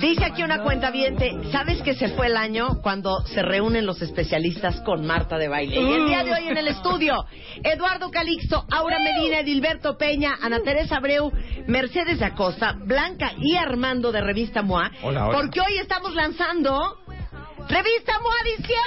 Dice 0.00 0.24
aquí 0.24 0.42
una 0.42 0.62
cuenta 0.62 0.90
¿sabes 1.50 1.82
que 1.82 1.94
se 1.94 2.08
fue 2.08 2.28
el 2.28 2.36
año 2.36 2.80
cuando 2.82 3.20
se 3.26 3.42
reúnen 3.42 3.84
los 3.84 4.00
especialistas 4.00 4.80
con 4.80 5.06
Marta 5.06 5.36
de 5.36 5.48
baile? 5.48 5.78
Y 5.78 5.92
el 5.92 6.06
día 6.06 6.24
de 6.24 6.32
hoy 6.32 6.48
en 6.48 6.56
el 6.56 6.68
estudio, 6.68 7.26
Eduardo 7.62 8.10
Calixto, 8.10 8.64
Aura 8.70 8.98
Medina, 8.98 9.40
Edilberto 9.40 9.98
Peña, 9.98 10.38
Ana 10.40 10.60
Teresa 10.60 10.96
Abreu, 10.96 11.30
Mercedes 11.66 12.22
Acosta, 12.22 12.74
Blanca 12.78 13.32
y 13.38 13.56
Armando 13.56 14.10
de 14.10 14.22
Revista 14.22 14.62
MOA. 14.62 14.90
Hola, 15.02 15.26
hola. 15.26 15.38
Porque 15.38 15.60
hoy 15.60 15.76
estamos 15.78 16.14
lanzando 16.14 16.98
Revista 17.68 18.18
MOA 18.20 18.42
Diciembre. 18.44 18.82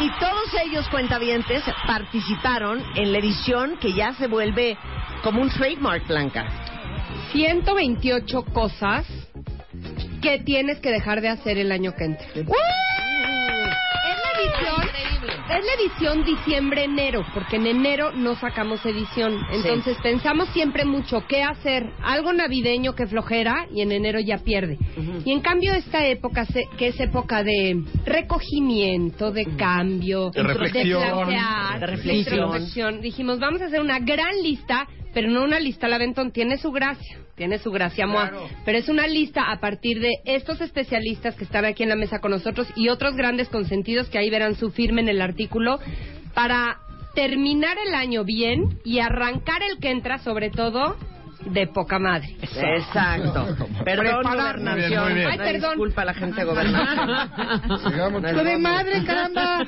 Y 0.00 0.10
todos 0.18 0.54
ellos, 0.64 0.88
cuentavientes, 0.88 1.62
participaron 1.86 2.82
en 2.94 3.12
la 3.12 3.18
edición 3.18 3.76
que 3.78 3.92
ya 3.92 4.14
se 4.14 4.28
vuelve 4.28 4.78
como 5.22 5.42
un 5.42 5.50
trademark, 5.50 6.06
Blanca. 6.06 6.67
128 7.32 8.44
cosas 8.52 9.06
que 10.22 10.38
tienes 10.40 10.78
que 10.80 10.90
dejar 10.90 11.20
de 11.20 11.28
hacer 11.28 11.58
el 11.58 11.70
año 11.72 11.92
que 11.96 12.04
entra. 12.04 12.26
Es 12.34 12.46
la 12.46 14.30
edición, 14.40 14.88
es 15.50 15.64
la 15.64 15.72
edición 15.82 16.24
diciembre-enero, 16.24 17.24
porque 17.34 17.56
en 17.56 17.66
enero 17.66 18.12
no 18.12 18.34
sacamos 18.36 18.84
edición. 18.86 19.38
Entonces 19.52 19.96
pensamos 20.02 20.48
siempre 20.50 20.84
mucho 20.84 21.24
qué 21.28 21.42
hacer, 21.42 21.90
algo 22.02 22.32
navideño 22.32 22.94
que 22.94 23.06
flojera 23.06 23.66
y 23.72 23.82
en 23.82 23.92
enero 23.92 24.20
ya 24.20 24.38
pierde. 24.38 24.78
Y 25.24 25.32
en 25.32 25.40
cambio 25.40 25.72
esta 25.74 26.06
época, 26.06 26.44
se- 26.46 26.68
que 26.76 26.88
es 26.88 27.00
época 27.00 27.42
de 27.42 27.82
recogimiento, 28.04 29.30
de 29.32 29.44
cambio, 29.56 30.30
De 30.30 30.42
reflexión. 30.42 31.02
plantear, 31.02 31.80
De 31.80 31.86
reflexión. 31.86 32.34
introspección, 32.38 33.00
dijimos 33.00 33.38
vamos 33.38 33.60
a 33.62 33.66
hacer 33.66 33.80
una 33.80 33.98
gran 34.00 34.34
lista, 34.42 34.86
pero 35.18 35.32
no 35.32 35.42
una 35.42 35.58
lista 35.58 35.86
al 35.86 35.94
aventón, 35.94 36.30
tiene 36.30 36.58
su 36.58 36.70
gracia, 36.70 37.18
tiene 37.34 37.58
su 37.58 37.72
gracia, 37.72 38.06
Moa. 38.06 38.30
pero 38.64 38.78
es 38.78 38.88
una 38.88 39.08
lista 39.08 39.50
a 39.50 39.58
partir 39.58 39.98
de 39.98 40.12
estos 40.24 40.60
especialistas 40.60 41.34
que 41.34 41.42
están 41.42 41.64
aquí 41.64 41.82
en 41.82 41.88
la 41.88 41.96
mesa 41.96 42.20
con 42.20 42.30
nosotros 42.30 42.68
y 42.76 42.88
otros 42.88 43.16
grandes 43.16 43.48
consentidos 43.48 44.08
que 44.08 44.18
ahí 44.18 44.30
verán 44.30 44.54
su 44.54 44.70
firme 44.70 45.00
en 45.00 45.08
el 45.08 45.20
artículo 45.20 45.80
para 46.34 46.78
terminar 47.16 47.78
el 47.84 47.94
año 47.94 48.22
bien 48.22 48.78
y 48.84 49.00
arrancar 49.00 49.60
el 49.68 49.80
que 49.80 49.90
entra 49.90 50.18
sobre 50.18 50.50
todo 50.50 50.96
de 51.44 51.66
poca 51.68 51.98
madre. 51.98 52.36
Exacto. 52.42 53.56
Perdón, 53.84 54.22
gobernación. 54.22 54.64
Muy 54.64 54.88
bien, 54.88 55.02
muy 55.02 55.14
bien. 55.14 55.28
Ay, 55.28 55.38
perdón. 55.38 55.70
Disculpa 55.70 56.02
a 56.02 56.04
la 56.04 56.14
gente 56.14 56.40
de 56.40 56.44
gobernación. 56.44 57.30
Pero 58.22 58.44
de 58.44 58.58
madre, 58.58 59.04
caramba. 59.04 59.66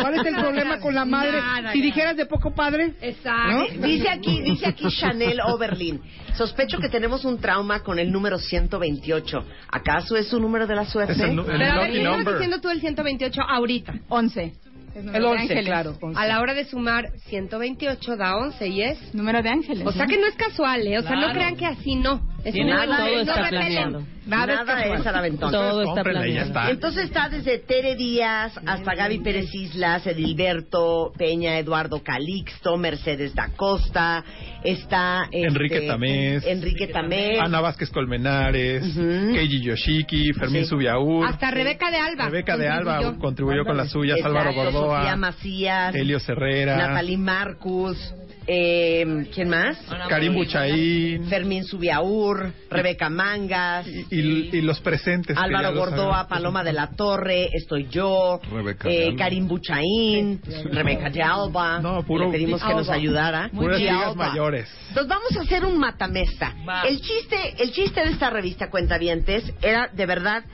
¿Cuál 0.00 0.14
es 0.14 0.26
el 0.26 0.34
problema 0.34 0.78
con 0.80 0.94
la 0.94 1.04
madre? 1.04 1.40
Nada, 1.40 1.72
Si 1.72 1.80
dijeras 1.80 2.16
de 2.16 2.26
poco 2.26 2.54
padre. 2.54 2.94
Exacto. 3.00 3.86
Dice 3.86 4.08
aquí, 4.08 4.42
dice 4.42 4.66
aquí 4.66 4.86
Chanel 4.88 5.40
Oberlin. 5.46 6.00
Sospecho 6.34 6.78
que 6.78 6.88
tenemos 6.88 7.24
un 7.24 7.38
trauma 7.38 7.80
con 7.80 7.98
el 7.98 8.10
número 8.10 8.38
128. 8.38 9.44
¿Acaso 9.70 10.16
es 10.16 10.28
su 10.28 10.40
número 10.40 10.66
de 10.66 10.74
la 10.74 10.84
suerte? 10.86 11.12
Es 11.12 11.20
el 11.20 11.38
el 11.38 11.44
Pero 11.44 11.72
a 11.72 11.78
ver, 11.80 11.90
¿qué 11.92 11.98
estabas 11.98 12.16
number. 12.18 12.34
diciendo 12.34 12.60
tú 12.60 12.68
el 12.70 12.80
128 12.80 13.42
ahorita? 13.42 13.94
11. 14.08 14.54
El 14.94 15.24
11, 15.24 15.62
claro. 15.64 15.96
A 16.14 16.26
la 16.26 16.40
hora 16.40 16.54
de 16.54 16.64
sumar 16.64 17.10
128 17.28 18.16
da 18.16 18.36
11 18.36 18.66
y 18.68 18.82
es... 18.82 19.14
Número 19.14 19.42
de 19.42 19.48
ángeles. 19.48 19.86
O 19.86 19.92
sea 19.92 20.06
que 20.06 20.18
no 20.18 20.26
es 20.26 20.34
casual, 20.34 20.86
¿eh? 20.86 20.98
O 20.98 21.02
sea, 21.02 21.12
no 21.12 21.18
Claro. 21.22 21.34
crean 21.34 21.56
que 21.56 21.66
así 21.66 21.94
no. 21.94 22.20
Es 22.44 22.52
Tiene- 22.52 22.72
una- 22.72 22.84
todo 22.86 22.98
no 22.98 23.20
está 23.20 23.34
repelen. 23.42 23.50
planeado. 23.60 24.02
Nada, 24.26 24.52
es 24.54 24.66
Nada 24.66 24.82
es 24.94 25.06
al 25.06 25.16
aventón. 25.16 25.50
Todo 25.52 25.82
está 25.82 26.02
planeado. 26.02 26.46
está. 26.48 26.70
Entonces 26.70 27.04
está 27.04 27.28
desde 27.28 27.58
Tere 27.58 27.94
Díaz 27.96 28.52
hasta 28.66 28.94
Gaby 28.94 29.18
Pérez 29.20 29.52
Islas, 29.54 30.06
Edilberto 30.06 31.12
Peña, 31.16 31.58
Eduardo 31.58 32.02
Calixto, 32.02 32.76
Mercedes 32.76 33.34
da 33.34 33.48
Costa, 33.56 34.24
está 34.64 35.24
este, 35.30 35.46
Enrique 35.46 35.80
Tamés. 35.82 36.44
Enrique 36.46 36.86
Tamés, 36.88 37.38
Ana 37.40 37.60
Vázquez 37.60 37.90
Colmenares, 37.90 38.82
Ujú. 38.96 39.34
Keiji 39.34 39.60
Yoshiki, 39.62 40.32
Fermín 40.34 40.64
Sí. 40.64 40.70
Subiaur, 40.70 41.26
Hasta 41.26 41.50
Rebeca 41.50 41.90
de 41.90 41.98
Alba. 41.98 42.24
Rebeca 42.26 42.56
de 42.56 42.68
Alba 42.68 43.14
contribuyó. 43.18 43.64
con 43.64 43.76
las 43.76 43.90
suyas, 43.90 44.18
Álvaro 44.24 44.52
Sofía 44.52 44.70
Gordoa, 44.70 45.16
Macías, 45.16 45.94
Elio 45.94 46.18
Herrera, 46.26 46.76
Natalie 46.76 47.18
Marcus, 47.18 48.14
eh, 48.46 49.26
¿quién 49.34 49.48
más? 49.48 49.78
Karim 50.08 50.34
Buchaín 50.34 51.26
Fermín 51.28 51.64
Subiaur, 51.64 52.52
Rebeca 52.70 53.08
Mangas, 53.08 53.86
y, 53.86 54.06
y- 54.10 54.50
y 54.52 54.60
los 54.62 54.80
presentes. 54.80 55.36
Álvaro 55.36 55.74
Gordoa. 55.74 56.26
Paloma 56.28 56.64
de 56.64 56.72
la 56.72 56.88
Torre, 56.88 57.48
estoy 57.52 57.88
yo, 57.88 58.40
Rebeca 58.50 58.88
eh. 58.90 59.14
Karim 59.16 59.46
Buchaín, 59.48 60.40
Rebeca 60.70 61.10
de 61.10 61.22
Alba. 61.22 61.80
No, 61.80 62.02
puro- 62.04 62.26
Le 62.26 62.32
pedimos 62.32 62.62
que 62.62 62.74
nos 62.74 62.88
ayudara. 62.88 63.50
Puras 63.52 63.78
ligas 63.80 64.16
mayores. 64.16 64.68
Entonces 64.88 65.08
vamos 65.08 65.36
a 65.36 65.40
hacer 65.42 65.64
un 65.64 65.78
matamesta. 65.78 66.54
Va. 66.68 66.82
El 66.82 67.00
chiste, 67.00 67.36
el 67.62 67.72
chiste 67.72 68.00
de 68.00 68.10
esta 68.10 68.30
revista 68.30 68.70
Cuentavientes 68.70 69.44
era 69.62 69.88
de 69.92 70.06
verdad 70.06 70.44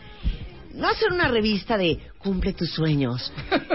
no 0.75 0.89
hacer 0.89 1.11
una 1.13 1.29
revista 1.29 1.77
de 1.77 1.99
cumple 2.19 2.53
tus 2.53 2.71
sueños, 2.71 3.33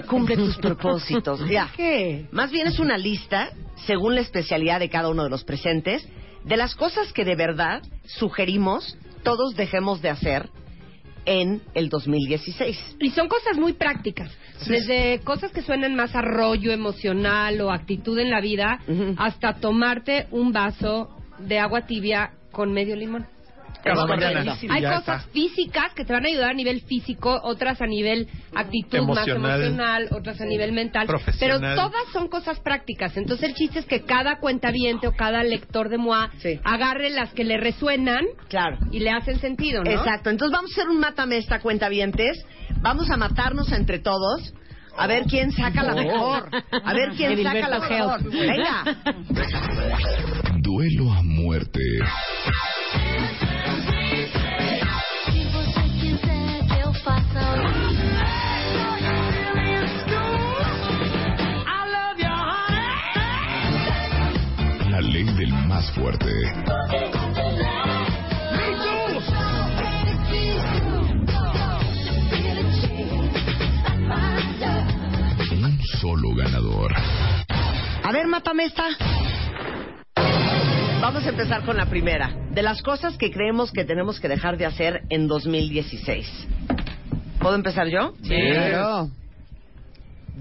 cumple 0.07 0.35
tus 0.35 0.57
propósitos. 0.57 1.41
Ya. 1.49 1.71
¿Qué? 1.75 2.27
Más 2.31 2.51
bien 2.51 2.67
es 2.67 2.79
una 2.79 2.97
lista, 2.97 3.51
según 3.85 4.15
la 4.15 4.21
especialidad 4.21 4.79
de 4.79 4.89
cada 4.89 5.09
uno 5.09 5.23
de 5.23 5.29
los 5.29 5.43
presentes, 5.43 6.07
de 6.43 6.57
las 6.57 6.75
cosas 6.75 7.13
que 7.13 7.25
de 7.25 7.35
verdad 7.35 7.81
sugerimos 8.05 8.97
todos 9.23 9.55
dejemos 9.55 10.01
de 10.01 10.09
hacer 10.09 10.49
en 11.25 11.61
el 11.73 11.89
2016. 11.89 12.97
Y 12.99 13.11
son 13.11 13.27
cosas 13.27 13.57
muy 13.57 13.73
prácticas. 13.73 14.29
Desde 14.67 15.19
cosas 15.23 15.51
que 15.51 15.61
suenan 15.61 15.95
más 15.95 16.15
a 16.15 16.21
rollo 16.21 16.71
emocional 16.71 17.59
o 17.61 17.71
actitud 17.71 18.17
en 18.19 18.29
la 18.29 18.41
vida, 18.41 18.79
hasta 19.17 19.55
tomarte 19.55 20.27
un 20.31 20.51
vaso 20.51 21.09
de 21.39 21.59
agua 21.59 21.85
tibia 21.85 22.33
con 22.51 22.71
medio 22.71 22.95
limón. 22.95 23.25
Cada 23.83 24.05
mañana. 24.05 24.55
Hay 24.69 24.81
ya 24.81 24.95
cosas 24.99 25.21
está. 25.21 25.31
físicas 25.33 25.93
que 25.93 26.05
te 26.05 26.13
van 26.13 26.25
a 26.25 26.27
ayudar 26.29 26.51
a 26.51 26.53
nivel 26.53 26.81
físico, 26.81 27.39
otras 27.43 27.81
a 27.81 27.85
nivel 27.85 28.27
actitud 28.55 28.97
Emocional. 28.99 29.39
más 29.41 29.59
emocional, 29.59 30.07
otras 30.11 30.41
a 30.41 30.45
nivel 30.45 30.71
mental. 30.71 31.07
Pero 31.39 31.59
todas 31.59 31.91
son 32.13 32.27
cosas 32.29 32.59
prácticas. 32.59 33.15
Entonces 33.17 33.49
el 33.49 33.55
chiste 33.55 33.79
es 33.79 33.85
que 33.85 34.03
cada 34.03 34.39
cuentaviente 34.39 35.07
o 35.07 35.11
cada 35.13 35.43
lector 35.43 35.89
de 35.89 35.97
MOA 35.97 36.31
Sí. 36.39 36.59
agarre 36.63 37.09
las 37.09 37.33
que 37.33 37.43
le 37.43 37.57
resuenan 37.57 38.25
Claro. 38.49 38.77
y 38.91 38.99
le 38.99 39.09
hacen 39.11 39.39
sentido, 39.39 39.83
¿no? 39.83 39.91
Exacto. 39.91 40.29
Entonces 40.29 40.53
vamos 40.53 40.71
a 40.71 40.73
hacer 40.81 40.89
un 40.89 40.99
matamesta 40.99 41.59
cuentavientes. 41.59 42.45
Vamos 42.81 43.09
a 43.09 43.17
matarnos 43.17 43.71
entre 43.71 43.99
todos. 43.99 44.53
A 44.95 45.07
ver 45.07 45.23
quién 45.23 45.51
saca 45.51 45.81
la 45.83 45.95
mejor. 45.95 46.49
A 46.83 46.93
ver 46.93 47.13
quién 47.17 47.41
saca 47.43 47.67
la 47.67 47.79
mejor. 47.79 48.23
Venga. 48.31 48.83
Duelo 50.75 51.13
a 51.13 51.21
muerte. 51.21 51.79
La 64.89 65.01
ley 65.01 65.25
del 65.35 65.53
más 65.67 65.91
fuerte. 65.91 66.31
Un 75.51 75.79
solo 76.01 76.33
ganador. 76.35 76.95
A 78.03 78.11
ver, 78.11 78.25
mátame 78.25 78.65
esta. 78.65 78.85
Vamos 81.03 81.25
a 81.25 81.31
empezar 81.31 81.65
con 81.65 81.75
la 81.75 81.87
primera. 81.87 82.33
De 82.51 82.61
las 82.61 82.81
cosas 82.81 83.17
que 83.17 83.29
creemos 83.29 83.73
que 83.73 83.83
tenemos 83.83 84.21
que 84.21 84.29
dejar 84.29 84.57
de 84.57 84.65
hacer 84.65 85.01
en 85.09 85.27
2016. 85.27 86.47
¿Puedo 87.41 87.55
empezar 87.55 87.89
yo? 87.89 88.13
Sí. 88.23 88.33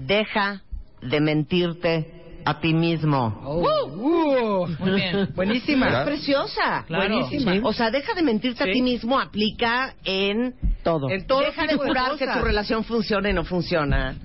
Deja 0.07 0.61
de 1.01 1.19
mentirte 1.19 2.22
a 2.45 2.59
ti 2.59 2.73
mismo. 2.73 3.27
Uh, 3.45 4.67
Muy 4.79 4.91
bien. 4.91 5.29
buenísima. 5.35 5.87
Es 5.87 6.05
preciosa. 6.05 6.83
Claro. 6.87 7.07
Buenísima. 7.19 7.67
O 7.67 7.73
sea, 7.73 7.91
deja 7.91 8.13
de 8.13 8.21
mentirte 8.21 8.63
a 8.63 8.71
ti 8.71 8.81
mismo 8.81 9.19
aplica 9.19 9.95
en 10.03 10.53
todo. 10.83 11.09
En 11.09 11.25
todo 11.25 11.41
deja 11.41 11.65
de 11.65 11.75
jurar 11.75 12.17
que 12.17 12.27
tu 12.27 12.39
relación 12.39 12.83
funciona 12.83 13.29
y 13.29 13.33
no 13.33 13.43
funciona. 13.45 14.15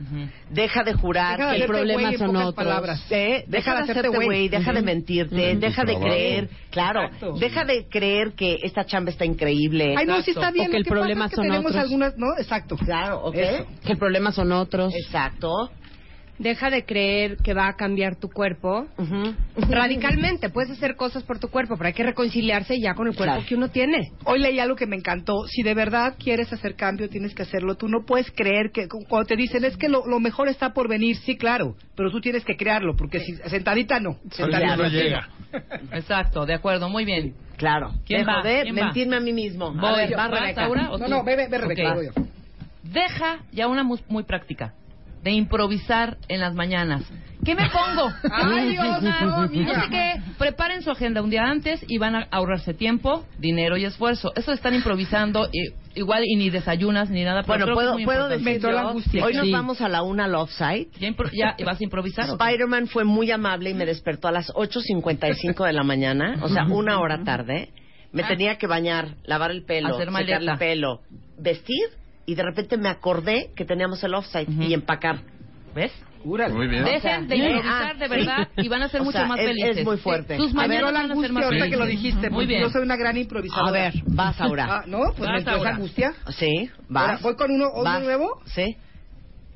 Deja 0.51 0.83
de 0.83 0.95
jurar 0.95 1.39
Deja 1.39 1.51
de 1.51 1.57
que 1.57 1.63
el 1.63 1.69
problema 1.69 2.13
son 2.15 2.37
otros. 2.37 2.55
palabras. 2.55 3.05
¿Eh? 3.11 3.45
Deja, 3.47 3.75
de 3.75 3.81
hacerte 3.93 4.09
güey, 4.09 4.49
deja 4.49 4.73
de 4.73 4.83
mentirte, 4.83 5.57
deja 5.57 5.85
de 5.85 5.99
creer, 5.99 6.49
claro, 6.71 7.05
Exacto. 7.05 7.33
deja 7.39 7.65
de 7.65 7.87
creer 7.89 8.33
que 8.33 8.59
esta 8.63 8.85
chamba 8.85 9.11
está 9.11 9.25
increíble. 9.25 9.95
Ay, 9.97 10.07
no, 10.07 10.21
sí 10.23 10.31
está 10.31 10.51
bien. 10.51 10.69
O 10.69 10.71
que 10.71 10.77
el 10.79 10.85
pasa 10.85 10.95
problema 10.95 11.29
que 11.29 11.37
son 11.37 11.45
tenemos 11.45 11.67
otros. 11.71 11.83
algunas, 11.85 12.17
¿no? 12.17 12.27
Exacto. 12.39 12.77
Claro, 12.77 13.21
¿ok? 13.25 13.35
Eso. 13.37 13.67
Que 13.85 13.93
el 13.93 13.99
problema 13.99 14.33
son 14.33 14.53
otros. 14.53 14.93
Exacto. 14.95 15.71
Deja 16.39 16.71
de 16.71 16.85
creer 16.85 17.37
que 17.39 17.53
va 17.53 17.67
a 17.69 17.73
cambiar 17.75 18.15
tu 18.17 18.29
cuerpo 18.29 18.87
radicalmente. 19.57 20.51
Puedes 20.51 20.71
hacer 20.71 20.95
cosas 20.97 21.23
por 21.25 21.39
tu 21.39 21.49
cuerpo, 21.49 21.77
pero 21.77 21.89
hay 21.89 21.93
que 21.95 22.03
reconciliarse 22.05 22.79
ya 22.81 22.95
con 22.95 23.09
el 23.09 23.15
cuerpo 23.17 23.35
Claro. 23.35 23.47
que 23.49 23.55
uno 23.57 23.69
tiene. 23.71 24.13
Hoy 24.25 24.39
leí 24.39 24.59
algo 24.61 24.77
que 24.77 24.87
me 24.87 24.97
encantó. 24.97 25.35
Si 25.49 25.63
de 25.63 25.75
verdad 25.75 26.15
quieres 26.19 26.53
hacer 26.53 26.75
cambio, 26.77 27.09
tienes 27.09 27.35
que 27.35 27.43
hacerlo. 27.43 27.75
Tú 27.77 27.89
no 27.89 28.05
puedes 28.07 28.31
creer 28.31 28.71
que 28.73 28.87
cu- 28.89 29.05
cuando 29.09 29.27
te 29.27 29.37
dicen 29.37 29.65
es 29.65 29.77
que 29.77 29.89
lo, 29.89 30.07
lo 30.07 30.21
mejor 30.21 30.49
está 30.49 30.73
por 30.73 30.89
venir, 30.89 31.17
sí, 31.17 31.37
claro, 31.37 31.75
pero 31.97 32.11
tú 32.11 32.21
tienes 32.21 32.45
que 32.45 32.57
crearlo, 32.57 32.95
porque 32.97 33.21
si 33.21 33.35
sentadita 33.49 33.99
no. 34.01 34.17
Sentadita 34.31 34.77
no 34.77 34.89
llega. 34.89 35.29
Exacto, 35.93 36.47
de 36.47 36.55
acuerdo, 36.55 36.89
muy 36.89 37.05
bien. 37.05 37.35
Claro. 37.57 37.93
¿Quién 38.07 38.21
Dejo 38.25 38.31
va? 38.31 38.43
de 38.43 38.63
¿Quién 38.63 38.77
va? 38.79 38.85
mentirme 38.85 39.17
a 39.17 39.21
mí 39.21 39.33
mismo. 39.33 39.67
A 39.67 39.71
Voy. 39.73 39.97
ver, 39.97 40.13
va 40.17 40.29
¿Vas, 40.29 40.41
Rebeca. 40.41 40.69
O 40.69 40.75
No, 40.99 40.99
tú? 40.99 41.11
no, 41.11 41.25
ve, 41.25 41.35
ve, 41.37 41.49
ve, 41.49 41.59
Rebeca, 41.59 41.89
Ok. 41.91 41.95
voy 41.97 42.07
yo. 42.07 42.13
Deja 42.85 43.39
ya 43.53 43.67
una 43.67 43.83
mu- 43.83 43.99
muy 44.09 44.23
práctica 44.23 44.73
de 45.23 45.33
improvisar 45.33 46.17
en 46.29 46.41
las 46.41 46.55
mañanas. 46.55 47.03
¿Qué 47.45 47.55
me 47.55 47.69
pongo? 47.71 48.11
Ay, 48.33 48.71
Dios, 48.71 49.03
no, 49.03 49.43
no 49.43 49.49
mira. 49.49 49.85
sé 49.85 49.91
qué. 49.91 50.21
Preparen 50.39 50.83
su 50.83 50.91
agenda 50.91 51.23
un 51.23 51.31
día 51.31 51.45
antes 51.45 51.85
y 51.87 51.99
van 51.99 52.17
a 52.17 52.27
ahorrarse 52.31 52.75
tiempo, 52.75 53.25
dinero 53.39 53.77
y 53.77 53.85
esfuerzo. 53.85 54.33
Eso 54.35 54.53
estar 54.53 54.73
improvisando, 54.75 55.49
y- 55.53 55.73
igual 55.99 56.25
y 56.27 56.35
ni 56.37 56.51
desayunas 56.51 57.11
ni 57.11 57.23
nada. 57.23 57.43
pero 57.45 57.67
Bueno, 57.67 57.75
puedo, 57.75 58.05
puedo 58.05 58.29
decir 58.29 58.63
la 58.63 58.93
yo, 58.93 59.25
hoy 59.25 59.35
nos 59.35 59.45
Sí. 59.47 59.53
vamos 59.53 59.81
a 59.81 59.89
la 59.89 60.03
una 60.03 60.27
Love 60.27 60.51
Site. 60.51 60.91
¿Ya, 61.33 61.55
ya 61.57 61.65
vas 61.65 61.81
a 61.81 61.85
improvisar? 61.85 62.29
Spider-Man 62.29 62.89
fue 62.89 63.05
muy 63.05 63.31
amable 63.31 63.71
y 63.71 63.75
me 63.75 63.87
despertó 63.87 64.29
a 64.29 64.33
las 64.33 64.51
8.55 64.55 65.65
de 65.65 65.73
la 65.73 65.85
mañana, 65.85 66.39
o 66.43 66.49
sea, 66.49 66.65
una 66.65 66.99
hora 67.01 67.23
tarde. 67.25 67.71
Me 68.11 68.23
Ah. 68.25 68.29
tenía 68.29 68.57
que 68.57 68.67
bañar, 68.67 69.17
lavar 69.25 69.51
el 69.51 69.65
pelo, 69.65 69.95
Hacer 69.95 70.11
secar 70.11 70.43
el 70.43 70.59
pelo, 70.59 71.03
vestir 71.39 71.85
y 72.29 72.35
de 72.35 72.43
repente 72.43 72.77
me 72.77 72.89
acordé 72.91 73.51
que 73.57 73.65
teníamos 73.65 74.05
el 74.05 74.13
offsite 74.15 74.51
Ujú. 74.51 74.63
y 74.63 74.75
empacar. 74.75 75.21
¿Ves? 75.75 75.93
Cúrale. 76.23 76.53
Muy 76.53 76.67
bien. 76.67 76.85
Dejen 76.85 77.27
de 77.29 77.37
improvisar 77.37 77.93
ah, 77.97 77.99
de 77.99 78.09
verdad 78.09 78.49
sí. 78.57 78.63
y 78.67 78.69
van 78.69 78.83
a 78.83 78.89
ser 78.89 79.01
O 79.01 79.05
mucho 79.05 79.19
sea, 79.19 79.27
más 79.29 79.39
es- 79.39 79.47
felices. 79.47 79.77
es 79.79 79.85
muy 79.85 79.97
fuerte. 79.99 80.37
Sus 80.37 80.55
A 80.57 80.67
ver, 80.67 80.81
la 80.83 80.87
van 80.91 80.97
a 80.97 81.01
ser 81.03 81.11
angustia 81.13 81.33
más 81.33 81.45
ahorita 81.45 81.65
que 81.71 81.77
lo 81.77 81.85
felices. 81.85 82.03
dijiste, 82.03 82.31
Muy 82.31 82.47
bien. 82.47 82.61
yo 82.61 82.71
soy 82.71 82.83
una 82.83 82.97
gran 82.97 83.17
improvisadora. 83.17 83.69
A 83.69 83.71
ver, 83.73 83.95
vas 84.09 84.41
ahora. 84.41 84.67
Ah, 84.69 84.85
no, 84.87 84.99
pues 85.17 85.21
Vas, 85.31 85.45
me 85.45 85.57
esa 85.57 85.69
angustia. 85.71 86.13
Sí, 86.37 86.71
Ahora, 86.95 87.13
vas. 87.13 87.23
¿voy 87.23 87.35
con 87.37 87.51
uno, 87.51 87.69
nuevo? 88.01 88.43
Sí, 88.47 88.77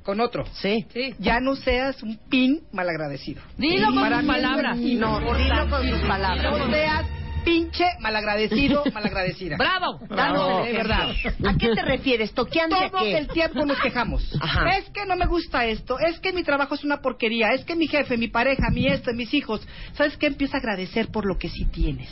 Con 0.03 0.21
otro. 0.21 0.45
sí. 0.53 0.87
Sí. 0.95 1.15
Ya 1.19 1.41
no 1.41 1.57
seas 1.57 2.03
un 2.03 2.17
pin 2.31 2.61
malagradecido. 2.73 3.43
Dilo 3.59 3.87
con 3.93 4.09
tus 4.11 4.27
palabras. 4.27 4.77
No, 4.79 4.85
dilo 4.85 5.69
con 5.69 5.91
tus 5.91 6.01
palabras. 6.09 6.59
No 6.59 6.71
seas 6.71 7.07
pinche 7.45 7.85
malagradecido, 8.01 8.85
malagradecida. 8.93 9.57
¡Bravo! 9.57 9.99
Bravo, 10.09 10.65
de 10.65 10.73
verdad. 10.73 11.11
¿A 11.47 11.57
qué 11.57 11.69
te 11.75 11.83
refieres? 11.83 12.33
¿Toqueante 12.33 12.75
a 12.77 12.91
Todo 12.91 13.03
qué? 13.03 13.19
el 13.19 13.29
tiempo 13.29 13.65
nos 13.65 13.81
quejamos. 13.81 14.23
Ajá. 14.41 14.77
Es 14.79 14.89
que 14.91 15.05
no 15.07 15.17
me 15.17 15.27
gusta 15.27 15.67
esto, 15.67 15.99
es 15.99 16.19
que 16.21 16.33
mi 16.33 16.43
trabajo 16.43 16.75
es 16.75 16.85
una 16.85 17.01
porquería, 17.01 17.53
es 17.53 17.65
que 17.65 17.77
mi 17.77 17.87
jefe, 17.87 18.17
mi 18.17 18.29
pareja, 18.29 18.71
mi 18.71 18.87
esto, 18.87 19.13
mis 19.15 19.33
hijos. 19.35 19.67
¿Sabes 19.95 20.17
qué? 20.17 20.27
Empieza 20.27 20.57
a 20.57 20.61
agradecer 20.61 21.09
por 21.09 21.27
lo 21.27 21.39
que 21.39 21.49
sí 21.49 21.65
tienes. 21.67 22.09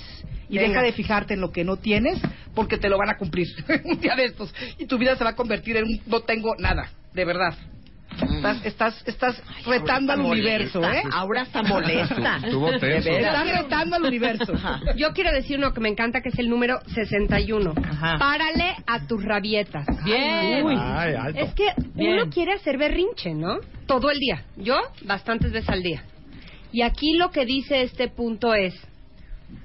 Y 0.48 0.56
Venga. 0.58 0.68
deja 0.68 0.82
de 0.82 0.92
fijarte 0.92 1.34
en 1.34 1.40
lo 1.40 1.52
que 1.52 1.62
no 1.64 1.76
tienes, 1.76 2.18
porque 2.54 2.76
te 2.76 2.88
lo 2.88 2.98
van 2.98 3.10
a 3.10 3.16
cumplir 3.16 3.46
un 3.84 4.00
día 4.00 4.16
de 4.16 4.24
estos. 4.26 4.52
Y 4.78 4.86
tu 4.86 4.98
vida 4.98 5.16
se 5.16 5.22
va 5.24 5.30
a 5.30 5.36
convertir 5.36 5.76
en 5.76 5.84
un 5.84 6.00
no 6.06 6.20
tengo 6.20 6.54
nada, 6.58 6.90
de 7.14 7.24
verdad. 7.24 7.54
Estás, 8.20 8.64
estás, 8.64 9.02
estás 9.06 9.42
retando 9.66 10.12
al 10.12 10.20
universo. 10.20 10.82
¿eh? 10.82 11.02
Ahora 11.12 11.42
está 11.42 11.62
molesta. 11.62 12.36
Estuvo 12.42 12.70
tenso. 12.78 13.08
Estás 13.08 13.62
retando 13.62 13.96
al 13.96 14.04
universo. 14.04 14.52
Ajá. 14.54 14.80
Yo 14.96 15.12
quiero 15.12 15.32
decir 15.32 15.58
uno 15.58 15.72
que 15.72 15.80
me 15.80 15.88
encanta, 15.88 16.20
que 16.20 16.30
es 16.30 16.38
el 16.38 16.48
número 16.48 16.80
61. 16.94 17.74
Ajá. 17.76 18.18
Párale 18.18 18.76
a 18.86 19.06
tus 19.06 19.24
rabietas. 19.24 19.86
Bien. 20.04 20.64
Uy. 20.64 20.76
Ay, 20.78 21.14
alto. 21.14 21.40
Es 21.40 21.54
que 21.54 21.68
Bien. 21.94 22.14
uno 22.14 22.30
quiere 22.30 22.52
hacer 22.52 22.78
berrinche, 22.78 23.34
¿no? 23.34 23.58
Todo 23.86 24.10
el 24.10 24.18
día. 24.18 24.44
Yo, 24.56 24.78
bastantes 25.02 25.52
veces 25.52 25.68
al 25.68 25.82
día. 25.82 26.02
Y 26.72 26.82
aquí 26.82 27.14
lo 27.16 27.30
que 27.30 27.44
dice 27.44 27.82
este 27.82 28.08
punto 28.08 28.54
es, 28.54 28.74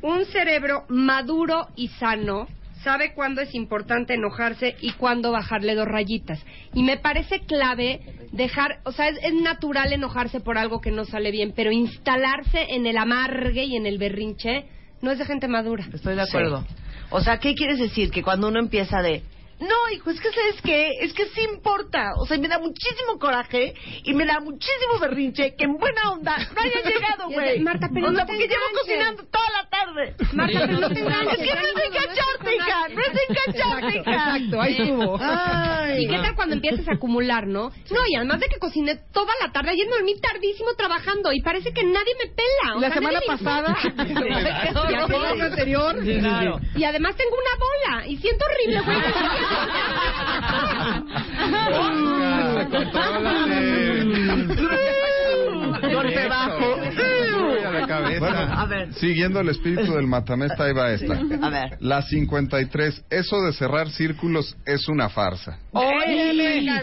un 0.02 0.26
cerebro 0.26 0.86
maduro 0.90 1.68
y 1.76 1.90
sano 1.90 2.48
sabe 2.86 3.14
cuándo 3.14 3.42
es 3.42 3.54
importante 3.56 4.14
enojarse 4.14 4.76
y 4.80 4.92
cuándo 4.94 5.32
bajarle 5.32 5.76
dos 5.76 5.88
rayitas. 5.88 6.40
Y 6.74 6.84
me 6.84 6.98
parece 6.98 7.42
clave 7.42 8.00
dejar, 8.32 8.80
o 8.86 8.92
sea, 8.92 9.10
es, 9.10 9.18
es 9.24 9.34
natural 9.34 9.92
enojarse 9.92 10.40
por 10.40 10.58
algo 10.58 10.80
que 10.80 10.92
no 10.92 11.04
sale 11.04 11.32
bien, 11.32 11.52
pero 11.56 11.72
instalarse 11.72 12.76
en 12.76 12.86
el 12.86 12.98
amargue 12.98 13.64
y 13.64 13.76
en 13.76 13.88
el 13.88 13.98
berrinche 13.98 14.66
no 15.02 15.12
es 15.12 15.18
de 15.18 15.26
gente 15.26 15.48
madura. 15.48 15.86
Estoy 15.92 16.16
de 16.16 16.22
acuerdo. 16.22 16.62
Sí. 16.62 16.76
O 17.10 17.22
sea, 17.22 17.40
¿qué 17.40 17.56
quieres 17.56 17.80
decir? 17.80 18.12
Que 18.12 18.24
cuando 18.24 18.48
uno 18.48 18.60
empieza 18.60 19.02
de... 19.02 19.24
No, 19.60 19.90
hijo, 19.94 20.10
es 20.10 20.20
que 20.20 20.30
¿sabes 20.32 20.62
qué? 20.64 20.90
Es 21.02 21.14
que 21.14 21.26
sí 21.28 21.42
importa. 21.54 22.14
O 22.18 22.26
sea, 22.26 22.38
me 22.38 22.48
da 22.50 22.60
muchísimo 22.60 23.18
coraje 23.20 23.74
y 24.04 24.14
me 24.14 24.26
da 24.26 24.40
muchísimo 24.42 25.00
berrinche 25.00 25.56
que 25.56 25.64
en 25.66 25.78
buena 25.78 26.12
onda 26.12 26.38
no 26.38 26.62
haya 26.62 26.82
llegado, 26.90 27.30
güey. 27.30 27.60
Marta, 27.62 27.88
pero 27.94 28.08
o 28.08 28.12
no 28.12 28.18
sea, 28.18 28.26
te 28.26 28.34
porque 28.34 28.48
llevo 28.48 28.64
cocinando 28.82 29.24
toda 29.32 29.50
la 29.52 29.70
tarde. 29.70 30.16
Marta, 30.34 30.60
pero 30.68 30.80
no 30.80 30.90
te 30.90 30.94
Es 31.00 31.06
enganches, 31.06 31.38
que 31.38 31.46
no 31.56 31.62
es 31.62 31.76
de 31.76 31.84
amigo, 31.86 31.94
no 31.94 32.00
es 32.00 32.06
cacharte, 32.06 32.56
hija. 32.56 32.88
No 32.90 33.02
es 33.02 33.14
de 33.14 33.36
cacharte, 33.36 33.98
Exacto, 33.98 34.10
hija. 34.12 34.12
exacto, 34.36 34.62
ahí 34.62 34.74
estuvo. 34.78 35.18
Ay. 35.22 36.04
¿Y 36.04 36.08
qué 36.10 36.18
tal 36.18 36.36
cuando 36.36 36.56
empiezas 36.56 36.88
a 36.90 36.94
acumular, 36.94 37.48
no? 37.48 37.70
No, 37.92 38.00
y 38.10 38.16
además 38.16 38.40
de 38.42 38.48
que 38.48 38.58
cociné 38.60 38.96
toda 39.14 39.32
la 39.42 39.52
tarde, 39.54 39.72
ayer 39.72 39.88
dormí 39.90 40.20
tardísimo 40.20 40.74
trabajando 40.78 41.32
y 41.32 41.42
parece 41.42 41.72
que 41.74 41.84
nadie 41.84 42.14
me 42.22 42.30
pela. 42.30 42.76
o 42.76 42.80
La 42.82 42.88
sea, 42.88 42.96
semana 42.98 43.14
nadie 43.14 43.28
pasada, 43.28 43.78
la 43.96 45.08
semana 45.08 45.46
anterior, 45.46 45.96
Claro. 46.04 46.60
Y 46.76 46.84
además 46.84 47.16
tengo 47.16 47.32
una 47.36 47.96
bola 47.96 48.08
y 48.08 48.18
siento 48.18 48.44
horrible, 48.46 48.82
güey. 48.82 48.98
Contrólate. 52.72 54.66
Golpe 55.94 56.28
bajo. 56.28 56.76
Uy, 56.76 57.64
a 57.64 57.72
la 57.72 57.88
cabeza. 57.88 58.20
Bueno, 58.20 58.38
A 58.38 58.66
ver. 58.66 58.94
siguiendo 58.94 59.40
el 59.40 59.50
espíritu 59.50 59.94
del 59.94 60.08
matamesta, 60.08 60.66
ahí 60.66 60.74
va 60.74 60.92
esta. 60.92 61.14
A 61.14 61.50
ver. 61.50 61.78
La 61.80 62.02
53. 62.02 63.06
Eso 63.10 63.42
de 63.42 63.54
cerrar 63.54 63.90
círculos 63.90 64.56
es 64.66 64.88
una 64.88 65.10
farsa. 65.10 65.60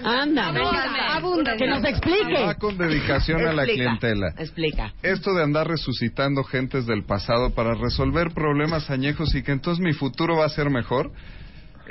Anda. 0.04 0.48
Abunda, 0.48 1.16
abunda. 1.16 1.56
Que 1.56 1.66
nos 1.66 1.84
explique. 1.84 2.44
Va 2.44 2.54
con 2.54 2.76
dedicación 2.78 3.46
a 3.46 3.52
la 3.52 3.64
Explica, 3.64 3.84
clientela. 3.98 4.28
Explica. 4.38 4.92
Esto 5.02 5.34
de 5.34 5.42
andar 5.42 5.68
resucitando 5.68 6.44
gentes 6.44 6.86
del 6.86 7.04
pasado 7.04 7.50
para 7.50 7.74
resolver 7.74 8.30
problemas 8.32 8.90
añejos 8.90 9.34
y 9.34 9.42
que 9.42 9.52
entonces 9.52 9.82
mi 9.84 9.92
futuro 9.92 10.36
va 10.36 10.46
a 10.46 10.50
ser 10.50 10.70
mejor, 10.70 11.10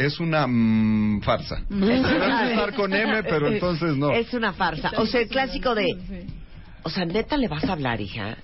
es 0.06 0.20
una 0.20 0.46
mm, 0.48 1.22
farsa. 1.22 1.62
Debe 1.70 1.98
empezar 1.98 2.74
con 2.76 2.94
M, 2.94 3.24
pero 3.24 3.48
entonces 3.48 3.96
no. 3.96 4.12
Es 4.12 4.34
una 4.34 4.54
farsa. 4.54 4.92
O 4.98 5.06
sea, 5.06 5.22
el 5.22 5.28
clásico 5.28 5.76
de... 5.76 5.88
O 6.84 6.90
sea, 6.90 7.06
neta 7.06 7.38
le 7.38 7.48
vas 7.48 7.64
a 7.66 7.74
hablar, 7.74 8.02
hija. 8.02 8.38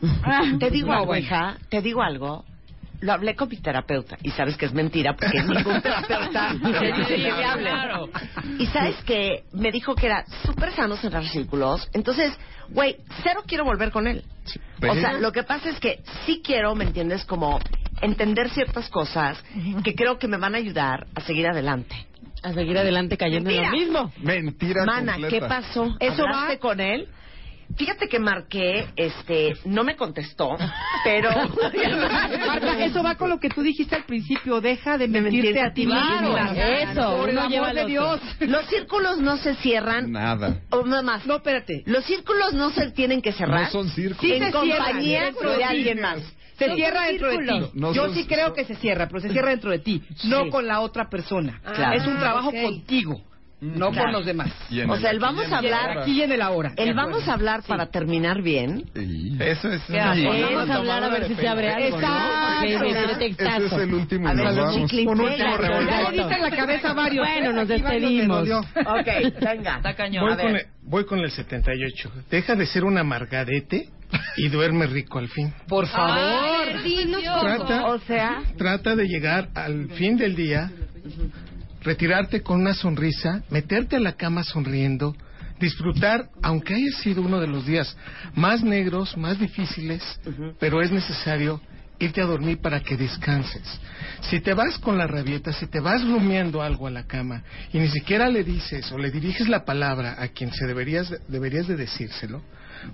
Te 0.60 0.70
digo 0.70 0.88
No, 0.90 0.94
algo, 0.94 1.06
bueno. 1.08 1.26
hija. 1.26 1.58
Te 1.70 1.82
digo 1.82 2.04
algo. 2.04 2.46
Lo 3.00 3.14
hablé 3.14 3.36
con 3.36 3.50
mi 3.50 3.58
terapeuta. 3.58 4.18
Y 4.24 4.32
sabes 4.32 4.58
que 4.58 4.66
es 4.66 4.74
mentira 4.74 5.16
porque 5.16 5.42
ningún 5.42 5.82
terapeuta 5.82 6.56
te 6.80 6.94
dice 6.94 7.16
que 7.16 7.18
le 7.18 7.44
hable. 7.44 7.70
Claro. 7.70 8.10
Y 8.60 8.66
sabes 8.68 8.96
que 9.06 9.44
me 9.54 9.72
dijo 9.72 9.96
que 9.96 10.08
era 10.08 10.26
súper 10.46 10.72
sano 10.74 10.96
cerrar 10.98 11.26
círculos. 11.28 11.88
Entonces, 11.94 12.32
güey, 12.70 12.98
cero 13.24 13.42
quiero 13.48 13.66
volver 13.66 13.92
con 13.92 14.08
él. 14.08 14.24
O 14.88 14.96
sea, 14.96 15.14
lo 15.14 15.32
que 15.32 15.44
pasa 15.44 15.70
es 15.70 15.80
que 15.80 16.02
sí 16.26 16.42
quiero, 16.44 16.74
¿me 16.76 16.86
entiendes? 16.86 17.26
Como 17.26 17.60
entender 18.02 18.50
ciertas 18.50 18.90
cosas 18.90 19.44
que 19.84 19.96
creo 19.96 20.18
que 20.20 20.28
me 20.28 20.38
van 20.38 20.56
a 20.56 20.58
ayudar 20.58 21.08
a 21.16 21.22
seguir 21.22 21.48
adelante. 21.48 21.96
A 22.44 22.54
seguir 22.54 22.78
adelante 22.78 23.18
cayendo 23.18 23.50
en 23.50 23.64
lo 23.64 23.72
mismo. 23.72 24.12
Mentira 24.18 24.86
Mana, 24.86 25.14
completa. 25.14 25.30
¿qué 25.36 25.42
pasó? 25.48 25.96
Eso 26.00 26.24
¿Hablaste 26.24 26.54
va- 26.56 26.60
con 26.60 26.80
él? 26.80 27.08
Fíjate 27.76 28.08
que 28.08 28.18
marqué, 28.20 28.88
este, 28.96 29.54
no 29.66 29.84
me 29.84 29.98
contestó, 29.98 30.56
pero... 31.04 31.30
Marta, 32.46 32.86
eso 32.86 33.04
va 33.04 33.16
con 33.16 33.30
lo 33.30 33.40
que 33.40 33.50
tú 33.50 33.62
dijiste 33.62 33.94
al 33.96 34.04
principio. 34.06 34.62
Deja 34.62 34.98
de 34.98 35.08
mentirte 35.10 35.38
mentirte 35.38 35.62
a 35.62 35.74
ti 35.74 35.86
Claro, 35.86 36.28
misma. 36.34 36.52
eso, 36.56 37.18
Por 37.18 37.30
el 37.30 37.38
amor 37.38 37.74
de 37.74 37.86
Dios. 37.86 38.22
Los 38.40 38.66
círculos 38.68 39.18
no 39.20 39.36
se 39.38 39.56
cierran, 39.56 40.12
Nada. 40.12 40.62
o 40.70 40.86
nada 40.86 41.02
más. 41.02 41.26
No, 41.26 41.36
espérate. 41.36 41.84
Los 41.86 42.06
círculos 42.06 42.54
no 42.54 42.70
se 42.72 42.92
tienen 42.92 43.22
que 43.22 43.34
cerrar 43.34 43.64
No 43.64 43.70
son 43.70 43.90
círculos. 43.90 44.22
Sí 44.22 44.34
en 44.34 44.46
se 44.46 44.52
compañía 44.52 45.32
cierran, 45.32 45.52
de 45.52 45.58
de 45.58 45.64
alguien 45.64 46.02
más. 46.02 46.20
Se 46.58 46.74
cierra 46.76 47.06
dentro 47.06 47.30
de 47.30 47.38
ti. 47.46 47.72
No 47.76 47.94
Yo 47.94 48.06
son- 48.06 48.16
sí 48.16 48.26
creo 48.26 48.54
que 48.54 48.66
se 48.66 48.76
cierra, 48.76 49.08
pero 49.08 49.22
se 49.22 49.30
cierra 49.30 49.52
dentro 49.52 49.70
de 49.72 49.80
ti, 49.80 50.02
no 50.26 50.50
con 50.50 50.66
la 50.68 50.80
otra 50.82 51.10
persona. 51.10 51.62
Claro. 51.76 51.96
Es 51.98 52.08
un 52.08 52.18
trabajo 52.18 52.50
ok. 52.50 52.62
contigo, 52.62 53.22
no 53.60 53.92
Claro. 53.92 54.06
con 54.06 54.12
los 54.14 54.26
demás. 54.26 54.52
O 54.88 54.98
sea, 54.98 55.10
el 55.12 55.20
vamos 55.20 55.52
a 55.52 55.58
hablar-. 55.58 56.00
Aquí 56.00 56.12
y 56.12 56.22
en 56.22 56.32
el 56.32 56.42
ahora. 56.42 56.74
El 56.78 56.94
vamos 56.94 57.28
a 57.28 57.34
hablar 57.34 57.64
para 57.68 57.88
terminar 57.88 58.42
bien. 58.42 58.86
Sí. 58.96 59.36
Eso 59.40 59.72
es. 59.72 59.82
Vamos 59.90 60.70
a 60.70 60.76
hablar 60.76 61.04
a 61.04 61.10
ver 61.10 61.28
si 61.28 61.36
se 61.36 61.48
abre 61.48 61.70
algo. 61.72 61.98
Exacto. 61.98 63.66
Ese 63.66 63.66
es 63.66 63.72
el 63.74 63.94
último 63.94 64.28
A 64.28 64.34
ver, 64.34 64.54
los 64.54 64.76
Un 64.76 64.82
último 64.84 65.12
ahorita 65.12 66.36
en 66.36 66.42
la 66.42 66.52
cabeza 66.56 66.94
varios. 66.94 67.26
Bueno, 67.28 67.54
nos 67.54 67.68
despedimos. 67.68 68.48
Ok, 68.50 69.08
venga. 69.42 69.78
Está 69.78 69.96
cañón. 69.96 70.26
Voy 70.28 70.38
con, 70.38 70.56
el, 70.56 70.66
voy 70.84 71.06
con 71.06 71.20
el 71.20 71.32
78. 71.32 72.12
Deja 72.30 72.56
de 72.56 72.66
ser 72.66 72.84
un 72.84 72.98
amargadete 72.98 73.90
y 74.38 74.48
duerme 74.50 74.86
rico 74.88 75.20
al 75.20 75.28
fin. 75.30 75.54
Por 75.68 75.88
favor. 75.88 76.68
Trata, 77.42 77.88
O 77.88 78.00
sea, 78.00 78.42
trata 78.58 78.96
de 78.96 79.06
llegar 79.08 79.50
al 79.56 79.90
fin 79.92 80.16
del 80.18 80.36
día, 80.36 80.72
retirarte 81.88 82.44
con 82.44 82.60
una 82.60 82.74
sonrisa, 82.74 83.44
meterte 83.50 83.96
a 83.96 84.00
la 84.02 84.12
cama 84.12 84.44
sonriendo, 84.44 85.16
disfrutar, 85.58 86.30
aunque 86.44 86.76
haya 86.76 86.92
sido 87.02 87.22
uno 87.22 87.40
de 87.40 87.48
los 87.48 87.66
días 87.66 87.96
más 88.36 88.62
negros, 88.62 89.16
más 89.16 89.40
difíciles, 89.40 90.04
pero 90.60 90.82
es 90.82 90.92
necesario 90.92 91.62
irte 91.98 92.22
a 92.22 92.26
dormir 92.26 92.60
para 92.60 92.82
que 92.82 92.98
descanses. 92.98 93.64
Si 94.30 94.42
te 94.42 94.54
vas 94.54 94.78
con 94.80 94.98
la 94.98 95.08
rabieta, 95.08 95.54
si 95.54 95.66
te 95.68 95.80
vas 95.80 96.06
rumiando 96.06 96.62
algo 96.62 96.88
a 96.88 96.92
la 96.92 97.08
cama 97.08 97.42
y 97.72 97.80
ni 97.80 97.88
siquiera 97.88 98.28
le 98.28 98.44
dices 98.44 98.92
o 98.92 98.98
le 98.98 99.10
diriges 99.10 99.48
la 99.48 99.64
palabra 99.64 100.18
a 100.20 100.28
quien 100.28 100.52
se 100.52 100.68
deberías, 100.68 101.12
deberías 101.30 101.68
de 101.68 101.78
decírselo, 101.78 102.44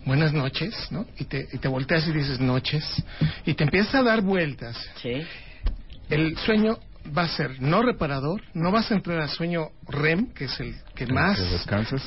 buenas 0.06 0.34
noches, 0.34 0.74
¿no? 0.92 1.08
Y 1.18 1.26
te, 1.26 1.48
y 1.52 1.58
te 1.58 1.68
volteas 1.68 2.08
y 2.08 2.12
dices 2.12 2.40
noches, 2.40 2.86
y 3.44 3.56
te 3.56 3.64
empiezas 3.64 3.96
a 3.96 4.04
dar 4.04 4.22
vueltas, 4.22 4.78
sí. 5.02 5.24
el 6.10 6.38
sueño 6.38 6.78
va 7.16 7.24
a 7.24 7.28
ser 7.28 7.62
no 7.62 7.82
reparador, 7.82 8.42
no 8.54 8.72
vas 8.72 8.90
a 8.92 8.96
entrar 8.96 9.20
al 9.20 9.30
sueño 9.30 9.70
REM, 9.88 10.34
que 10.34 10.46
es 10.46 10.60
el 10.60 10.76
que 10.96 11.06
más 11.08 11.38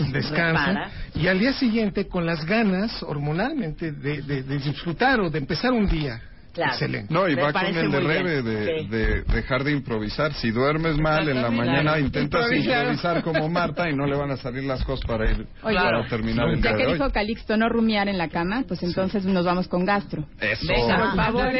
Que 0.04 0.12
descansa, 0.12 0.90
y 1.14 1.26
al 1.28 1.38
día 1.38 1.52
siguiente 1.52 2.08
con 2.08 2.24
las 2.26 2.44
ganas 2.44 3.02
hormonalmente 3.02 3.92
de, 3.92 4.22
de- 4.22 4.42
de 4.42 4.58
disfrutar 4.58 5.20
o 5.20 5.30
de 5.30 5.38
empezar 5.38 5.72
un 5.72 5.86
día 5.86 6.20
Claro. 6.56 6.72
excelente. 6.72 7.14
No, 7.14 7.28
y 7.28 7.36
Me 7.36 7.42
va 7.42 7.52
con 7.52 7.64
el 7.66 7.90
de. 7.92 8.00
Rebe 8.00 8.42
de, 8.42 8.80
Sí. 8.80 8.86
de 8.88 9.22
dejar 9.22 9.62
de 9.62 9.72
improvisar. 9.72 10.32
Si 10.34 10.50
duermes 10.50 10.96
mal 10.98 11.28
en 11.28 11.40
la 11.42 11.50
mañana, 11.50 11.98
intentas 12.00 12.50
improvisar 12.50 13.22
como 13.22 13.48
Marta 13.48 13.88
y 13.88 13.94
no 13.94 14.06
le 14.06 14.16
van 14.16 14.30
a 14.32 14.36
salir 14.36 14.64
las 14.64 14.82
cosas 14.84 15.06
para 15.06 15.30
ir 15.30 15.46
Oye, 15.62 15.76
para 15.76 16.06
terminar 16.08 16.48
el 16.48 16.60
día 16.60 16.70
Ya 16.72 16.76
de 16.76 16.82
que 16.82 16.86
hoy. 16.88 16.92
dijo 16.94 17.10
Calixto 17.12 17.56
no 17.56 17.68
rumiar 17.68 18.08
en 18.08 18.18
la 18.18 18.28
cama, 18.28 18.64
pues 18.66 18.82
entonces 18.82 19.24
nos 19.24 19.44
vamos 19.44 19.68
con 19.68 19.84
gastro. 19.84 20.24
Eso. 20.40 20.66
Venga. 20.66 21.12
Por 21.14 21.16
favor. 21.16 21.52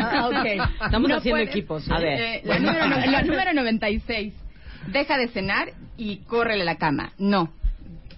Ah, 0.00 0.28
ok. 0.28 0.46
Estamos 0.84 1.08
No 1.08 1.16
haciendo 1.16 1.38
puede- 1.40 1.50
equipos. 1.50 1.90
A 1.90 1.96
A 1.96 2.00
ver, 2.00 2.18
ver. 2.18 2.40
la, 2.44 2.58
número, 2.58 3.10
la 3.10 3.22
número 3.22 3.52
96. 3.54 4.34
Deja 4.88 5.16
de 5.16 5.28
cenar 5.28 5.68
y 5.96 6.18
córrele 6.26 6.62
a 6.62 6.66
la 6.66 6.76
cama. 6.76 7.12
No. 7.18 7.50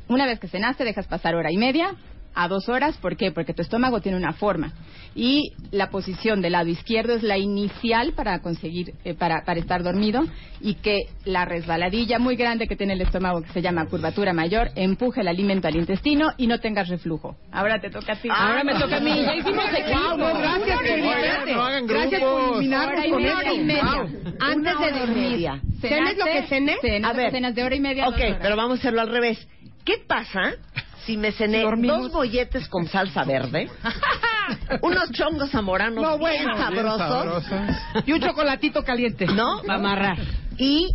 Una 0.09 0.27
vez 0.27 0.39
que 0.41 0.49
cenaste, 0.49 0.85
dejas 0.85 1.07
pasar 1.07 1.35
hora 1.35 1.51
y 1.53 1.57
media 1.57 1.93
a 2.35 2.49
dos 2.49 2.69
horas. 2.69 2.97
¿Por 2.99 3.17
qué? 3.17 3.33
Porque 3.33 3.55
tu 3.55 3.63
estómago 3.63 4.01
tiene 4.01 4.19
una 4.19 4.33
forma. 4.33 4.73
Y 5.15 5.53
la 5.71 5.91
posición 5.91 6.41
del 6.43 6.53
lado 6.53 6.69
izquierdo 6.69 7.15
es 7.15 7.23
la 7.23 7.39
inicial 7.39 8.13
para 8.15 8.41
conseguir, 8.41 8.95
eh, 9.05 9.15
para, 9.15 9.45
para 9.45 9.61
estar 9.61 9.83
dormido. 9.83 10.23
Y 10.61 10.75
que 10.75 11.09
la 11.25 11.45
resbaladilla 11.45 12.19
muy 12.19 12.37
grande 12.37 12.67
que 12.67 12.77
tiene 12.77 12.95
el 12.95 13.01
estómago, 13.03 13.43
que 13.43 13.53
se 13.53 13.63
llama 13.63 13.87
curvatura 13.87 14.33
mayor, 14.33 14.71
empuje 14.77 15.21
el 15.21 15.29
alimento 15.29 15.69
al 15.69 15.77
intestino 15.77 16.33
y 16.37 16.47
no 16.47 16.59
tengas 16.59 16.89
reflujo. 16.89 17.37
Ahora 17.53 17.81
te 17.81 17.91
toca 17.91 18.15
a 18.15 18.17
ti. 18.17 18.29
Ahora 18.31 18.65
me 18.65 18.75
toca 18.75 18.97
a 18.97 19.01
mí. 19.01 19.23
Ya 19.23 19.35
hicimos 19.35 19.65
equipo. 19.67 20.17
Wow, 20.17 20.39
gracias, 20.39 20.81
Oigan, 20.81 21.55
no 21.55 21.63
hagan 21.63 21.87
Gracias 21.87 22.21
por 22.23 22.63
y 22.63 22.71
con 22.71 22.75
hora 22.81 23.07
y 23.53 23.65
media. 23.65 23.85
Wow. 23.85 24.35
Antes 24.41 24.79
de 24.81 24.99
dormir. 24.99 25.51
¿Cenes 25.81 26.17
lo 26.19 26.25
que 26.25 26.43
cené? 26.49 26.77
Cenas, 26.81 27.11
A 27.11 27.15
ver. 27.15 27.31
cenas 27.31 27.55
de 27.55 27.63
hora 27.63 27.75
y 27.75 27.81
media. 27.81 28.09
Ok, 28.09 28.19
pero 28.41 28.57
vamos 28.57 28.79
a 28.79 28.81
hacerlo 28.81 29.01
al 29.03 29.09
revés. 29.11 29.47
¿Qué 29.85 29.99
pasa 30.07 30.55
si 31.07 31.17
me 31.17 31.33
cené 31.33 31.63
dos 31.63 32.11
bolletes 32.13 32.69
con 32.69 32.87
salsa 32.87 33.25
verde, 33.25 33.69
unos 34.83 35.11
chongos 35.13 35.51
zamoranos 35.51 36.03
No, 36.03 36.19
bien 36.19 36.45
sabrosos, 36.57 37.45
Y 38.07 38.13
un 38.13 38.21
chocolatito 38.21 38.83
caliente. 38.85 39.27
¿no? 39.27 39.61
Para 39.67 39.79
amarrar. 39.79 40.19
Y 40.59 40.89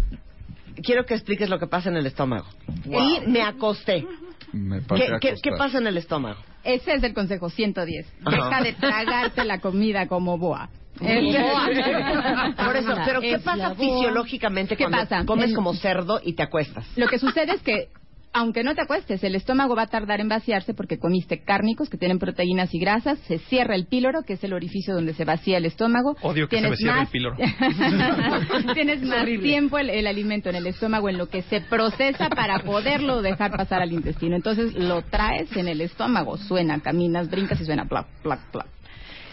quiero 0.84 1.06
que 1.06 1.14
expliques 1.16 1.50
lo 1.50 1.60
que 1.60 1.68
pasa 1.68 1.90
en 1.90 1.98
el 1.98 2.06
estómago. 2.06 2.46
Y 2.86 3.22
me 3.28 3.42
acosté. 3.42 4.06
Me 4.52 4.80
¿Qué, 5.22 5.36
qué, 5.44 5.52
pasa 5.58 5.78
en 5.78 5.88
el 5.88 5.98
estómago? 5.98 6.40
Ese 6.64 6.94
es 6.96 7.04
el 7.04 7.14
consejo 7.14 7.50
110. 7.50 8.06
Ajá. 8.26 8.36
Deja 8.36 8.62
de 8.64 8.74
tragarte 8.74 9.46
la 9.46 9.60
comida 9.60 10.08
como 10.08 10.38
boa. 10.38 10.70
Por 10.98 12.76
eso, 12.76 12.94
pero 13.06 13.22
¿qué 13.22 13.34
Es 13.36 13.42
pasa 13.44 13.70
boa. 13.70 13.76
fisiológicamente 13.76 14.76
¿Qué 14.76 14.84
cuando 14.84 14.98
pasa? 14.98 15.26
comes 15.26 15.50
El- 15.50 15.56
como 15.56 15.74
cerdo 15.76 16.20
y 16.24 16.34
te 16.34 16.44
acuestas? 16.44 16.86
Lo 16.98 17.08
que 17.08 17.20
sucede 17.20 17.54
es 17.54 17.62
que, 17.62 17.90
aunque 18.34 18.64
no 18.64 18.76
te 18.76 18.82
acuestes, 18.82 19.24
el 19.24 19.36
estómago 19.36 19.76
va 19.76 19.84
a 19.84 19.88
tardar 19.88 20.22
en 20.22 20.30
vaciarse 20.30 20.74
porque 20.74 21.00
comiste 21.00 21.44
cárnicos 21.44 21.90
que 21.90 21.98
tienen 21.98 22.20
proteínas 22.20 22.74
y 22.74 22.80
grasas, 22.80 23.18
se 23.28 23.40
cierra 23.40 23.76
el 23.76 23.88
píloro, 23.88 24.22
que 24.24 24.34
es 24.34 24.44
el 24.44 24.54
orificio 24.54 24.94
donde 24.94 25.14
se 25.14 25.26
vacía 25.26 25.58
el 25.58 25.66
estómago. 25.66 26.16
Odio 26.22 26.48
que 26.48 26.58
se 26.58 26.62
Tienes 26.62 26.70
me 26.72 26.78
cierre 26.78 26.96
más- 26.98 27.08
el 27.08 27.12
píloro. 27.12 27.36
Tienes 28.74 29.02
más 29.04 29.26
tiempo 29.26 29.78
el, 29.78 29.90
el 29.90 30.08
alimento 30.08 30.50
en 30.50 30.56
el 30.56 30.68
estómago 30.68 31.10
en 31.10 31.18
lo 31.18 31.28
que 31.28 31.42
se 31.44 31.62
procesa 31.62 32.30
para 32.30 32.60
poderlo 32.60 33.22
dejar 33.22 33.52
pasar 33.52 33.82
al 33.82 33.92
intestino. 33.94 34.36
Entonces 34.36 34.74
lo 34.76 35.02
traes 35.04 35.56
en 35.58 35.68
el 35.68 35.82
estómago, 35.82 36.38
suena, 36.38 36.80
caminas, 36.82 37.30
brincas 37.30 37.60
y 37.62 37.66
suena 37.66 37.86
plac, 37.86 38.08
plac, 38.22 38.40
plac. 38.52 38.68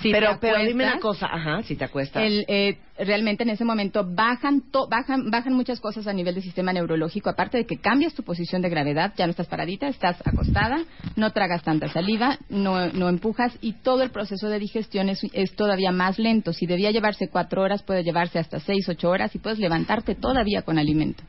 Si 0.03 0.11
pero, 0.12 0.38
pero 0.41 0.59
dime 0.65 0.85
una 0.85 0.99
cosa, 1.00 1.26
ajá, 1.26 1.62
si 1.62 1.75
te 1.76 1.85
acuestas. 1.85 2.23
el, 2.23 2.45
eh, 2.49 2.79
realmente 2.99 3.45
en 3.45 3.50
ese 3.50 3.65
momento 3.65 4.05
bajan, 4.07 4.62
to- 4.71 4.88
bajan, 4.88 5.31
bajan 5.31 5.55
muchas 5.55 5.81
cosas 5.81 6.07
a 6.07 6.12
nivel 6.12 6.35
del 6.35 6.43
sistema 6.45 6.73
neurológico, 6.73 7.31
aparte 7.31 7.59
de 7.59 7.67
que 7.67 7.79
cambias 7.79 8.15
tu 8.15 8.23
posición 8.23 8.62
de 8.62 8.69
gravedad, 8.69 9.15
ya 9.17 9.26
no 9.26 9.31
estás 9.31 9.47
paradita, 9.47 9.88
estás 9.88 10.17
acostada, 10.26 10.85
no 11.17 11.31
tragas 11.33 11.62
tanta 11.62 11.88
saliva, 11.88 12.38
no, 12.49 12.88
no 12.93 13.09
empujas 13.09 13.57
y 13.61 13.73
todo 13.75 14.03
el 14.03 14.11
proceso 14.11 14.49
de 14.49 14.59
digestión 14.59 15.09
es, 15.09 15.21
es 15.33 15.55
todavía 15.57 15.93
más 15.93 16.19
lento. 16.19 16.53
Si 16.53 16.67
debía 16.67 16.91
llevarse 16.91 17.29
cuatro 17.29 17.62
horas, 17.62 17.83
puede 17.83 18.03
llevarse 18.03 18.38
hasta 18.38 18.61
seis, 18.61 18.88
ocho 18.88 19.09
horas 19.11 19.35
y 19.35 19.38
puedes 19.38 19.59
levantarte 19.59 20.15
todavía 20.15 20.62
con 20.62 20.79
alimento 20.79 21.23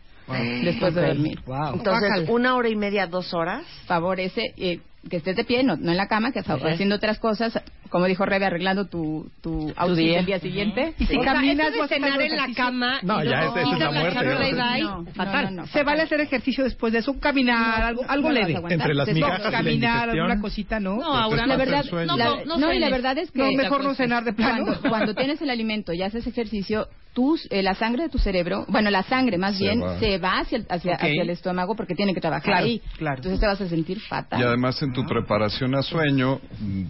después 0.63 0.93
de 0.93 1.07
dormir. 1.07 1.39
Wow. 1.45 1.75
Entonces, 1.75 2.09
Guácala. 2.09 2.31
una 2.31 2.55
hora 2.55 2.67
y 2.67 2.75
media, 2.75 3.07
dos 3.07 3.33
horas. 3.33 3.63
Favorece 3.85 4.41
eh, 4.57 4.81
que 5.09 5.17
estés 5.17 5.35
de 5.35 5.43
pie, 5.45 5.63
no, 5.63 5.75
no 5.77 5.91
en 5.91 5.97
la 5.97 6.07
cama, 6.07 6.31
que 6.31 6.39
estás 6.39 6.61
haciendo 6.63 6.95
otras 6.95 7.17
cosas, 7.19 7.57
como 7.89 8.05
dijo 8.07 8.25
Rebe, 8.25 8.45
arreglando 8.45 8.87
tu, 8.87 9.29
tu 9.41 9.71
outfit 9.77 9.97
día. 10.05 10.19
el 10.19 10.25
día 10.25 10.39
siguiente. 10.39 10.93
Y 10.99 11.05
si 11.05 11.17
O 11.17 11.23
sea, 11.23 11.33
caminas 11.33 11.71
vas 11.77 11.89
de 11.89 11.95
cenar 11.95 12.19
en 12.21 12.35
la 12.35 12.47
cama 12.53 12.99
No, 13.03 13.23
y 13.23 13.29
ya 13.29 13.45
es 13.45 13.55
la 13.55 13.63
quitas 13.63 13.93
muerte, 13.93 14.25
¿no? 14.25 14.39
bye. 14.39 14.81
No, 14.83 15.01
no, 15.03 15.11
Fatal. 15.13 15.55
no, 15.55 15.61
Se 15.63 15.69
fatal. 15.69 15.85
vale 15.85 16.01
hacer 16.01 16.19
ejercicio 16.21 16.63
después 16.65 16.91
de 16.91 16.99
eso, 16.99 17.11
un 17.11 17.19
caminar, 17.19 17.83
algo, 17.83 18.03
algo 18.07 18.29
leve. 18.31 18.55
aguantar. 18.57 18.73
Entre 18.91 18.93
las 18.95 19.07
y 19.07 19.13
la 19.13 19.51
Caminar, 19.51 20.09
alguna 20.09 20.41
cosita, 20.41 20.79
¿no? 20.79 20.97
No, 20.97 21.13
Aura, 21.13 21.45
La 21.45 21.53
no, 21.53 21.57
verdad, 21.59 21.85
no, 21.91 22.17
la, 22.17 22.25
no, 22.25 22.45
no, 22.45 22.57
no 22.57 22.73
y 22.73 22.79
la 22.79 22.89
verdad 22.89 23.17
es 23.17 23.31
que 23.31 23.39
No, 23.39 23.51
mejor 23.53 23.83
no 23.83 23.93
cenar 23.93 24.23
de 24.25 24.33
plano. 24.33 24.65
cuando, 24.65 24.89
cuando 24.89 25.15
tienes 25.15 25.41
el 25.41 25.49
alimento 25.49 25.93
y 25.93 26.01
haces 26.01 26.27
ejercicio, 26.27 26.87
tus, 27.13 27.47
eh, 27.49 27.63
la 27.63 27.73
sangre 27.73 28.03
de 28.03 28.09
tu 28.09 28.19
cerebro, 28.19 28.65
bueno, 28.67 28.91
la 28.91 29.01
sangre 29.01 29.39
más 29.39 29.57
Se 29.57 29.63
bien, 29.63 29.81
va. 29.81 29.97
se 29.99 30.17
va 30.19 30.39
hacia, 30.39 30.59
el- 30.59 30.67
hacia, 30.69 30.93
Ok. 30.93 31.03
hacia 31.03 31.21
el 31.23 31.29
estómago 31.31 31.75
porque 31.75 31.95
tiene 31.95 32.13
que 32.13 32.21
trabajar 32.21 32.43
Claro, 32.45 32.65
ahí. 32.65 32.81
claro. 32.97 33.15
Entonces 33.17 33.39
te 33.39 33.47
vas 33.47 33.59
a 33.59 33.67
sentir 33.67 33.99
fatal. 34.01 34.39
Y 34.39 34.43
además 34.43 34.75
en 34.87 34.93
tu 34.93 35.03
preparación 35.05 35.75
a 35.75 35.81
sueño, 35.81 36.39
mm, 36.59 36.83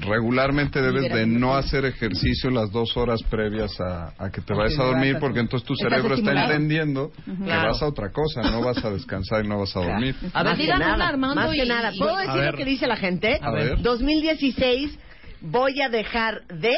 regularmente 0.00 0.80
debes 0.80 1.12
de 1.12 1.26
no 1.26 1.54
hacer 1.54 1.84
ejercicio 1.84 2.50
las 2.50 2.70
dos 2.70 2.96
horas 2.96 3.20
previas 3.28 3.72
a, 3.80 4.12
a 4.18 4.30
que 4.30 4.40
te 4.40 4.54
vayas 4.54 4.78
a 4.78 4.84
dormir, 4.84 5.16
porque 5.20 5.40
entonces 5.40 5.66
tu 5.66 5.74
cerebro 5.74 6.14
está 6.14 6.30
entendiendo 6.44 7.10
que 7.24 7.32
vas 7.50 7.82
a 7.82 7.86
otra 7.86 8.10
cosa, 8.10 8.42
no 8.50 8.62
vas 8.62 8.82
a 8.84 8.90
descansar 8.90 9.44
y 9.44 9.48
no 9.48 9.58
vas 9.58 9.76
a 9.76 9.80
dormir. 9.80 10.14
A 10.32 10.42
ver, 10.42 10.78
nada, 10.78 11.08
Armando, 11.08 11.34
Más 11.34 11.50
que 11.50 11.64
y- 11.64 11.68
nada. 11.68 11.90
y- 11.94 11.98
¿Puedo 11.98 12.16
decir 12.16 12.44
lo 12.44 12.52
que 12.56 12.64
dice 12.64 12.86
la 12.86 12.96
gente? 12.96 13.38
A 13.42 13.50
ver. 13.50 13.80
2016, 13.82 14.98
voy 15.40 15.80
a 15.82 15.88
dejar 15.88 16.46
de... 16.46 16.74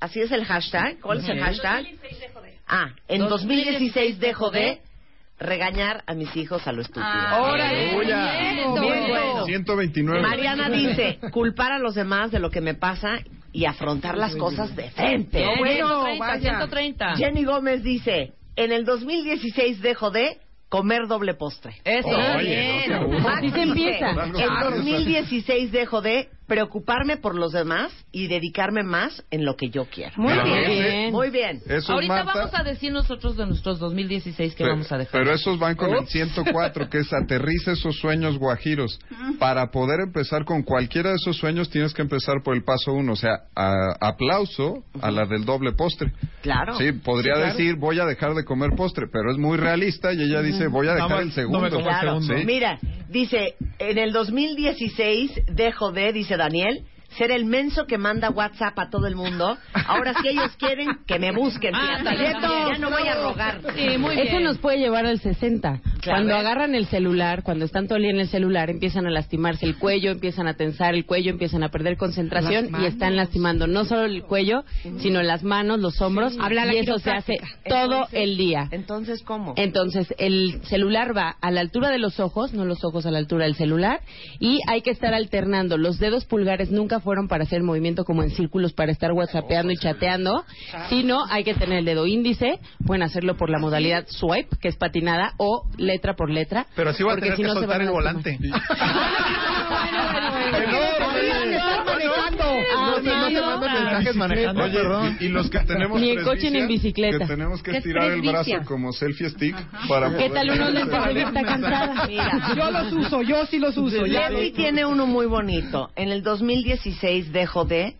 Así 0.00 0.20
es 0.20 0.30
el 0.30 0.44
hashtag. 0.44 1.00
¿Cuál 1.00 1.18
es 1.18 1.28
el 1.28 1.40
hashtag? 1.40 1.86
Ah, 2.68 2.90
en 3.08 3.28
2016 3.28 4.20
dejo 4.20 4.50
de 4.50 4.80
regañar 5.38 6.02
a 6.06 6.14
mis 6.14 6.34
hijos 6.36 6.66
a 6.66 6.72
lo 6.72 6.82
estúpido. 6.82 7.06
Órale. 7.40 7.92
Muy 7.92 9.08
bueno. 9.08 9.44
129. 9.44 10.20
Mariana 10.22 10.68
dice, 10.68 11.18
culpar 11.32 11.72
a 11.72 11.78
los 11.78 11.94
demás 11.94 12.30
de 12.30 12.40
lo 12.40 12.50
que 12.50 12.60
me 12.60 12.74
pasa 12.74 13.18
y 13.52 13.64
afrontar 13.66 14.16
las 14.16 14.36
cosas 14.36 14.74
de 14.76 14.90
frente. 14.90 15.38
Bien, 15.38 15.58
bueno, 15.58 16.04
130, 16.04 16.18
vaya. 16.18 16.50
130. 16.50 17.16
Jenny 17.16 17.44
Gómez 17.44 17.82
dice, 17.82 18.32
en 18.56 18.72
el 18.72 18.84
2016 18.84 19.80
dejo 19.80 20.10
de 20.10 20.38
comer 20.68 21.06
doble 21.06 21.34
postre. 21.34 21.76
Eso. 21.84 22.08
Oye, 22.08 22.86
no. 22.88 23.08
Max 23.08 23.42
dice, 23.42 23.62
En 23.62 23.74
serio. 23.74 24.50
2016 24.62 25.72
dejo 25.72 26.00
de 26.02 26.28
preocuparme 26.48 27.18
por 27.18 27.34
los 27.36 27.52
demás 27.52 27.92
y 28.10 28.26
dedicarme 28.26 28.82
más 28.82 29.22
en 29.30 29.44
lo 29.44 29.54
que 29.54 29.68
yo 29.70 29.84
quiero. 29.84 30.12
Muy 30.16 30.32
Pero 30.32 30.44
bien. 30.44 30.70
ese- 30.70 31.10
Muy 31.12 31.30
bien. 31.30 31.60
Ahorita 31.86 32.24
Marta, 32.24 32.32
vamos 32.34 32.54
a 32.54 32.62
decir 32.64 32.90
nosotros 32.90 33.36
de 33.36 33.46
nuestros 33.46 33.78
2016 33.78 34.54
que 34.54 34.64
Pero, 34.64 34.72
vamos 34.72 34.90
a 34.90 34.96
dejar. 34.98 35.12
pero 35.20 35.32
esos 35.32 35.58
van 35.58 35.76
con 35.76 35.90
el 35.90 35.98
Ups. 35.98 36.10
104, 36.10 36.88
que 36.88 36.98
es 36.98 37.12
aterriza 37.12 37.72
esos 37.72 37.96
sueños 37.98 38.38
guajiros. 38.38 38.98
Para 39.38 39.70
poder 39.70 40.00
empezar 40.00 40.44
con 40.44 40.62
cualquiera 40.62 41.10
de 41.10 41.16
esos 41.16 41.36
sueños, 41.36 41.68
tienes 41.70 41.92
que 41.92 42.02
empezar 42.02 42.36
por 42.42 42.56
el 42.56 42.64
paso 42.64 42.92
uno. 42.92 43.12
O 43.12 43.16
sea, 43.16 43.42
a- 43.54 43.96
aplauso 44.00 44.82
a 45.02 45.10
la 45.10 45.26
del 45.26 45.44
doble 45.44 45.72
postre. 45.72 46.12
Claro. 46.40 46.74
Sí, 46.78 46.92
podría 46.92 47.34
Sí, 47.34 47.40
claro. 47.40 47.56
decir, 47.56 47.76
voy 47.76 48.00
a 48.00 48.06
dejar 48.06 48.32
de 48.34 48.44
comer 48.44 48.70
postre, 48.74 49.06
pero 49.12 49.30
es 49.30 49.36
muy 49.36 49.58
realista 49.58 50.12
y 50.14 50.22
ella 50.22 50.40
dice, 50.40 50.66
voy 50.68 50.88
a 50.88 50.94
dejar 50.94 51.20
el 51.22 51.32
segundo. 51.32 51.58
no 51.58 51.64
me 51.64 51.70
como 51.70 51.80
el 51.80 51.88
Claro. 51.88 52.20
segundo. 52.20 52.38
Sí. 52.38 52.46
Mira, 52.46 52.78
dice, 53.10 53.54
en 53.78 53.98
el 53.98 54.12
2016 54.12 55.30
dejo 55.52 55.92
de, 55.92 56.12
dice 56.12 56.37
Daniel, 56.38 56.84
ser 57.18 57.30
el 57.32 57.44
menso 57.44 57.86
que 57.86 57.98
manda 57.98 58.30
WhatsApp 58.30 58.78
a 58.78 58.88
todo 58.90 59.06
el 59.06 59.16
mundo. 59.16 59.58
Ahora 59.86 60.14
si 60.22 60.28
ellos 60.28 60.56
quieren, 60.58 60.88
que 61.06 61.18
me 61.18 61.32
busquen. 61.32 61.74
Ah, 61.74 61.98
fíjate. 61.98 62.46
ya 62.70 62.78
no 62.78 62.90
voy 62.90 63.06
a 63.08 63.14
rogar. 63.16 63.60
Sí, 63.76 63.98
muy 63.98 64.14
bien. 64.14 64.28
Eso 64.28 64.40
nos 64.40 64.58
puede 64.58 64.78
llevar 64.78 65.04
al 65.04 65.18
60. 65.20 65.80
Cuando 66.04 66.34
agarran 66.36 66.74
el 66.74 66.86
celular, 66.86 67.42
cuando 67.42 67.64
están 67.64 67.86
todo 67.86 67.96
el 67.96 68.02
día 68.02 68.12
en 68.12 68.20
el 68.20 68.28
celular, 68.28 68.70
empiezan 68.70 69.06
a 69.06 69.10
lastimarse 69.10 69.66
el 69.66 69.76
cuello, 69.76 70.12
empiezan 70.12 70.46
a 70.48 70.54
tensar 70.54 70.94
el 70.94 71.04
cuello, 71.04 71.30
empiezan 71.30 71.62
a 71.62 71.70
perder 71.70 71.96
concentración 71.96 72.70
y 72.80 72.86
están 72.86 73.16
lastimando 73.16 73.66
no 73.66 73.84
solo 73.84 74.04
el 74.04 74.22
cuello, 74.22 74.64
sino 75.00 75.22
las 75.22 75.42
manos, 75.42 75.80
los 75.80 76.00
hombros. 76.00 76.36
Habla 76.40 76.64
la 76.66 76.74
y 76.74 76.78
eso 76.78 76.98
se 76.98 77.10
hace 77.10 77.38
todo 77.68 77.84
Entonces- 78.04 78.20
el 78.20 78.36
día. 78.36 78.68
Entonces, 78.70 79.22
¿cómo? 79.22 79.54
Entonces, 79.56 80.14
el 80.18 80.60
celular 80.64 81.16
va 81.16 81.36
a 81.40 81.50
la 81.50 81.60
altura 81.60 81.90
de 81.90 81.98
los 81.98 82.20
ojos, 82.20 82.52
no 82.52 82.64
los 82.64 82.84
ojos 82.84 83.04
a 83.06 83.10
la 83.10 83.18
altura 83.18 83.44
del 83.44 83.54
celular, 83.56 84.00
y 84.38 84.60
hay 84.68 84.82
que 84.82 84.90
estar 84.90 85.14
alternando. 85.14 85.76
Los 85.78 85.98
dedos 85.98 86.24
pulgares 86.24 86.70
nunca 86.70 87.00
fueron 87.08 87.26
para 87.26 87.44
hacer 87.44 87.62
movimiento 87.62 88.04
como 88.04 88.22
en 88.22 88.28
círculos 88.28 88.74
para 88.74 88.92
estar 88.92 89.12
whatsappeando 89.12 89.72
y 89.72 89.78
chateando, 89.78 90.44
sino 90.90 91.24
hay 91.30 91.42
que 91.42 91.54
tener 91.54 91.78
el 91.78 91.86
dedo 91.86 92.06
índice, 92.06 92.60
pueden 92.84 93.02
hacerlo 93.02 93.38
por 93.38 93.48
la 93.48 93.58
modalidad 93.58 94.04
swipe, 94.08 94.58
que 94.60 94.68
es 94.68 94.76
patinada, 94.76 95.32
o 95.38 95.64
letra 95.78 96.16
por 96.16 96.28
letra. 96.28 96.66
Pero 96.76 96.90
así 96.90 97.02
va 97.02 97.14
a 97.14 97.16
tener 97.16 97.34
si 97.34 97.40
que 97.40 97.48
no 97.48 97.54
soltar 97.54 97.80
el 97.80 97.88
volante. 97.88 98.38
Ah, 102.76 103.00
No, 103.30 103.60
te 103.60 103.66
mandan 103.66 103.84
mensajes 103.84 104.16
manejando, 104.16 104.62
Oye, 104.64 104.72
perdón. 104.74 105.16
y, 105.20 105.24
y 105.24 105.28
los 105.28 105.50
que 105.50 105.58
tenemos 105.60 106.00
Ni 106.00 106.10
en 106.10 106.24
coche 106.24 106.50
ni 106.50 106.58
en 106.58 106.68
bicicleta. 106.68 107.18
Que 107.18 107.26
tenemos 107.26 107.62
que 107.62 107.70
¿Qué 107.72 107.76
es 107.78 107.84
estirar 107.86 108.10
el 108.12 108.22
brazo 108.22 108.50
como 108.64 108.92
selfie 108.92 109.30
stick 109.30 109.56
para 109.88 110.16
¿Qué 110.16 110.30
tal 110.30 110.46
lentes 110.46 111.04
de 111.04 111.14
vista 111.14 111.42
cansada? 111.42 112.06
Mira, 112.06 112.54
Yo 112.56 112.70
los 112.70 112.92
uso, 112.92 113.22
yo 113.22 113.46
sí 113.46 113.58
los 113.58 113.76
uso. 113.76 114.04
Leslie 114.04 114.52
tiene 114.52 114.84
uno 114.86 115.06
muy 115.06 115.26
bonito. 115.26 115.90
En 115.96 116.08
el 116.10 116.22
2016 116.22 117.32
dejo 117.32 117.64
de 117.64 117.96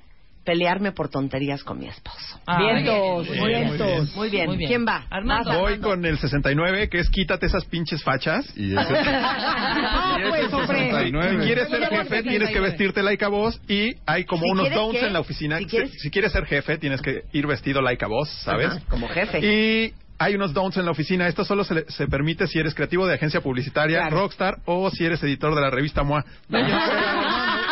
pelearme 0.48 0.92
por 0.92 1.10
tonterías 1.10 1.62
con 1.62 1.78
mi 1.78 1.88
esposo. 1.88 2.40
Ah, 2.46 2.58
Vientos, 2.58 3.28
muy 3.28 3.48
bien. 3.48 3.64
vientos. 3.76 4.16
Muy 4.16 4.30
bien. 4.30 4.46
Muy 4.46 4.56
bien. 4.56 4.68
¿Quién 4.68 4.86
va? 4.88 5.04
Armando. 5.10 5.50
Voy 5.50 5.74
Armando. 5.74 5.88
con 5.90 6.06
el 6.06 6.16
69, 6.18 6.88
que 6.88 7.00
es 7.00 7.10
quítate 7.10 7.44
esas 7.44 7.66
pinches 7.66 8.02
fachas. 8.02 8.46
Y 8.56 8.72
ese... 8.74 8.94
Ah, 9.10 10.16
pues, 10.30 10.50
hombre. 10.52 10.78
69. 10.90 11.30
Si 11.40 11.46
quieres 11.46 11.68
ser 11.68 11.86
jefe, 11.86 12.22
tienes 12.22 12.48
que 12.50 12.60
vestirte 12.60 13.02
like 13.02 13.22
a 13.24 13.28
vos 13.28 13.60
y 13.68 13.92
hay 14.06 14.24
como 14.24 14.44
Si 14.44 14.50
unos 14.52 14.70
don'ts 14.70 15.00
qué? 15.00 15.06
en 15.06 15.12
la 15.12 15.20
oficina. 15.20 15.58
Si 15.58 15.66
quieres- 15.66 15.92
si 16.00 16.10
quieres 16.10 16.32
ser 16.32 16.46
jefe, 16.46 16.78
tienes 16.78 17.02
que 17.02 17.24
ir 17.32 17.46
vestido 17.46 17.82
like 17.82 18.02
a 18.02 18.08
vos, 18.08 18.30
¿sabes? 18.42 18.68
Ajá, 18.68 18.80
como 18.88 19.06
jefe. 19.08 19.40
Y 19.40 19.92
hay 20.18 20.34
unos 20.34 20.52
don'ts 20.52 20.76
en 20.78 20.84
la 20.84 20.90
oficina. 20.90 21.28
Esto 21.28 21.44
solo 21.44 21.64
se, 21.64 21.74
le- 21.74 21.84
se 21.90 22.06
permite 22.08 22.46
si 22.46 22.58
eres 22.58 22.74
creativo 22.74 23.06
de 23.06 23.14
agencia 23.14 23.40
publicitaria, 23.40 24.00
Claro. 24.00 24.18
rockstar 24.20 24.58
o 24.66 24.90
si 24.90 25.04
eres 25.04 25.22
editor 25.22 25.54
de 25.54 25.60
la 25.60 25.70
revista 25.70 26.02
MOA. 26.02 26.24
Nadie, 26.48 26.74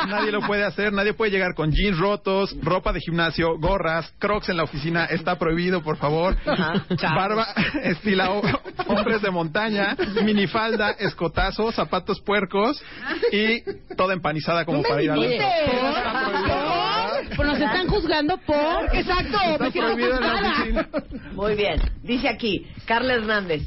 nadie 0.09 0.31
lo 0.33 0.41
puede 0.43 0.65
hacer. 0.65 0.93
Nadie 0.93 1.13
puede 1.15 1.31
llegar 1.33 1.55
con 1.55 1.73
jeans 1.73 1.99
rotos, 1.99 2.57
ropa 2.63 2.93
de 2.93 3.01
gimnasio, 3.01 3.59
gorras, 3.59 4.13
crocs 4.19 4.49
en 4.49 4.57
la 4.59 4.63
oficina. 4.65 5.07
Está 5.07 5.39
prohibido, 5.39 5.83
por 5.83 5.97
favor. 5.97 6.37
Ajá. 6.47 6.85
Barba 7.15 7.49
estila 7.83 8.31
o- 8.31 8.43
hombres 8.87 9.23
de 9.23 9.31
montaña, 9.31 9.97
minifalda, 10.23 10.91
escotazo, 10.93 11.73
zapatos 11.73 12.21
puercos 12.21 12.81
y 13.33 13.63
toda 13.97 14.15
empanizada 14.15 14.65
como 14.65 14.83
para 14.83 15.03
ir 15.03 15.11
Oye, 15.11 15.39
Pues 15.39 16.96
nos 17.39 17.59
están 17.61 17.89
juzgando 17.89 18.37
por... 18.39 18.95
Exacto. 18.95 19.39
me 19.61 19.71
siento 19.71 19.93
juzgada. 19.93 20.89
Muy 21.33 21.55
bien. 21.55 21.81
Dice 22.03 22.29
aquí, 22.29 22.67
Carla 22.85 23.15
Hernández. 23.15 23.63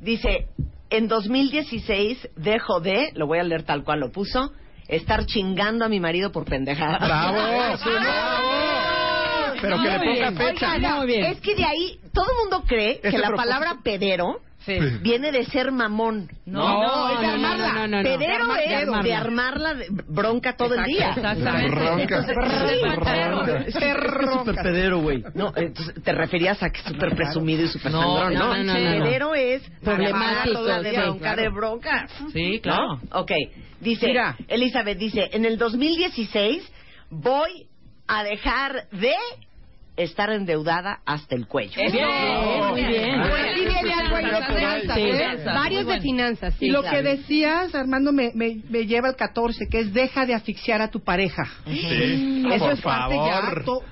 Dice, 0.00 0.48
en 0.90 1.08
2016 1.08 2.28
dejo 2.36 2.80
de, 2.80 3.12
lo 3.14 3.26
voy 3.26 3.38
a 3.38 3.42
leer 3.42 3.62
tal 3.62 3.84
cual 3.84 4.00
lo 4.00 4.12
puso, 4.12 4.52
estar 4.88 5.24
chingando 5.26 5.84
a 5.84 5.88
mi 5.88 6.00
marido 6.00 6.30
por 6.32 6.44
pendejadas. 6.44 7.00
¡Bravo! 7.08 7.78
Pero 9.60 9.76
que 9.80 9.88
le 9.88 9.98
ponga 9.98 10.30
bien. 10.30 10.36
fecha. 10.36 11.04
Bien. 11.04 11.24
Es 11.24 11.40
que 11.40 11.54
de 11.54 11.64
ahí 11.64 11.98
todo 12.12 12.26
el 12.30 12.36
mundo 12.42 12.64
cree 12.66 13.00
que 13.00 13.16
la 13.16 13.28
propósito- 13.28 13.36
palabra 13.36 13.76
pedero 13.82 14.40
Sí. 14.64 14.78
viene 15.02 15.30
de 15.30 15.44
ser 15.44 15.70
mamón. 15.72 16.28
No, 16.46 16.82
No, 16.82 17.10
es 17.14 17.20
de 17.20 17.26
armarla. 17.26 17.72
no, 17.72 17.86
no, 17.86 17.96
no. 17.98 18.02
Pedero 18.02 18.56
es 18.56 19.02
de 19.04 19.14
armarla. 19.14 19.74
de 19.74 19.86
bronca 19.90 20.56
todo 20.56 20.74
el 20.74 20.84
día. 20.84 21.10
Exactamente. 21.10 21.70
Bronca. 21.70 22.18
Entonces, 22.18 23.74
sí. 23.74 23.80
Super 24.38 24.54
pedero, 24.62 24.98
güey. 25.00 25.22
No, 25.34 25.52
entonces 25.56 26.02
te 26.02 26.12
referías 26.12 26.62
a 26.62 26.70
que 26.70 26.78
es 26.80 26.86
súper 26.86 27.14
presumido 27.14 27.62
y 27.62 27.68
súper 27.68 27.92
No, 27.92 28.00
sangrón, 28.18 28.34
no, 28.34 28.56
no, 28.56 28.64
no, 28.64 28.74
no. 28.98 29.04
Pedero 29.04 29.34
es 29.34 29.62
Problemático, 29.82 30.58
armarla 30.60 30.80
de 30.82 30.92
bronca, 30.92 31.18
claro. 31.20 31.42
de 31.42 31.48
bronca. 31.48 32.08
Sí, 32.32 32.60
claro. 32.60 33.00
¿No? 33.10 33.20
Ok. 33.20 33.32
Dice, 33.80 34.06
Mira. 34.06 34.36
Elizabeth 34.48 34.98
dice, 34.98 35.28
en 35.32 35.44
el 35.44 35.58
2016 35.58 36.62
voy 37.10 37.66
a 38.06 38.24
dejar 38.24 38.88
de 38.92 39.14
estar 39.96 40.30
endeudada 40.30 41.00
hasta 41.06 41.34
el 41.36 41.46
cuello. 41.46 41.80
Bien, 41.92 42.68
muy 42.70 42.84
bien. 42.84 43.20
Por 43.22 43.32
ahí 43.32 43.64
viene 43.64 43.92
algo 43.94 44.16
ahí 44.16 44.24
de 44.24 44.46
finanzas, 44.54 44.94
Sí. 44.96 45.00
¿eh? 45.02 45.12
Finanzas, 45.12 45.54
Varios 45.54 45.86
de 45.86 46.00
finanzas, 46.00 46.54
sí. 46.58 46.66
Y 46.66 46.70
lo 46.70 46.80
claro. 46.82 46.96
que 46.96 47.02
decías, 47.04 47.74
Armando, 47.74 48.12
me, 48.12 48.32
me, 48.34 48.56
me 48.68 48.86
lleva 48.86 49.08
al 49.08 49.16
14, 49.16 49.68
que 49.70 49.80
es 49.80 49.92
deja 49.94 50.26
de 50.26 50.34
asfixiar 50.34 50.82
a 50.82 50.88
tu 50.90 51.00
pareja. 51.00 51.44
Sí, 51.66 52.44
Eso 52.52 52.64
por 52.64 52.72
es 52.74 52.80
parte 52.80 53.14
ya. 53.16 53.40
favor. 53.40 53.64
to- 53.64 53.82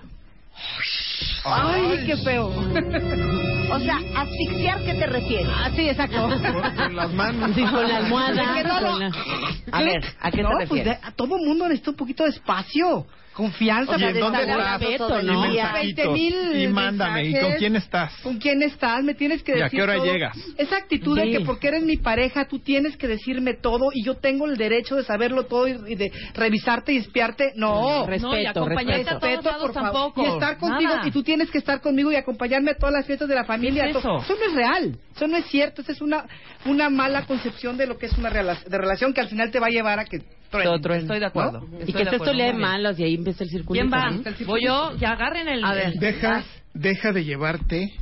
Ay, 1.44 2.04
qué 2.06 2.16
feo. 2.18 2.46
O 2.46 3.78
sea, 3.80 3.96
asfixiar, 4.16 4.84
¿qué 4.84 4.94
te 4.94 5.06
refieres? 5.06 5.46
Ah, 5.50 5.70
sí, 5.74 5.88
exacto. 5.88 6.28
Con 6.28 6.94
las 6.96 7.12
manos. 7.12 7.50
Sí, 7.54 7.62
con 7.62 7.88
la 7.88 7.96
almohada. 7.98 8.42
Es 8.42 8.62
que 8.62 8.64
no 8.64 9.76
A 9.76 9.82
ver, 9.82 10.04
¿a 10.20 10.30
qué 10.30 10.42
no, 10.42 10.48
te 10.50 10.54
pues 10.54 10.68
refieres? 10.68 11.00
de- 11.00 11.06
a 11.06 11.12
todo 11.12 11.38
mundo 11.38 11.64
necesita 11.66 11.90
un 11.92 11.96
poquito 11.96 12.24
de 12.24 12.30
espacio, 12.30 13.06
confianza. 13.32 13.92
¿Y 13.96 14.00
para 14.00 14.10
en 14.10 14.20
dónde 14.20 14.42
estás? 14.42 14.96
todo 14.98 15.20
Y 15.20 15.24
mensajitos. 15.24 16.14
20,000 16.14 16.62
Y 16.62 16.68
mándame. 16.68 17.24
¿Y 17.24 17.40
con 17.40 17.52
quién 17.54 17.76
estás? 17.76 18.12
¿Con 18.22 18.38
quién 18.38 18.62
estás? 18.62 19.02
Me 19.02 19.14
tienes 19.14 19.42
que 19.42 19.52
¿Y 19.52 19.54
decir 19.54 19.64
a 19.66 19.70
qué 19.70 19.82
hora 19.82 19.94
todo. 19.96 20.04
llegas? 20.04 20.36
Esa 20.58 20.76
actitud 20.76 21.18
de 21.18 21.30
que 21.30 21.40
porque 21.40 21.68
eres 21.68 21.82
mi 21.82 21.96
pareja, 21.96 22.46
tú 22.46 22.58
tienes 22.58 22.96
que 22.96 23.08
decirme 23.08 23.54
todo 23.54 23.90
y 23.92 24.04
yo 24.04 24.16
tengo 24.16 24.46
el 24.46 24.56
derecho 24.56 24.96
de 24.96 25.04
saberlo 25.04 25.44
todo 25.46 25.66
y, 25.68 25.72
y 25.92 25.94
de 25.94 26.12
revisarte 26.34 26.92
y 26.92 26.98
espiarte. 26.98 27.52
No. 27.56 28.06
Respeto, 28.06 28.28
No, 28.32 28.38
y 28.40 28.46
acompañarte 28.46 29.10
a 29.10 29.12
respeto. 29.18 29.42
lados 29.50 29.62
por 29.62 29.74
favor. 29.74 29.92
tampoco. 29.92 30.22
Y 30.22 30.26
estar 30.28 30.58
contigo, 30.58 30.94
Nada. 30.94 31.08
y 31.08 31.10
tú 31.10 31.22
tienes 31.22 31.50
que 31.50 31.58
estar 31.58 31.80
conmigo 31.80 32.12
y 32.12 32.16
acompañarme 32.16 32.72
a 32.72 32.74
todas 32.76 32.92
las 32.94 33.06
fiestas 33.06 33.28
de 33.28 33.34
la 33.34 33.44
familia. 33.44 33.84
¿Qué 33.84 33.90
es 33.90 34.02
To- 34.02 34.18
eso? 34.18 34.34
no 34.38 34.46
es 34.46 34.52
real. 34.54 34.98
Eso 35.14 35.26
no 35.26 35.36
es 35.36 35.46
cierto. 35.46 35.82
Esa 35.82 35.92
es 35.92 36.00
una, 36.00 36.24
una 36.66 36.90
mala 36.90 37.26
concepción 37.26 37.76
de 37.76 37.86
lo 37.86 37.98
que 37.98 38.06
es 38.06 38.12
una 38.18 38.30
rela- 38.30 38.62
de 38.64 38.78
relación 38.78 39.12
que 39.14 39.20
al 39.20 39.28
final 39.28 39.50
te 39.50 39.58
va 39.60 39.66
a 39.68 39.70
llevar 39.70 39.98
a 39.98 40.04
que 40.04 40.20
truene. 40.52 40.70
Otro. 40.70 40.94
Estoy 40.94 41.18
de 41.18 41.26
acuerdo. 41.26 41.60
¿No? 41.60 41.78
Estoy 41.78 41.90
Y 42.02 42.04
que 42.04 42.16
todo 42.16 42.26
muy 42.26 42.36
bien. 42.36 42.58
malos 42.58 42.98
y 43.00 43.04
ahí 43.04 43.14
empieza 43.16 43.42
el 43.42 43.50
circuito. 43.50 43.72
¿Quién 43.72 43.92
va? 43.92 44.10
¿no? 44.10 44.22
Voy 44.46 44.64
yo, 44.64 44.92
que 44.98 45.06
agarren 45.06 45.48
el... 45.48 45.64
A 45.64 45.74
ver. 45.74 45.94
Deja, 45.94 46.44
deja 46.72 47.10
de 47.12 47.24
llevarte 47.24 47.92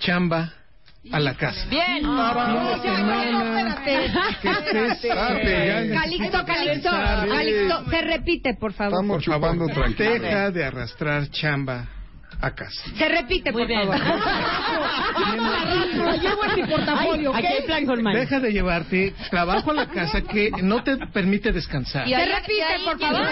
chamba 0.00 0.52
a 1.12 1.20
la 1.20 1.34
casa. 1.34 1.66
Bien. 1.70 2.02
Calixto, 5.92 6.44
Calixto, 6.44 6.90
Calixto, 6.90 7.90
se 7.90 8.02
repite, 8.02 8.54
por 8.54 8.72
favor. 8.72 8.94
Estamos 8.94 9.22
chupando 9.22 9.66
tranquilo. 9.68 10.12
Deja 10.12 10.50
de 10.50 10.64
arrastrar 10.64 11.28
chamba 11.30 11.88
a 12.42 12.50
casa. 12.54 12.82
Se 12.96 13.08
repite, 13.08 13.52
Muy 13.52 13.62
por 13.62 13.68
bien. 13.68 13.80
favor. 13.88 14.00
Lo 15.96 16.14
llevo 16.16 16.44
en 16.44 16.54
mi 16.56 16.66
portafolio, 16.66 17.34
Aquí 17.34 17.46
hay 17.46 17.62
plan 17.66 17.86
con. 17.86 18.04
Deja 18.04 18.40
de 18.40 18.52
llevarte 18.52 19.14
trabajo 19.30 19.70
a 19.70 19.74
la 19.74 19.86
casa 19.86 20.20
que 20.22 20.50
no 20.62 20.82
te 20.82 20.96
permite 21.08 21.52
descansar. 21.52 22.06
Y 22.08 22.14
ahí- 22.14 22.26
Se 22.28 22.34
repite, 22.34 22.54
y 22.58 22.60
ahí 22.62 22.84
por 22.84 22.96
quien- 22.98 23.12
favor. 23.12 23.28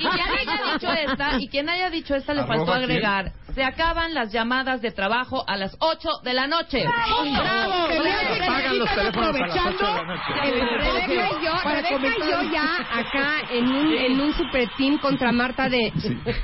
Y 0.00 0.06
quien 0.08 0.28
haya 0.28 0.72
dicho 0.72 0.92
esta, 0.92 1.40
y 1.40 1.48
quien 1.48 1.68
haya 1.68 1.90
dicho 1.90 2.14
esta 2.14 2.34
le 2.34 2.40
Arroba 2.40 2.56
faltó 2.56 2.72
quién. 2.72 2.84
agregar. 2.84 3.32
Se 3.54 3.62
acaban 3.62 4.14
las 4.14 4.32
llamadas 4.32 4.82
de 4.82 4.90
trabajo 4.90 5.44
a 5.46 5.56
las 5.56 5.76
8 5.78 6.08
de 6.24 6.34
la 6.34 6.48
noche. 6.48 6.82
¡Bravo! 6.84 7.88
Que 7.88 8.44
Apagan 8.44 8.78
los 8.78 8.94
teléfonos 8.94 9.28
a 9.28 9.32
las 9.32 9.56
aprovechando 9.56 9.78
8 9.78 9.86
de 9.86 9.92
la 9.92 10.04
noche. 10.04 10.32
Rebeca 10.78 11.28
y 11.40 11.44
yo, 11.44 11.52
para 11.62 11.82
Rebeca 11.82 12.14
y 12.16 12.30
yo 12.30 12.52
ya 12.52 12.76
acá 12.92 13.52
en 13.52 13.68
un, 13.68 13.92
en 13.92 14.20
un 14.20 14.32
super 14.34 14.68
team 14.76 14.98
contra 14.98 15.30
Marta 15.30 15.68
de 15.68 15.92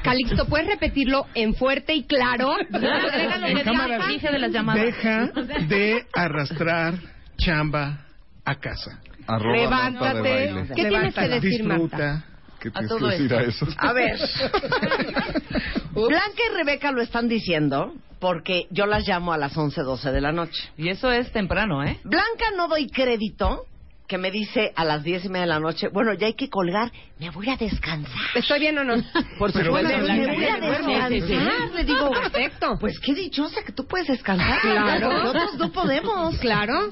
Calixto, 0.02 0.46
¿puedes 0.46 0.68
repetirlo 0.68 1.26
en 1.34 1.54
fuerte 1.54 1.94
y 1.94 2.04
claro? 2.04 2.54
De 2.70 4.38
las 4.38 4.52
llamadas. 4.52 4.84
Deja 4.84 5.26
de 5.68 6.06
arrastrar 6.14 6.94
chamba 7.38 8.06
a 8.44 8.54
casa. 8.54 9.00
Arroba 9.26 9.52
de 9.52 9.58
Levántate. 9.58 10.74
¿Qué 10.74 10.84
tienes 10.84 11.14
que 11.14 11.28
decir, 11.28 11.64
Marta? 11.64 11.80
Disfruta 11.80 12.29
¿Qué 12.60 12.68
A 12.68 12.72
tienes 12.72 12.92
que 12.92 13.04
decir 13.06 13.34
a 13.34 13.42
eso? 13.42 13.66
A 13.78 13.92
ver. 13.92 14.18
Blanca 15.92 16.42
y 16.50 16.56
Rebeca 16.56 16.92
lo 16.92 17.00
están 17.00 17.28
diciendo 17.28 17.94
porque 18.18 18.66
yo 18.70 18.86
las 18.86 19.08
llamo 19.08 19.32
a 19.32 19.38
las 19.38 19.56
11, 19.56 19.80
12 19.80 20.12
de 20.12 20.20
la 20.20 20.30
noche. 20.30 20.70
Y 20.76 20.90
eso 20.90 21.10
es 21.10 21.32
temprano, 21.32 21.82
¿eh? 21.82 21.98
Blanca 22.04 22.44
no 22.56 22.68
doy 22.68 22.88
crédito 22.88 23.64
que 24.10 24.18
me 24.18 24.32
dice 24.32 24.72
a 24.74 24.84
las 24.84 25.04
diez 25.04 25.24
y 25.24 25.28
media 25.28 25.42
de 25.42 25.46
la 25.52 25.60
noche, 25.60 25.86
bueno, 25.92 26.12
ya 26.14 26.26
hay 26.26 26.34
que 26.34 26.48
colgar, 26.50 26.90
me 27.20 27.30
voy 27.30 27.48
a 27.48 27.56
descansar. 27.56 28.12
¿Estoy 28.34 28.58
bien 28.58 28.76
o 28.76 28.82
no? 28.82 28.94
Por 29.38 29.52
supuesto, 29.52 29.70
bueno, 29.70 29.88
me 29.88 30.00
voy 30.02 30.44
a 30.46 30.58
descansar. 30.58 31.12
Sí, 31.12 31.20
sí, 31.20 31.26
sí. 31.28 31.38
Le 31.76 31.84
digo, 31.84 32.10
Perfecto. 32.32 32.76
Pues 32.80 32.98
qué 32.98 33.14
dichosa 33.14 33.62
que 33.62 33.70
tú 33.70 33.86
puedes 33.86 34.08
descansar. 34.08 34.60
Claro. 34.62 35.12
Nosotros 35.12 35.54
no 35.58 35.70
podemos. 35.70 36.36
Claro. 36.38 36.88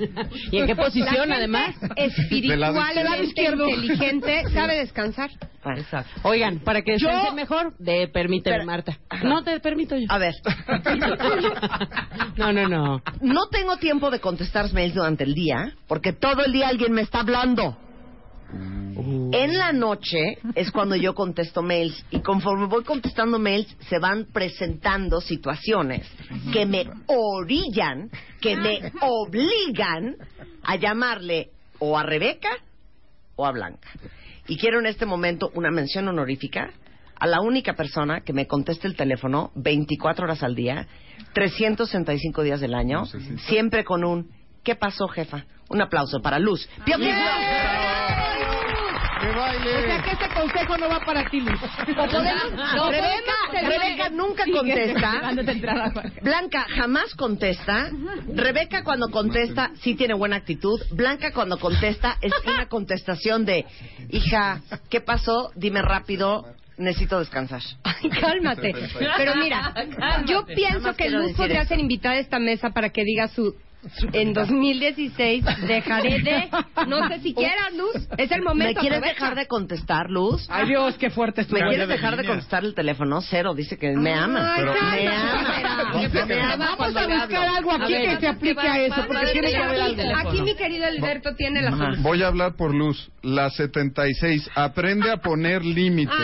¿Y 0.52 0.58
en 0.58 0.66
qué 0.68 0.76
posición, 0.76 1.32
además? 1.32 1.74
Izquierdo. 3.22 3.68
inteligente, 3.68 4.44
sabe 4.54 4.76
descansar. 4.78 5.30
Exacto. 5.76 6.20
Oigan, 6.22 6.60
para 6.60 6.82
que 6.82 6.96
Yo- 6.98 7.08
descanse 7.08 7.34
mejor, 7.34 7.76
de 7.78 8.06
permíteme, 8.08 8.64
Marta. 8.64 8.96
No 9.24 9.42
te 9.42 9.58
permito 9.60 9.96
yo. 9.96 10.06
A 10.08 10.18
ver, 10.18 10.34
No, 12.36 12.52
no, 12.52 12.68
no. 12.68 13.02
no 13.20 13.48
tengo 13.50 13.76
tiempo 13.76 14.10
de 14.10 14.20
contestar 14.20 14.72
mails 14.72 14.94
durante 14.94 15.24
el 15.24 15.34
día, 15.34 15.72
porque 15.88 16.12
todo 16.12 16.44
el 16.44 16.52
día 16.52 16.68
alguien 16.68 16.92
me 16.92 17.02
está 17.08 17.20
hablando. 17.20 17.74
En 18.50 19.56
la 19.56 19.72
noche 19.72 20.38
es 20.54 20.70
cuando 20.70 20.94
yo 20.94 21.14
contesto 21.14 21.62
mails 21.62 22.04
y 22.10 22.20
conforme 22.20 22.66
voy 22.66 22.84
contestando 22.84 23.38
mails 23.38 23.74
se 23.88 23.98
van 23.98 24.26
presentando 24.32 25.20
situaciones 25.20 26.06
que 26.52 26.66
me 26.66 26.84
orillan, 27.06 28.10
que 28.40 28.56
me 28.56 28.92
obligan 29.00 30.16
a 30.62 30.76
llamarle 30.76 31.50
o 31.78 31.96
a 31.96 32.02
Rebeca 32.02 32.50
o 33.36 33.46
a 33.46 33.52
Blanca. 33.52 33.88
Y 34.46 34.58
quiero 34.58 34.80
en 34.80 34.86
este 34.86 35.06
momento 35.06 35.50
una 35.54 35.70
mención 35.70 36.08
honorífica 36.08 36.70
a 37.18 37.26
la 37.26 37.40
única 37.40 37.74
persona 37.74 38.20
que 38.20 38.32
me 38.32 38.46
conteste 38.46 38.86
el 38.86 38.96
teléfono 38.96 39.50
24 39.54 40.24
horas 40.24 40.42
al 40.42 40.54
día, 40.54 40.86
365 41.32 42.42
días 42.42 42.60
del 42.60 42.74
año, 42.74 43.04
siempre 43.46 43.84
con 43.84 44.04
un 44.04 44.37
¿qué 44.68 44.76
pasó, 44.76 45.08
jefa? 45.08 45.46
Un 45.70 45.80
aplauso 45.80 46.20
para 46.20 46.38
Luz. 46.38 46.68
Pío 46.84 46.98
¡Que 46.98 47.06
baile! 49.32 49.76
O 49.78 49.80
sea 49.80 50.02
que 50.02 50.10
este 50.10 50.28
consejo 50.28 50.76
no 50.76 50.90
va 50.90 51.00
para 51.00 51.24
ti, 51.30 51.40
Luz. 51.40 51.58
Podemos- 51.86 52.52
No, 52.76 52.90
Rebeca, 52.90 53.32
Rebeca 53.62 54.10
nunca 54.10 54.44
Sigue 54.44 54.58
contesta. 54.58 55.32
Blanca 56.20 56.66
jamás 56.76 57.14
contesta. 57.14 57.90
Rebeca 58.34 58.84
cuando 58.84 59.08
contesta 59.08 59.70
sí 59.80 59.94
tiene 59.94 60.12
buena 60.12 60.36
actitud. 60.36 60.78
Blanca 60.92 61.32
cuando 61.32 61.58
contesta 61.58 62.18
es 62.20 62.32
una 62.44 62.66
contestación 62.68 63.46
de, 63.46 63.64
hija, 64.10 64.60
¿qué 64.90 65.00
pasó? 65.00 65.50
Dime 65.56 65.80
rápido, 65.80 66.44
necesito 66.76 67.18
descansar. 67.20 67.62
Ay, 67.84 68.10
cálmate. 68.10 68.74
Pero 69.16 69.34
mira, 69.36 69.72
yo 70.26 70.44
pienso 70.44 70.94
que 70.94 71.08
Luz 71.08 71.32
podría 71.32 71.64
ser 71.64 71.78
invitada 71.80 72.16
a 72.16 72.18
esta 72.18 72.38
mesa 72.38 72.68
para 72.68 72.90
que 72.90 73.02
diga 73.02 73.28
su... 73.28 73.54
En 74.12 74.32
2016 74.32 75.44
dejaré 75.68 76.18
de... 76.20 76.48
No 76.88 77.06
sé 77.08 77.20
si 77.20 77.32
quieras, 77.32 77.72
Luz. 77.76 78.08
Es 78.16 78.30
el 78.32 78.40
¿Me 78.40 78.46
momento. 78.46 78.80
quieres 78.80 78.98
aprovecha. 78.98 79.20
dejar 79.20 79.34
de 79.36 79.46
contestar, 79.46 80.10
Luz? 80.10 80.46
Ay, 80.50 80.66
Dios, 80.66 80.96
qué 80.98 81.10
fuerte 81.10 81.42
es 81.42 81.46
tu 81.46 81.54
¿Me 81.54 81.60
quieres 81.60 81.86
de 81.86 81.94
dejar 81.94 82.16
de 82.16 82.24
contestar 82.24 82.64
el 82.64 82.74
teléfono? 82.74 83.20
Cero, 83.20 83.54
dice 83.54 83.78
que 83.78 83.92
me 83.92 84.12
ama. 84.14 84.54
Ay, 84.54 84.60
Pero 84.62 84.72
me 84.74 85.08
ama. 85.08 85.42
espera. 85.42 86.00
Dice, 86.00 86.26
me 86.26 86.40
ama 86.40 86.76
Vamos 86.76 86.96
a 86.96 87.06
buscar 87.06 87.48
algo 87.56 87.72
aquí 87.72 87.94
A 87.94 87.98
ver, 87.98 88.08
que 88.14 88.20
se 88.20 88.26
aplique 88.28 88.60
a 88.68 88.80
eso, 88.80 89.04
porque 89.06 89.26
tiene 89.32 89.50
que 89.50 89.56
haber 89.56 89.80
algo. 89.80 90.02
Aquí 90.28 90.42
mi 90.42 90.54
querido 90.56 90.86
Alberto 90.86 91.34
tiene 91.36 91.62
la 91.62 91.70
solución. 91.70 92.02
Voy 92.02 92.22
a 92.22 92.26
hablar 92.26 92.56
por 92.56 92.74
Luz. 92.74 93.10
La 93.22 93.48
76. 93.50 94.50
Aprende 94.56 95.10
a 95.10 95.18
poner 95.18 95.64
límites. 95.64 96.14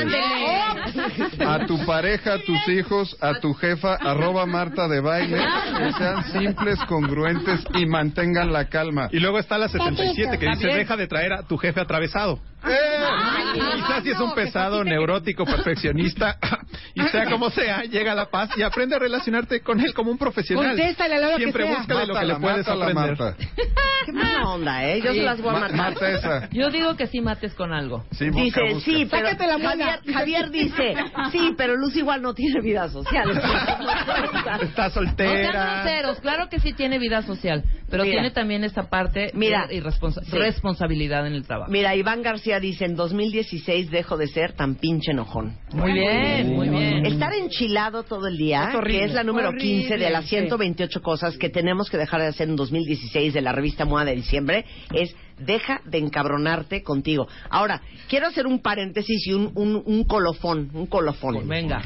A 1.47 1.67
tu 1.67 1.85
pareja, 1.87 2.35
a 2.35 2.39
tus 2.39 2.69
hijos, 2.69 3.17
a 3.21 3.35
tu 3.35 3.55
jefa, 3.55 3.95
arroba 3.95 4.45
Marta 4.47 4.89
de 4.89 5.01
baile, 5.01 5.39
que 5.79 5.93
sean 5.93 6.25
simples, 6.33 6.79
congruentes 6.89 7.44
y 7.75 7.87
mantengan 7.87 8.53
la 8.53 8.69
calma. 8.69 9.09
Y 9.13 9.21
luego 9.21 9.39
está 9.39 9.59
la 9.59 9.69
77 9.69 10.39
que 10.39 10.47
dice, 10.49 10.69
deja 10.69 10.97
de 10.97 11.07
traer 11.07 11.33
a 11.33 11.43
tu 11.43 11.57
jefe 11.57 11.81
atravesado. 11.81 12.41
¡Eh! 12.67 13.61
Quizás 13.77 14.03
si 14.03 14.11
es 14.11 14.19
un 14.21 14.35
pesado, 14.35 14.83
neurótico, 14.85 15.45
perfeccionista, 15.45 16.39
y 16.95 17.03
sea 17.09 17.27
como 17.31 17.51
sea, 17.51 17.83
llega 17.83 18.13
a 18.13 18.15
la 18.15 18.27
paz 18.27 18.51
y 18.57 18.63
aprende 18.63 18.97
a 18.97 18.99
relacionarte 18.99 19.61
con 19.61 19.81
él 19.81 19.93
como 19.95 20.11
un 20.11 20.19
profesional. 20.19 20.69
Contéstale 20.77 21.15
a 21.15 21.19
la 21.19 21.27
hora 21.29 21.37
que 21.37 21.43
Siempre 21.43 21.67
sea. 21.67 21.79
busca 21.79 21.99
de 21.99 22.07
lo 22.07 22.15
que 22.15 22.25
le 22.27 22.35
puedes 22.37 22.59
mátala, 22.67 22.85
aprender. 22.87 23.19
Marta. 23.19 23.37
Qué 24.07 24.13
mala 24.13 24.43
onda, 24.51 24.85
¿eh? 24.85 25.01
Yo 25.03 25.13
se 25.15 25.23
las 25.23 25.41
voy 25.41 25.51
a 25.51 25.53
Ma- 25.53 25.61
matar. 25.61 25.77
Marta 25.77 26.11
esa. 26.11 26.49
Yo 26.51 26.69
digo 26.71 26.95
que 26.97 27.07
sí 27.07 27.21
mates 27.23 27.55
con 27.55 27.73
algo. 27.73 28.05
Sí, 28.13 28.27
busca, 28.29 28.43
Dice, 28.43 28.61
busca. 28.75 28.85
sí, 28.85 29.07
pero 29.11 29.27
Sácate 29.29 29.47
la 29.47 29.59
muela. 29.59 29.87
Javier, 30.05 30.15
Javier 30.15 30.51
dice, 30.51 30.95
sí, 31.33 31.55
pero 31.57 31.77
Luz 31.77 31.97
igual 31.97 32.21
no 32.21 32.35
tiene 32.35 32.61
vida 32.61 32.89
social. 32.89 33.31
Está 33.35 34.59
No 34.59 34.69
sean 34.75 34.91
soltera. 34.91 35.81
groseros, 35.83 36.21
claro 36.21 36.49
que 36.51 36.61
sí 36.61 36.73
tiene 36.75 36.99
vida 36.99 37.23
social, 37.23 37.65
pero 37.91 38.03
Mira. 38.05 38.15
tiene 38.17 38.31
también 38.31 38.65
esta 38.65 38.85
parte 38.91 39.31
Mira. 39.35 39.67
de 39.67 39.77
irresponsa- 39.81 40.23
Sí. 40.25 40.37
responsabilidad 40.37 41.27
en 41.27 41.35
el 41.35 41.47
trabajo. 41.47 41.71
Mira, 41.71 41.95
Iván 41.95 42.23
García 42.23 42.54
dice, 42.61 42.85
en 42.85 42.97
2016 42.97 43.91
dejo 43.91 44.17
de 44.17 44.29
ser 44.29 44.53
tan 44.53 44.75
pinche 44.77 45.13
enojón. 45.13 45.57
Muy 45.73 45.93
bien, 45.93 46.55
muy 46.55 46.69
bien. 46.69 47.07
Estar 47.07 47.33
enchilado 47.35 48.03
todo 48.05 48.27
el 48.29 48.37
día, 48.37 48.69
Es 48.71 48.75
horrible. 48.75 48.99
que 48.99 49.05
es 49.07 49.13
la 49.13 49.25
número 49.25 49.49
Horrible, 49.49 49.67
15 49.83 49.99
de 49.99 50.11
las 50.11 50.25
sí. 50.25 50.31
128 50.31 51.03
cosas 51.03 51.37
que 51.37 51.49
tenemos 51.49 51.91
que 51.91 51.97
dejar 51.99 52.21
de 52.21 52.29
hacer 52.29 52.49
en 52.49 52.57
2016 52.57 53.35
de 53.35 53.41
la 53.41 53.53
revista 53.53 53.85
MOA 53.85 54.05
de 54.05 54.15
diciembre, 54.17 54.65
es 54.93 55.15
deja 55.39 55.81
de 55.85 55.99
encabronarte 55.99 56.83
contigo. 56.83 57.27
Ahora, 57.51 57.83
quiero 58.09 58.27
hacer 58.29 58.47
un 58.47 58.61
paréntesis 58.61 59.27
y 59.27 59.33
un, 59.33 59.51
un, 59.55 59.83
un 59.85 60.05
colofón, 60.05 60.71
un 60.75 60.87
colofón. 60.87 61.47
Venga. 61.49 61.83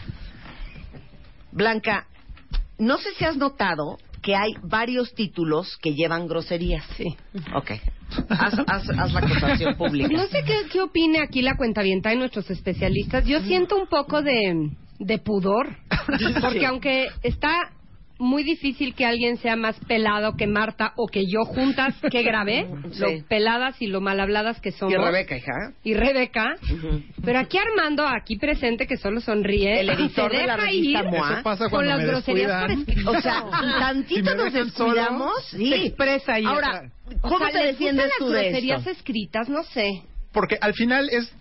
Blanca, 1.53 2.07
no 2.79 2.99
sé 2.99 3.09
si 3.17 3.25
has 3.25 3.37
notado 3.37 3.99
que 4.23 4.35
hay 4.35 4.53
varios 4.63 5.15
títulos 5.15 5.77
que 5.81 5.95
llevan 5.95 6.27
groserías. 6.27 6.85
Sí. 6.97 7.17
Ok. 7.55 7.71
Haz, 8.31 8.55
haz- 8.67 8.91
haz 8.99 9.13
la 9.13 9.21
acusación 9.21 9.77
pública. 9.77 10.09
No 10.11 10.27
sé 10.27 10.43
qué, 10.45 10.55
qué 10.73 10.81
opine 10.81 11.21
aquí 11.21 11.43
la 11.43 11.57
cuentavienta 11.57 12.13
y 12.13 12.17
nuestros 12.17 12.51
especialistas. 12.51 13.25
Yo 13.27 13.41
siento 13.43 13.77
un 13.77 13.87
poco 13.87 14.23
de, 14.23 14.71
de 14.99 15.19
pudor. 15.19 15.69
Porque 16.41 16.59
Sí. 16.61 16.65
aunque 16.65 17.09
está 17.23 17.71
muy 18.19 18.43
difícil 18.43 18.95
que 18.95 19.07
alguien 19.07 19.37
sea 19.39 19.57
más 19.57 19.79
pelado 19.87 20.37
que 20.37 20.47
Marta 20.47 20.93
o 20.97 21.07
que 21.07 21.25
yo 21.27 21.45
juntas, 21.45 21.95
que 22.11 22.23
grabé, 22.23 22.67
Sí. 22.91 23.01
lo 23.01 23.27
peladas 23.29 23.81
y 23.81 23.87
lo 23.87 24.01
mal 24.01 24.21
habladas 24.21 24.61
que 24.61 24.73
somos. 24.73 24.93
Y 24.95 24.97
Rebeca, 24.97 25.37
hija. 25.37 25.53
Y 25.85 25.95
Rebeca. 25.95 26.57
Pero 27.25 27.39
aquí 27.39 27.59
Armando, 27.59 28.07
aquí 28.07 28.37
presente, 28.37 28.87
que 28.87 28.97
solo 28.97 29.21
sonríe, 29.21 29.81
El 29.81 29.91
editor 29.91 30.31
se 30.31 30.37
de 30.39 30.47
la 30.47 30.55
deja 30.57 30.67
revista 30.67 30.99
ir 31.01 31.05
MOA. 31.07 31.33
Eso 31.33 31.43
pasa 31.43 31.69
con 31.71 31.87
las 31.87 32.01
groserías 32.05 32.63
por 32.63 32.71
escrito. 32.73 33.11
O 33.11 33.21
sea, 33.21 33.45
tantito 33.79 34.31
Si 34.31 34.37
nos 34.37 34.53
descuidamos. 34.53 35.33
Sí. 35.51 35.69
se 35.71 35.77
expresa 35.87 36.35
ahí 36.35 36.45
Ahora, 36.45 36.69
atrás. 36.69 36.93
O 37.23 37.29
¿cómo 37.29 37.39
sea, 37.39 37.51
te 37.51 37.59
¿les 37.59 37.67
defiendes 37.73 38.07
gustan 38.07 38.27
tú 38.29 38.33
las 38.33 38.43
groserías 38.45 38.87
escritas? 38.87 39.49
No 39.49 39.63
sé. 39.65 40.03
Porque 40.33 40.59
al 40.61 40.75
final 40.75 41.09
es 41.11 41.33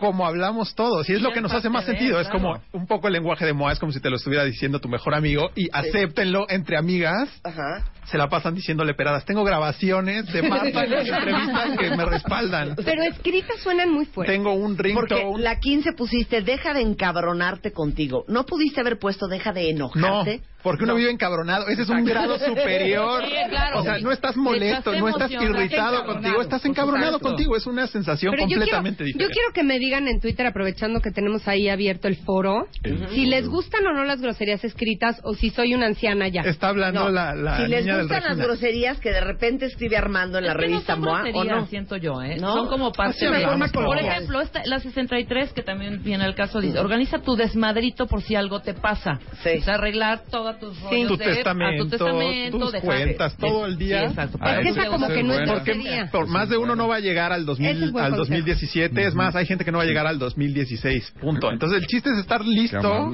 como 0.00 0.26
hablamos 0.26 0.74
todos 0.74 1.08
y 1.08 1.12
es 1.12 1.18
Sí, 1.18 1.24
lo 1.24 1.32
que 1.32 1.40
nos 1.40 1.52
hace 1.52 1.68
más 1.68 1.86
de, 1.86 1.92
sentido. 1.92 2.18
Es 2.20 2.28
como 2.28 2.60
un 2.72 2.86
poco 2.86 3.06
el 3.06 3.12
lenguaje 3.12 3.44
de 3.44 3.52
Moa, 3.52 3.72
es 3.72 3.78
como 3.78 3.92
si 3.92 4.00
te 4.00 4.10
lo 4.10 4.16
estuviera 4.16 4.44
diciendo 4.44 4.80
tu 4.80 4.88
mejor 4.88 5.14
amigo 5.14 5.50
y 5.54 5.68
acéptenlo 5.72 6.46
entre 6.48 6.76
amigas. 6.76 7.28
Ajá. 7.44 7.84
Se 8.10 8.18
la 8.18 8.28
pasan 8.28 8.54
diciéndole 8.54 8.94
peradas. 8.94 9.24
Tengo 9.24 9.44
grabaciones 9.44 10.26
de 10.32 10.42
Marta 10.42 10.84
en 10.84 10.90
las 10.90 11.06
entrevistas 11.06 11.78
que 11.78 11.90
me 11.96 12.04
respaldan. 12.04 12.74
Pero 12.84 13.02
escritas 13.04 13.58
suenan 13.62 13.90
muy 13.92 14.06
fuertes. 14.06 14.34
Tengo 14.34 14.52
un 14.52 14.76
Porque 14.76 15.14
ringtone. 15.14 15.42
la 15.42 15.58
15 15.60 15.92
pusiste, 15.92 16.42
deja 16.42 16.74
de 16.74 16.80
encabronarte 16.82 17.72
contigo. 17.72 18.24
¿No 18.28 18.44
pudiste 18.46 18.80
haber 18.80 18.98
puesto, 18.98 19.28
deja 19.28 19.52
de 19.52 19.72
No, 19.74 19.90
enojarte? 19.94 20.40
porque 20.62 20.84
uno 20.84 20.92
No. 20.92 20.98
vive 20.98 21.10
encabronado. 21.10 21.68
Ese 21.68 21.82
es 21.82 21.88
un 21.88 22.04
grado 22.04 22.38
superior. 22.38 23.22
Sí, 23.24 23.30
claro. 23.48 23.80
O 23.80 23.82
sea, 23.82 23.98
no 24.00 24.10
estás 24.12 24.36
molesto, 24.36 24.90
Estás 24.92 25.00
no 25.00 25.08
estás 25.08 25.30
irritado 25.30 26.04
contigo, 26.04 26.42
estás 26.42 26.64
encabronado 26.66 27.18
contigo. 27.20 27.56
Es 27.56 27.66
una 27.66 27.86
sensación 27.86 28.32
Pero 28.32 28.42
yo 28.42 28.46
quiero, 28.48 28.60
completamente 28.60 29.04
yo 29.04 29.06
diferente. 29.06 29.32
quiero 29.34 29.52
que 29.54 29.62
me 29.62 29.78
digan 29.78 30.08
en 30.08 30.20
Twitter, 30.20 30.46
aprovechando 30.46 31.00
que 31.00 31.10
tenemos 31.12 31.46
ahí 31.48 31.68
abierto 31.68 32.08
el 32.08 32.16
foro, 32.16 32.66
si 33.12 33.26
les 33.26 33.48
gustan 33.48 33.86
o 33.86 33.92
no 33.92 34.04
las 34.04 34.20
groserías 34.20 34.62
escritas 34.64 35.20
o 35.22 35.34
si 35.34 35.50
soy 35.50 35.74
una 35.74 35.86
anciana 35.86 36.28
ya. 36.28 36.42
Está 36.42 36.68
hablando 36.68 37.04
No. 37.04 37.10
la, 37.10 37.34
la 37.34 37.56
si 37.58 37.66
les 37.68 37.84
niña 37.86 37.96
del 38.08 38.18
gustan 38.18 38.36
las 38.38 38.46
groserías 38.46 38.98
que 39.00 39.10
de 39.10 39.20
repente 39.20 39.66
escribe 39.66 39.96
Armando 39.96 40.38
en 40.38 40.44
la 40.46 40.52
Es 40.52 40.56
que 40.58 40.62
revista 40.62 40.96
no 40.96 41.04
son 41.04 41.32
MOA, 41.32 41.40
¿o 41.40 41.44
no? 41.44 41.66
siento 41.66 41.96
yo, 41.96 42.22
¿eh? 42.22 42.36
¿No? 42.40 42.54
Son 42.54 42.68
como 42.68 42.92
parte 42.92 43.30
de... 43.30 43.46
Por 43.72 43.98
ejemplo, 43.98 44.40
esta, 44.40 44.62
la 44.64 44.78
63, 44.78 45.52
que 45.52 45.62
también 45.62 46.02
viene 46.02 46.24
al 46.24 46.34
caso, 46.34 46.60
dice, 46.60 46.78
organiza 46.78 47.18
tu 47.20 47.36
desmadrito 47.36 48.06
por 48.06 48.22
si 48.22 48.34
algo 48.34 48.60
te 48.60 48.74
pasa. 48.74 49.18
Sí. 49.42 49.50
O 49.58 49.62
sea, 49.62 49.74
arreglar 49.74 50.22
todos 50.30 50.58
tus 50.58 50.80
rollos 50.82 51.08
Tu 51.08 51.16
de- 51.16 51.24
testamento, 51.24 51.82
a 51.82 51.84
tu 51.84 51.90
testamento, 51.90 52.58
tus 52.58 52.72
dejar- 52.72 52.86
cuentas, 52.86 53.36
todo 53.36 53.66
el 53.66 53.76
día. 53.78 54.00
Sí, 54.00 54.06
exacto. 54.06 54.38
Ah, 54.40 54.56
Es 54.60 54.62
que 54.62 54.68
esa 54.80 54.86
como 54.90 55.08
que 55.08 55.22
no 55.22 55.34
es 55.34 55.48
grosería. 55.48 56.08
Por 56.10 56.26
más 56.26 56.48
de 56.48 56.56
uno 56.56 56.74
no 56.76 56.88
va 56.88 56.96
a 56.96 57.00
llegar 57.00 57.32
al, 57.32 57.44
2000 57.46 57.70
Ese 57.70 57.84
es 57.84 57.92
buen 57.92 58.04
al 58.04 58.10
consejo. 58.12 58.28
2017. 58.30 59.06
Es 59.06 59.14
más, 59.14 59.34
hay 59.36 59.46
gente 59.46 59.64
que 59.64 59.72
no 59.72 59.78
va 59.78 59.84
a 59.84 59.86
llegar 59.86 60.06
al 60.06 60.18
2016. 60.18 61.12
Punto. 61.20 61.50
Entonces, 61.50 61.80
el 61.80 61.86
chiste 61.86 62.10
es 62.10 62.18
estar 62.18 62.44
listo 62.44 63.12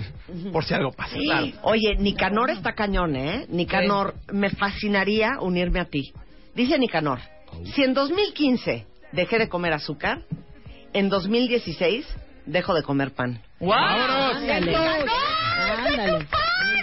por 0.52 0.64
si 0.64 0.74
algo 0.74 0.92
pasa. 0.92 1.14
Sí. 1.16 1.24
Claro. 1.26 1.46
Oye, 1.62 1.96
Nicanor 1.98 2.50
está 2.50 2.72
cañón, 2.74 3.16
¿eh? 3.16 3.46
Nicanor, 3.48 4.14
me 4.32 4.50
fascinaría 4.76 5.38
unirme 5.40 5.80
a 5.80 5.86
ti. 5.86 6.12
Dice 6.54 6.78
Nicanor, 6.78 7.18
si 7.74 7.82
en 7.82 7.94
2015 7.94 8.86
dejé 9.12 9.38
de 9.38 9.48
comer 9.48 9.72
azúcar, 9.72 10.22
en 10.92 11.08
2016 11.08 12.06
dejo 12.44 12.74
de 12.74 12.82
comer 12.82 13.12
pan. 13.12 13.40
¡Vámonos! 13.58 14.36
Ándale. 14.36 14.76
Ándale. 14.76 16.26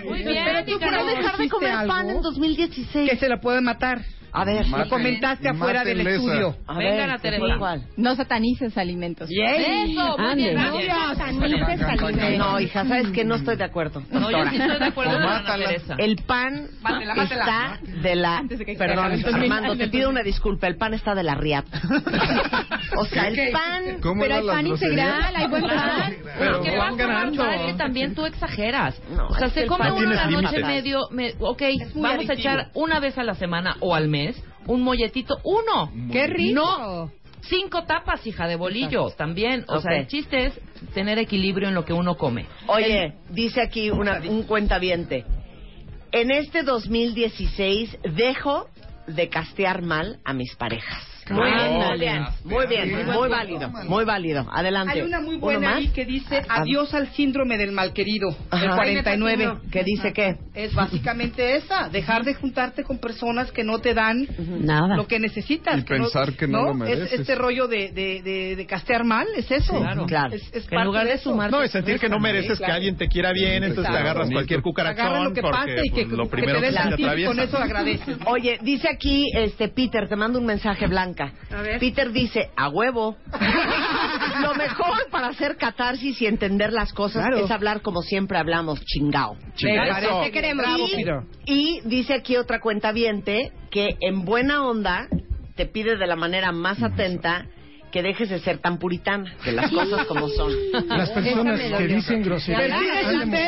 Muy 0.06 0.24
bien, 0.24 0.44
Pero 0.44 0.66
tú 0.66 0.80
dejar 0.80 1.38
de 1.38 1.50
comer 1.50 1.70
¿Dijiste 1.70 1.88
pan 1.88 2.10
en 2.10 2.22
2016. 2.22 3.10
Que 3.10 3.18
se 3.18 3.30
la 3.30 3.40
puede 3.40 3.62
matar. 3.62 4.02
A 4.36 4.46
ver, 4.46 4.68
Lo 4.68 4.90
comentaste 4.90 5.48
afuera 5.48 5.84
del 5.84 6.06
estudio. 6.08 6.56
a 6.68 6.78
Vengan 6.78 6.98
ver, 6.98 7.10
a 7.12 7.18
Teresa. 7.20 7.56
¿cuál? 7.60 7.84
No 7.98 8.16
satanices 8.16 8.76
alimentos. 8.78 9.30
Eso, 9.30 10.18
muy 10.18 10.26
Ande. 10.28 10.44
bien, 10.44 10.56
No, 10.56 11.16
satanices 11.16 11.82
alimentos. 11.82 12.38
No, 12.40 12.60
hija, 12.60 12.86
sabes 12.86 13.10
que 13.10 13.24
no 13.24 13.36
estoy 13.36 13.56
de 13.58 13.64
acuerdo. 13.64 14.02
No, 14.12 14.32
yo 14.32 14.44
sí 14.50 14.56
estoy 14.58 14.80
de 14.80 14.86
acuerdo 14.86 15.14
con. 15.14 16.00
El 16.00 16.16
pan 16.26 16.68
Mátela, 16.82 17.16
mátela. 17.16 17.42
está 17.42 17.80
de 18.02 18.16
la... 18.16 18.42
De 18.44 18.66
que 18.66 18.74
Perdón, 18.76 19.24
Armando, 19.34 19.78
te 19.78 19.88
pido 19.90 20.10
una 20.10 20.24
disculpa. 20.24 20.68
El 20.68 20.78
pan 20.78 20.94
está 20.96 21.14
de 21.14 21.24
la 21.24 21.36
riata. 21.36 21.80
O 22.98 23.06
sea, 23.06 23.28
el 23.28 23.52
pan... 23.52 24.00
¿Cómo 24.02 24.22
Pero 24.22 24.36
hay 24.36 24.46
pan 24.46 24.68
integral, 24.68 25.36
hay 25.36 25.48
buen 25.48 25.64
pan. 25.68 26.14
Pero 26.38 26.62
¿qué 26.62 26.78
van 26.78 26.96
ganando. 26.98 27.44
Es 27.50 27.62
que 27.72 27.74
también 27.74 28.14
tú 28.14 28.26
exageras. 28.26 29.02
O 29.30 29.34
sea, 29.36 29.48
que 29.50 29.62
se 29.62 29.66
come 29.68 29.92
uno 29.92 30.14
la 30.14 30.28
noche 30.28 30.60
medio... 30.64 31.00
me- 31.12 31.34
ok, 31.40 31.62
vamos 31.96 32.30
a 32.30 32.34
echar 32.34 32.70
una 32.74 33.00
vez 33.00 33.18
a 33.18 33.24
la 33.24 33.34
semana 33.36 33.78
o 33.80 33.96
al 33.96 34.10
mes 34.10 34.23
un 34.68 34.82
molletito. 34.82 35.38
Uno. 35.44 35.92
¡Qué 36.12 36.28
rico! 36.28 36.62
No. 36.62 37.12
Cinco 37.42 37.84
tapas, 37.84 38.26
hija 38.26 38.48
de 38.48 38.56
bolillo, 38.56 39.10
también. 39.18 39.66
O 39.68 39.82
sea, 39.82 39.98
el 39.98 40.08
chiste 40.08 40.46
es 40.46 40.60
tener 40.94 41.18
equilibrio 41.18 41.68
en 41.68 41.76
lo 41.76 41.84
que 41.84 41.92
uno 41.92 42.16
come. 42.16 42.46
Oye, 42.68 43.16
dice 43.30 43.62
aquí 43.62 43.90
una, 43.90 44.20
un 44.20 44.44
cuentaviente. 44.44 45.26
En 46.14 46.32
este 46.32 46.64
2016 46.64 47.98
dejo 48.16 48.70
de 49.08 49.28
castear 49.28 49.82
mal 49.82 50.20
a 50.24 50.34
mis 50.34 50.56
parejas. 50.56 51.13
Muy 51.30 51.52
bien, 51.52 51.74
muy 51.74 52.00
bien, 52.00 52.26
muy 52.44 52.66
bien, 52.68 53.06
muy 53.06 53.30
válido, 53.30 53.70
muy 53.88 54.06
válido. 54.06 54.46
Adelante. 54.52 54.94
Hay 54.94 55.02
una 55.02 55.20
muy 55.22 55.36
¿Uno 55.36 55.42
buena 55.42 55.76
ahí 55.78 55.88
que 55.90 56.06
dice 56.06 56.42
adiós 56.50 56.94
al 56.94 57.08
síndrome 57.14 57.58
del 57.58 57.72
malquerido, 57.72 58.30
el 58.30 58.36
Ajá. 58.68 58.76
49. 58.76 59.54
¿Qué 59.72 59.84
dice 59.84 60.14
qué? 60.14 60.36
Es 60.54 60.74
básicamente 60.74 61.56
esa, 61.56 61.90
dejar 61.90 62.24
de 62.24 62.34
juntarte 62.34 62.84
con 62.84 62.98
personas 63.00 63.52
que 63.52 63.64
no 63.64 63.80
te 63.80 63.94
dan 63.94 64.28
Nada. 64.60 64.96
lo 64.96 65.08
que 65.08 65.20
necesitas. 65.20 65.80
Y 65.80 65.82
pensar 65.84 66.34
que 66.34 66.48
no 66.48 66.64
lo 66.66 66.74
mereces. 66.74 67.14
Es 67.14 67.20
este 67.22 67.36
rollo 67.36 67.68
de, 67.68 67.92
de, 67.92 68.22
de, 68.22 68.56
de 68.56 68.66
castear 68.66 69.04
mal, 69.04 69.28
es 69.36 69.50
eso. 69.52 69.78
Claro. 69.80 70.06
Claro. 70.06 70.34
Es, 70.34 70.54
es 70.54 70.66
Que 70.68 70.76
en 70.76 70.84
lugar 70.86 71.06
de 71.08 71.14
eso. 71.14 71.32
sumarte- 71.32 71.52
No, 71.56 71.64
es 71.64 71.72
sentir 71.72 72.00
que 72.00 72.10
no 72.10 72.20
mereces 72.20 72.60
que 72.60 72.66
alguien 72.72 72.98
te 72.98 73.08
quiera 73.08 73.32
bien, 73.32 73.64
entonces 73.64 73.76
te 73.76 73.82
Exacto. 73.92 74.00
agarras 74.10 74.30
cualquier 74.32 74.60
Agarra 74.60 74.64
cucarachón 74.64 75.24
lo 75.26 75.34
que 75.34 75.42
porque 75.42 75.82
y 75.84 75.90
que, 75.90 76.06
pues, 76.06 76.18
lo 76.18 76.24
que 76.26 76.30
primero 76.30 76.60
te 76.60 76.66
que 76.66 76.72
dé 76.72 76.78
se 76.78 76.84
te 76.84 76.90
sentir 76.90 77.00
y 77.00 77.26
con 77.26 77.40
atraviesa. 77.40 77.44
eso 77.44 77.58
agradeces. 77.58 78.18
Oye, 78.26 78.60
dice 78.62 78.88
aquí, 78.90 79.26
este 79.36 79.68
Peter, 79.70 80.08
te 80.08 80.16
mando 80.16 80.40
un 80.40 80.46
mensaje 80.46 80.86
blanca. 81.14 81.34
A 81.52 81.62
ver. 81.62 81.80
Peter 81.80 82.12
dice, 82.12 82.50
a 82.56 82.70
huevo. 82.70 83.16
Lo 84.42 84.54
mejor 84.56 85.10
para 85.12 85.28
hacer 85.28 85.58
catarsis 85.58 86.22
y 86.22 86.26
entender 86.28 86.74
las 86.74 86.94
cosas 86.94 87.26
Claro. 87.28 87.46
es 87.46 87.52
hablar 87.52 87.82
como 87.82 88.02
siempre 88.02 88.38
hablamos, 88.38 88.84
chingao. 88.86 89.38
Venga, 89.62 90.00
Eso. 90.00 90.22
te 90.24 90.32
queremos. 90.32 90.66
Bravo, 90.66 90.86
Peter. 90.94 91.22
Y 91.46 91.82
dice 91.86 92.14
aquí 92.14 92.36
otra 92.38 92.60
cuenta 92.60 92.94
que 93.72 93.98
en 94.02 94.26
buena 94.26 94.66
onda 94.66 95.08
te 95.56 95.66
pide 95.66 95.98
de 95.98 96.08
la 96.08 96.16
manera 96.16 96.52
más 96.52 96.82
atenta 96.82 97.46
que 97.94 98.02
dejes 98.02 98.28
de 98.28 98.40
ser 98.40 98.58
tan 98.58 98.80
puritana, 98.80 99.36
que 99.44 99.52
las 99.52 99.70
cosas 99.72 100.08
como 100.08 100.28
son. 100.28 100.52
Las 100.88 101.12
personas 101.12 101.60
que 101.78 101.88
dicen 101.88 102.24
groserías 102.24 102.72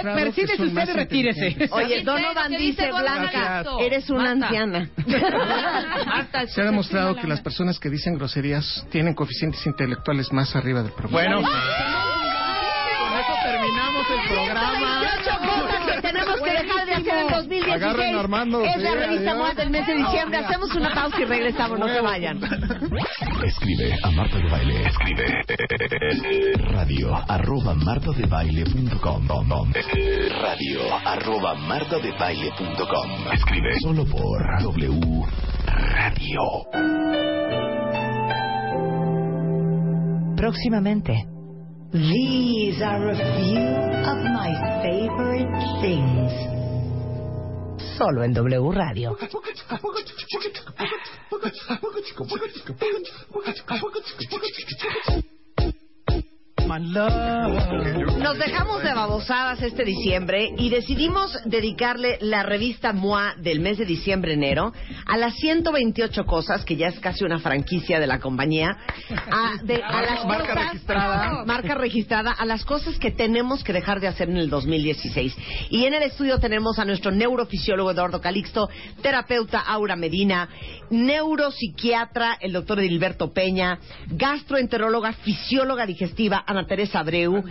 Persíguese 0.03 0.63
usted, 0.63 0.87
y 0.87 0.93
retírese. 0.93 1.69
Oye, 1.71 2.03
Donovan 2.03 2.51
dice 2.51 2.91
Blanca, 2.91 3.63
eres 3.81 4.07
una 4.11 4.31
anciana. 4.31 4.87
Se 6.49 6.61
ha 6.61 6.65
demostrado 6.65 7.15
que 7.15 7.25
las 7.25 7.41
personas 7.41 7.79
que 7.79 7.89
dicen 7.89 8.13
groserías 8.13 8.85
tienen 8.91 9.15
coeficientes 9.15 9.65
intelectuales 9.65 10.31
más 10.31 10.55
arriba 10.55 10.83
del 10.83 10.91
promedio. 10.91 11.17
Bueno, 11.17 11.37
con 11.41 11.49
eso 13.17 13.33
terminamos 13.43 14.05
el 14.11 14.29
programa. 14.29 15.04
Agarren 17.75 18.15
Armando, 18.15 18.63
es 18.63 18.81
la 18.81 18.95
revista. 18.95 19.35
MOA 19.35 19.53
del 19.53 19.69
mes 19.69 19.85
de 19.85 19.95
diciembre. 19.95 20.37
Hacemos 20.37 20.73
una 20.75 20.93
pausa 20.93 21.21
y 21.21 21.25
regresamos, 21.25 21.79
no 21.79 21.87
se 21.87 22.01
vayan. 22.01 22.39
Escribe 23.43 23.95
a 24.03 24.11
Marta 24.11 24.37
de 24.37 24.49
Baile. 24.49 24.87
Escribe 24.87 25.43
radio 26.71 27.15
arroba 27.27 27.73
martadebaile.com 27.75 29.27
radio 30.41 30.81
arroba 31.05 31.55
martadebaile.com 31.55 33.33
Escribe 33.33 33.79
solo 33.81 34.05
por 34.05 34.61
W 34.61 35.23
Radio. 35.65 36.41
Próximamente. 40.37 41.25
These 41.91 42.81
are 42.81 43.09
a 43.09 43.15
few 43.15 43.59
of 44.11 44.17
my 44.33 44.51
favorite 44.83 45.47
things. 45.81 46.64
Solo 47.97 48.23
en 48.23 48.33
W 48.33 48.71
Radio. 48.73 49.17
Nos 56.67 58.37
dejamos 58.39 58.81
de 58.83 58.93
babosadas 58.93 59.61
este 59.61 59.83
diciembre 59.85 60.49
y 60.57 60.69
decidimos 60.69 61.37
dedicarle 61.45 62.17
la 62.21 62.41
revista 62.43 62.91
MOA 62.91 63.35
del 63.37 63.59
mes 63.59 63.77
de 63.77 63.85
diciembre-enero 63.85 64.73
a 65.05 65.17
las 65.17 65.35
128 65.35 66.25
cosas, 66.25 66.65
que 66.65 66.75
ya 66.75 66.87
es 66.87 66.99
casi 66.99 67.23
una 67.23 67.37
franquicia 67.39 67.99
de 67.99 68.07
la 68.07 68.19
compañía, 68.19 68.77
a, 69.31 69.53
de- 69.63 69.81
a 69.83 70.01
las 70.01 70.25
Marca 70.25 70.47
cosas- 70.53 70.71
registrada. 70.71 71.43
marca 71.45 71.75
registrada, 71.75 72.31
a 72.31 72.45
las 72.45 72.65
cosas 72.65 72.97
que 72.97 73.11
tenemos 73.11 73.63
que 73.63 73.71
dejar 73.73 73.99
de 73.99 74.07
hacer 74.07 74.29
en 74.29 74.37
el 74.37 74.49
2016. 74.49 75.35
Y 75.69 75.85
en 75.85 75.93
el 75.93 76.01
estudio 76.03 76.39
tenemos 76.39 76.79
a 76.79 76.85
nuestro 76.85 77.11
neurofisiólogo 77.11 77.91
Eduardo 77.91 78.21
Calixto, 78.21 78.69
terapeuta 79.03 79.59
Aura 79.59 79.95
Medina, 79.95 80.49
neuropsiquiatra 80.89 82.37
el 82.41 82.53
doctor 82.53 82.79
Edilberto 82.79 83.31
Peña, 83.33 83.77
gastroenteróloga, 84.07 85.13
fisióloga 85.13 85.85
digestiva 85.85 86.43
Ana 86.55 86.67
Teresa 86.67 86.99
Abreu, 86.99 87.43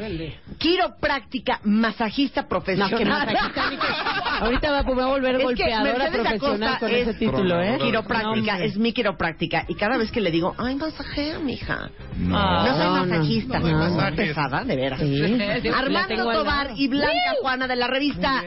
quiropráctica, 0.59 1.61
masajista 1.65 2.49
profesional. 2.49 2.91
No, 2.91 2.99
que 2.99 3.05
masajista, 3.05 3.71
ni 3.71 3.77
que- 3.77 3.87
Ahorita 4.41 4.71
va, 4.71 4.83
va 4.83 5.05
a 5.05 5.07
volver 5.07 5.35
Es 5.35 5.39
que 5.39 5.45
golpeadora 5.45 6.11
profesional 6.11 6.79
con 6.79 6.91
es 6.91 7.09
ese 7.09 7.19
título, 7.19 7.61
¿eh? 7.61 7.79
Quiropráctica, 7.81 8.59
es 8.65 8.77
mi 8.77 8.93
quiropráctica. 8.93 9.65
Y 9.69 9.75
cada 9.75 9.97
vez 9.97 10.11
que 10.11 10.21
le 10.21 10.31
digo, 10.31 10.55
ay, 10.59 10.77
masajea, 10.77 11.39
mija. 11.39 11.91
No. 12.19 12.65
No, 12.65 12.77
soy 12.77 12.85
no. 12.85 13.07
masajista. 13.07 13.59
No, 13.61 13.89
no. 13.89 14.17
Pesada, 14.17 14.65
de 14.65 14.77
veras. 14.77 15.01
Sí. 15.01 15.69
Armando 15.75 16.33
Tobar 16.33 16.71
y 16.77 16.89
Blanca 16.89 17.35
Juana 17.41 17.67
de 17.67 17.77
la 17.77 17.87
revista. 17.87 18.43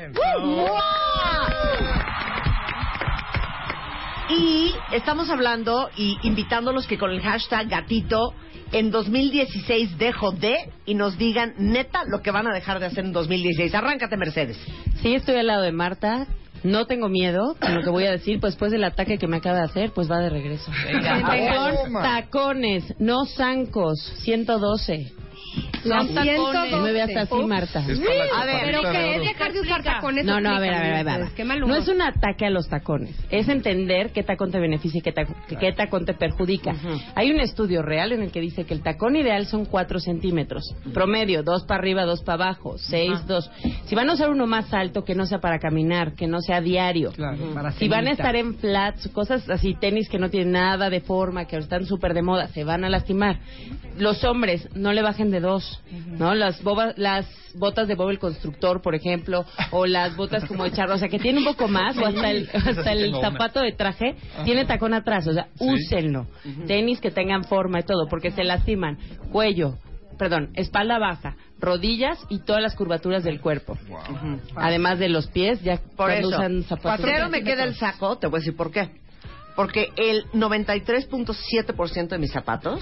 Y 4.29 4.75
estamos 4.91 5.29
hablando 5.29 5.89
y 5.95 6.17
invitándolos 6.23 6.85
que 6.85 6.97
con 6.97 7.11
el 7.11 7.21
hashtag 7.21 7.69
gatito 7.69 8.33
en 8.71 8.91
2016 8.91 9.97
dejo 9.97 10.32
de 10.32 10.71
y 10.86 10.95
nos 10.95 11.17
digan 11.17 11.53
neta 11.58 12.03
lo 12.06 12.21
que 12.21 12.32
van 12.32 12.47
a 12.47 12.53
dejar 12.53 12.80
de 12.80 12.88
hacer 12.88 13.06
en 13.06 13.13
2016. 13.13 13.73
Arráncate, 13.73 14.17
Mercedes. 14.17 14.58
Sí, 15.01 15.15
estoy 15.15 15.36
al 15.36 15.47
lado 15.47 15.63
de 15.63 15.71
Marta. 15.71 16.27
No 16.63 16.86
tengo 16.86 17.08
miedo 17.08 17.56
con 17.60 17.75
lo 17.75 17.82
que 17.84 17.89
voy 17.89 18.06
a 18.06 18.12
decir, 18.12 18.39
pues 18.39 18.53
después 18.53 18.71
del 18.71 18.84
ataque 18.84 19.17
que 19.17 19.27
me 19.27 19.38
acaba 19.38 19.60
de 19.60 19.65
hacer, 19.65 19.91
pues 19.91 20.10
va 20.10 20.19
de 20.19 20.30
regreso. 20.30 20.71
Venga. 20.86 22.01
Tacones, 22.01 22.95
no 22.99 23.25
zancos, 23.25 23.99
112. 24.23 25.13
Son 25.83 26.13
tacones. 26.13 26.71
No 26.71 26.81
me 26.81 26.91
veas 26.91 27.10
así, 27.15 27.36
Marta. 27.47 27.79
A 27.79 28.45
ver, 28.45 28.65
¿Pero 28.65 28.81
qué 28.91 29.15
es 29.15 29.21
dejar 29.21 29.53
de 29.53 29.62
usar 29.62 29.83
tacones? 29.83 30.25
No, 30.25 30.41
no, 30.41 30.49
a 30.49 30.60
ver, 30.60 30.73
a 30.73 30.79
ver, 30.81 30.93
a 30.93 31.03
ver, 31.03 31.23
a 31.51 31.55
No 31.55 31.75
es 31.75 31.88
un 31.88 32.01
ataque 32.01 32.45
a 32.45 32.49
los 32.49 32.67
tacones, 32.67 33.15
es 33.29 33.47
entender 33.47 34.12
qué 34.12 34.23
tacón 34.23 34.51
te 34.51 34.60
beneficia 34.60 34.99
y 34.99 35.01
qué, 35.01 35.13
taco- 35.13 35.36
que- 35.47 35.55
qué 35.55 35.71
tacón 35.71 36.05
te 36.05 36.13
perjudica. 36.13 36.75
Hay 37.15 37.31
un 37.31 37.39
estudio 37.39 37.81
real 37.81 38.12
en 38.12 38.21
el 38.23 38.31
que 38.31 38.41
dice 38.41 38.65
que 38.65 38.73
el 38.73 38.81
tacón 38.81 39.15
ideal 39.15 39.45
son 39.45 39.65
4 39.65 39.99
centímetros, 39.99 40.63
promedio, 40.93 41.43
dos 41.43 41.63
para 41.65 41.79
arriba, 41.79 42.03
dos 42.03 42.21
para 42.23 42.45
abajo, 42.45 42.77
6, 42.77 43.25
2. 43.27 43.49
Si 43.86 43.95
van 43.95 44.10
a 44.10 44.13
usar 44.13 44.29
uno 44.29 44.45
más 44.47 44.73
alto, 44.73 45.03
que 45.05 45.15
no 45.15 45.25
sea 45.25 45.39
para 45.39 45.60
caminar, 45.60 46.13
que 46.13 46.27
no 46.27 46.41
sea 46.41 46.60
diario. 46.60 47.12
Claro, 47.13 47.38
para 47.53 47.71
Si 47.71 47.88
van 47.88 48.07
a 48.07 48.12
estar 48.12 48.36
en 48.36 48.55
flats, 48.55 49.07
cosas 49.10 49.49
así, 49.49 49.73
tenis 49.75 50.10
que 50.10 50.19
no 50.19 50.29
tienen 50.29 50.51
nada 50.51 50.89
de 50.89 50.99
forma, 51.01 51.45
que 51.45 51.55
están 51.57 51.86
súper 51.86 52.13
de 52.13 52.23
moda, 52.23 52.47
se 52.49 52.63
van 52.65 52.83
a 52.83 52.89
lastimar. 52.89 53.39
Los 53.97 54.23
hombres, 54.23 54.67
no 54.75 54.91
le 54.93 55.01
bajen 55.01 55.31
de 55.31 55.39
dos, 55.47 55.81
¿no? 56.19 56.36
Las, 56.36 56.63
boba- 56.63 56.93
las 56.97 57.25
botas 57.55 57.88
de 57.88 57.95
Bob 57.95 58.10
el 58.12 58.19
Constructor, 58.19 58.81
por 58.81 58.93
ejemplo, 58.95 59.45
o 59.71 59.86
las 59.86 60.15
botas 60.15 60.45
como 60.45 60.63
de 60.65 60.71
charro, 60.71 60.93
o 60.95 60.97
sea, 60.97 61.07
que 61.10 61.17
tiene 61.19 61.39
un 61.39 61.45
poco 61.45 61.67
más, 61.67 61.97
o 61.97 62.05
hasta 62.05 62.29
el, 62.31 62.49
hasta 62.53 62.91
el 62.91 63.10
una. 63.15 63.21
zapato 63.31 63.60
de 63.62 63.71
traje, 63.71 64.15
tiene 64.45 64.65
tacón 64.65 64.93
atrás, 64.93 65.25
o 65.27 65.33
sea, 65.33 65.47
úsenlo. 65.60 66.27
Tenis 66.67 66.99
que 67.01 67.10
tengan 67.12 67.43
forma 67.45 67.79
y 67.79 67.83
todo, 67.83 68.07
porque 68.10 68.31
se 68.31 68.43
lastiman. 68.43 68.97
Cuello, 69.31 69.75
perdón, 70.19 70.49
espalda 70.55 70.99
baja, 70.99 71.36
rodillas 71.60 72.19
y 72.29 72.39
todas 72.39 72.62
las 72.62 72.75
curvaturas 72.75 73.23
del 73.23 73.39
cuerpo. 73.41 73.77
Además 74.55 74.99
de 74.99 75.10
los 75.10 75.27
pies, 75.27 75.62
ya 75.63 75.77
Por 75.77 76.10
cuando 76.10 76.29
eso, 76.29 76.38
usan 76.38 76.63
zapatos. 76.63 77.05
Cero 77.05 77.29
me 77.29 77.43
queda 77.43 77.63
el 77.63 77.75
saco, 77.75 78.17
te 78.17 78.27
voy 78.27 78.38
a 78.38 78.41
decir 78.41 78.55
por 78.55 78.71
qué. 78.71 78.89
Porque 79.55 79.88
el 79.97 80.25
93.7% 80.33 82.07
de 82.10 82.17
mis 82.19 82.31
zapatos 82.31 82.79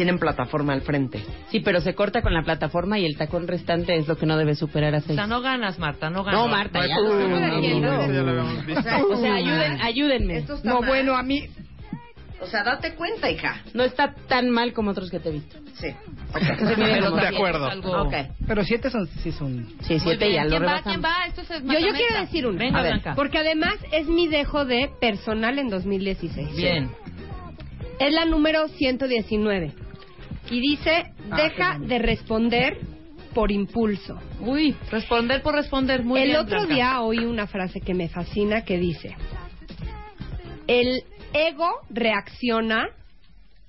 tienen 0.00 0.18
plataforma 0.18 0.72
al 0.72 0.80
frente. 0.80 1.22
Sí, 1.50 1.60
pero 1.60 1.82
se 1.82 1.94
corta 1.94 2.22
con 2.22 2.32
la 2.32 2.42
plataforma 2.42 2.98
y 2.98 3.04
el 3.04 3.18
tacón 3.18 3.46
restante 3.46 3.94
es 3.98 4.08
lo 4.08 4.16
que 4.16 4.24
no 4.24 4.38
debe 4.38 4.54
superar 4.54 4.94
a 4.94 4.98
O 4.98 5.00
seis. 5.02 5.14
sea, 5.14 5.26
no 5.26 5.42
ganas, 5.42 5.78
Marta, 5.78 6.08
no 6.08 6.24
ganas. 6.24 6.40
No, 6.40 6.48
Marta, 6.48 6.80
ya. 6.86 6.96
O 6.98 9.16
sea, 9.18 9.34
ayuden, 9.34 9.78
ayúdenme. 9.82 10.46
No, 10.64 10.80
mal. 10.80 10.88
bueno, 10.88 11.16
a 11.18 11.22
mí... 11.22 11.42
O 12.40 12.46
sea, 12.46 12.64
date 12.64 12.94
cuenta, 12.94 13.30
hija. 13.30 13.60
No 13.74 13.82
está 13.84 14.14
tan 14.26 14.48
mal 14.48 14.72
como 14.72 14.92
otros 14.92 15.10
que 15.10 15.20
te 15.20 15.28
he 15.28 15.32
visto. 15.32 15.58
Sí. 15.74 15.88
Mide 16.78 17.00
como 17.02 17.16
De 17.16 17.26
acuerdo. 17.28 17.66
Algo- 17.66 18.00
Ok. 18.04 18.14
Pero 18.48 18.64
siete 18.64 18.88
son... 18.88 19.06
Sí, 19.22 19.32
son... 19.32 19.66
Sí, 19.82 20.00
siete 20.00 20.32
ya 20.32 20.44
lo 20.44 20.48
¿Quién 20.48 20.62
va? 20.62 20.80
¿Quién 20.82 21.02
va? 21.04 21.26
Esto 21.26 21.42
es 21.42 21.48
Yo, 21.50 21.78
yo 21.78 21.92
quiero 21.92 22.20
decir 22.22 22.46
una. 22.46 22.58
Venga, 22.58 22.78
A 22.78 22.82
ver. 22.82 22.92
Blanca. 22.92 23.14
Porque 23.16 23.36
además 23.36 23.74
es 23.92 24.08
mi 24.08 24.28
dejo 24.28 24.64
de 24.64 24.88
personal 24.98 25.58
en 25.58 25.68
2016. 25.68 26.56
Bien. 26.56 26.90
Es 27.98 28.14
la 28.14 28.24
número 28.24 28.66
119. 28.68 29.74
Y 30.50 30.60
dice, 30.60 31.12
deja 31.36 31.78
de 31.78 31.98
responder 31.98 32.78
por 33.34 33.52
impulso. 33.52 34.18
Uy, 34.40 34.74
responder 34.90 35.42
por 35.42 35.54
responder. 35.54 36.04
Muy 36.04 36.20
el 36.20 36.28
bien, 36.28 36.40
otro 36.40 36.58
Blanca. 36.58 36.74
día 36.74 37.00
oí 37.02 37.24
una 37.24 37.46
frase 37.46 37.80
que 37.80 37.94
me 37.94 38.08
fascina 38.08 38.64
que 38.64 38.78
dice, 38.78 39.16
el 40.66 41.04
ego 41.32 41.68
reacciona, 41.90 42.88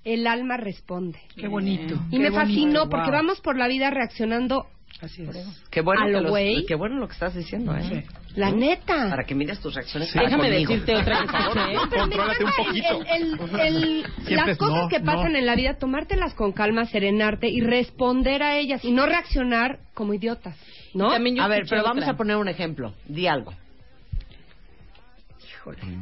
el 0.03 0.25
alma 0.27 0.57
responde. 0.57 1.19
Qué 1.35 1.47
bonito. 1.47 1.95
Y 2.09 2.11
qué 2.11 2.19
me 2.19 2.29
bonito, 2.29 2.35
fascinó 2.35 2.89
porque 2.89 3.11
wow. 3.11 3.19
vamos 3.19 3.41
por 3.41 3.57
la 3.57 3.67
vida 3.67 3.89
reaccionando 3.91 4.65
Así 5.01 5.23
es. 5.23 5.63
Qué 5.71 5.81
bueno, 5.81 6.03
A 6.03 6.05
que 6.05 6.11
lo 6.11 6.21
los- 6.21 6.29
güey. 6.31 6.65
qué 6.67 6.75
bueno 6.75 6.97
lo 6.97 7.07
que 7.07 7.13
estás 7.13 7.33
diciendo, 7.33 7.75
¿eh? 7.75 8.05
La 8.35 8.51
neta. 8.51 9.09
Para 9.09 9.23
que 9.23 9.35
mires 9.35 9.59
tus 9.59 9.73
reacciones. 9.75 10.09
Sí, 10.09 10.15
para 10.17 10.27
déjame 10.29 10.49
conmigo. 10.49 10.71
decirte 10.71 10.95
otra 10.95 11.19
que 11.19 11.37
escuché. 11.37 11.73
No, 11.73 11.89
pero 11.89 12.01
Contrólate 12.01 12.43
un 12.45 12.51
poquito. 12.65 13.03
el- 13.13 13.59
el- 13.59 14.05
el- 14.27 14.35
las 14.35 14.57
cosas 14.57 14.83
no, 14.83 14.87
que 14.89 14.99
pasan 14.99 15.33
no. 15.33 15.37
en 15.39 15.45
la 15.45 15.55
vida, 15.55 15.77
tomártelas 15.77 16.33
con 16.33 16.51
calma, 16.51 16.85
serenarte 16.85 17.49
y 17.49 17.61
responder 17.61 18.43
a 18.43 18.57
ellas 18.57 18.83
y 18.85 18.91
no 18.91 19.05
reaccionar 19.05 19.79
como 19.93 20.13
idiotas, 20.13 20.55
¿no? 20.93 21.11
A 21.11 21.47
ver, 21.47 21.65
pero 21.69 21.83
vamos 21.83 22.03
otra. 22.03 22.13
a 22.13 22.17
poner 22.17 22.37
un 22.37 22.47
ejemplo. 22.47 22.93
Di 23.07 23.27
algo. 23.27 23.53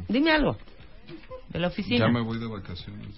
Dime 0.08 0.30
algo. 0.32 0.56
De 1.50 1.58
la 1.58 1.68
oficina. 1.68 2.06
Ya 2.06 2.12
me 2.12 2.20
voy 2.22 2.38
de 2.38 2.46
vacaciones. 2.46 3.08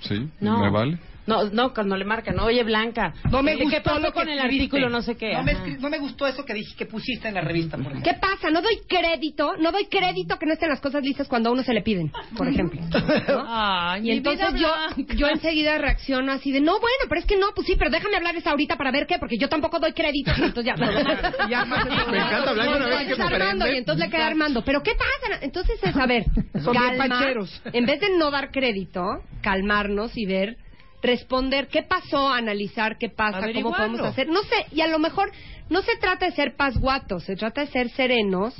¿Sí? 0.00 0.28
No. 0.40 0.60
¿Me 0.60 0.70
vale? 0.70 0.98
No, 1.26 1.44
no, 1.44 1.72
cuando 1.72 1.96
le 1.96 2.04
marcan, 2.04 2.38
oye 2.40 2.62
Blanca, 2.64 3.14
No 3.30 3.42
me 3.42 3.52
¿de 3.52 3.58
¿qué 3.58 3.64
gustó 3.64 3.82
pasó 3.82 3.98
lo 4.00 4.06
que 4.08 4.12
con 4.12 4.28
el 4.28 4.38
escribiste. 4.38 4.64
artículo 4.76 4.90
no 4.90 5.02
sé 5.02 5.16
qué? 5.16 5.32
No 5.32 5.42
me, 5.42 5.54
no 5.78 5.88
me 5.90 5.98
gustó 5.98 6.26
eso 6.26 6.44
que 6.44 6.52
dije 6.54 6.74
que 6.76 6.86
pusiste 6.86 7.28
en 7.28 7.34
la 7.34 7.40
revista, 7.40 7.76
por 7.78 7.86
ejemplo. 7.92 8.12
¿Qué 8.12 8.18
pasa? 8.18 8.50
No 8.50 8.60
doy 8.60 8.78
crédito, 8.88 9.52
no 9.58 9.72
doy 9.72 9.86
crédito 9.86 10.38
que 10.38 10.46
no 10.46 10.52
estén 10.52 10.68
las 10.68 10.80
cosas 10.80 11.02
listas 11.02 11.26
cuando 11.28 11.48
a 11.48 11.52
uno 11.52 11.62
se 11.62 11.72
le 11.72 11.82
piden, 11.82 12.12
por 12.36 12.46
ejemplo. 12.48 12.80
¿no? 13.28 13.44
Ay, 13.48 14.08
Y 14.08 14.10
entonces 14.12 14.48
yo, 14.60 14.68
Blanca. 14.94 15.14
yo 15.16 15.28
enseguida 15.28 15.78
reacciono 15.78 16.30
así 16.32 16.52
de, 16.52 16.60
no, 16.60 16.72
bueno, 16.72 17.04
pero 17.08 17.20
es 17.20 17.26
que 17.26 17.36
no, 17.36 17.46
pues 17.54 17.66
sí, 17.66 17.74
pero 17.78 17.90
déjame 17.90 18.16
hablarles 18.16 18.46
ahorita 18.46 18.76
para 18.76 18.90
ver 18.90 19.06
qué, 19.06 19.18
porque 19.18 19.36
yo 19.38 19.48
tampoco 19.48 19.78
doy 19.78 19.92
crédito. 19.92 20.30
Entonces 20.36 20.64
ya, 20.64 20.74
Ya 21.48 21.64
más. 21.64 21.84
Me 21.86 22.18
encanta 22.18 22.50
hablar 22.50 22.68
una 22.68 22.86
vez 22.86 23.08
que 23.08 23.16
me 23.16 23.24
Armando, 23.24 23.66
y 23.72 23.76
entonces 23.78 24.04
le 24.06 24.10
queda 24.10 24.26
Armando. 24.26 24.62
¿Pero 24.64 24.82
qué 24.82 24.92
pasa? 24.92 25.38
Entonces 25.42 25.78
es, 25.82 25.96
a 25.96 26.06
ver, 26.06 26.24
Son 26.62 26.72
bien 26.72 26.96
calma. 26.98 27.08
pancheros. 27.08 27.62
En 27.72 27.86
vez 27.86 28.00
de 28.00 28.16
no 28.18 28.30
dar 28.30 28.50
crédito, 28.50 29.02
calmarnos 29.42 30.16
y 30.16 30.26
ver, 30.26 30.56
responder 31.04 31.68
qué 31.68 31.82
pasó, 31.82 32.28
analizar 32.28 32.96
qué 32.98 33.08
pasa, 33.08 33.52
cómo 33.52 33.72
podemos 33.76 34.00
hacer. 34.00 34.28
No 34.28 34.42
sé, 34.42 34.66
y 34.72 34.80
a 34.80 34.86
lo 34.88 34.98
mejor 34.98 35.30
no 35.70 35.82
se 35.82 35.96
trata 35.98 36.26
de 36.26 36.32
ser 36.32 36.56
pasguatos, 36.56 37.24
se 37.24 37.36
trata 37.36 37.60
de 37.60 37.68
ser 37.68 37.90
serenos 37.90 38.54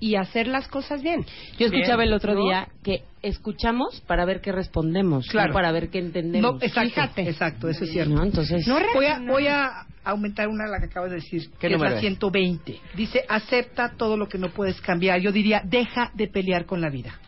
y 0.00 0.14
hacer 0.14 0.46
las 0.46 0.68
cosas 0.68 1.02
bien. 1.02 1.24
Yo 1.58 1.66
escuchaba 1.66 2.02
Bien. 2.04 2.08
el 2.08 2.12
otro 2.12 2.34
¿No? 2.34 2.44
día 2.44 2.68
que 2.84 3.02
escuchamos 3.22 4.00
para 4.06 4.24
ver 4.24 4.40
qué 4.40 4.52
respondemos, 4.52 5.26
Claro. 5.28 5.48
no 5.48 5.54
para 5.54 5.72
ver 5.72 5.88
qué 5.90 5.98
entendemos. 5.98 6.52
No, 6.54 6.58
exacto, 6.64 6.90
Fíjate. 6.94 7.22
exacto, 7.28 7.68
eso 7.68 7.82
es 7.84 7.90
cierto. 7.90 8.14
No, 8.14 8.22
entonces... 8.22 8.64
No 8.68 8.74
Voy 8.74 8.82
a, 9.06 9.18
reaccionar. 9.18 9.32
voy 9.32 9.46
a 9.48 9.86
aumentar 10.04 10.46
una 10.48 10.66
la 10.68 10.78
que 10.78 10.84
acabas 10.86 11.10
de 11.10 11.16
decir, 11.16 11.50
que 11.58 11.66
es 11.66 11.80
la 11.80 11.94
es? 11.94 12.00
120. 12.00 12.80
Dice, 12.94 13.24
acepta 13.28 13.94
todo 13.96 14.16
lo 14.16 14.28
que 14.28 14.38
no 14.38 14.50
puedes 14.50 14.80
cambiar. 14.80 15.20
Yo 15.20 15.32
diría, 15.32 15.62
deja 15.64 16.12
de 16.14 16.28
pelear 16.28 16.64
con 16.64 16.80
la 16.80 16.90
vida. 16.90 17.18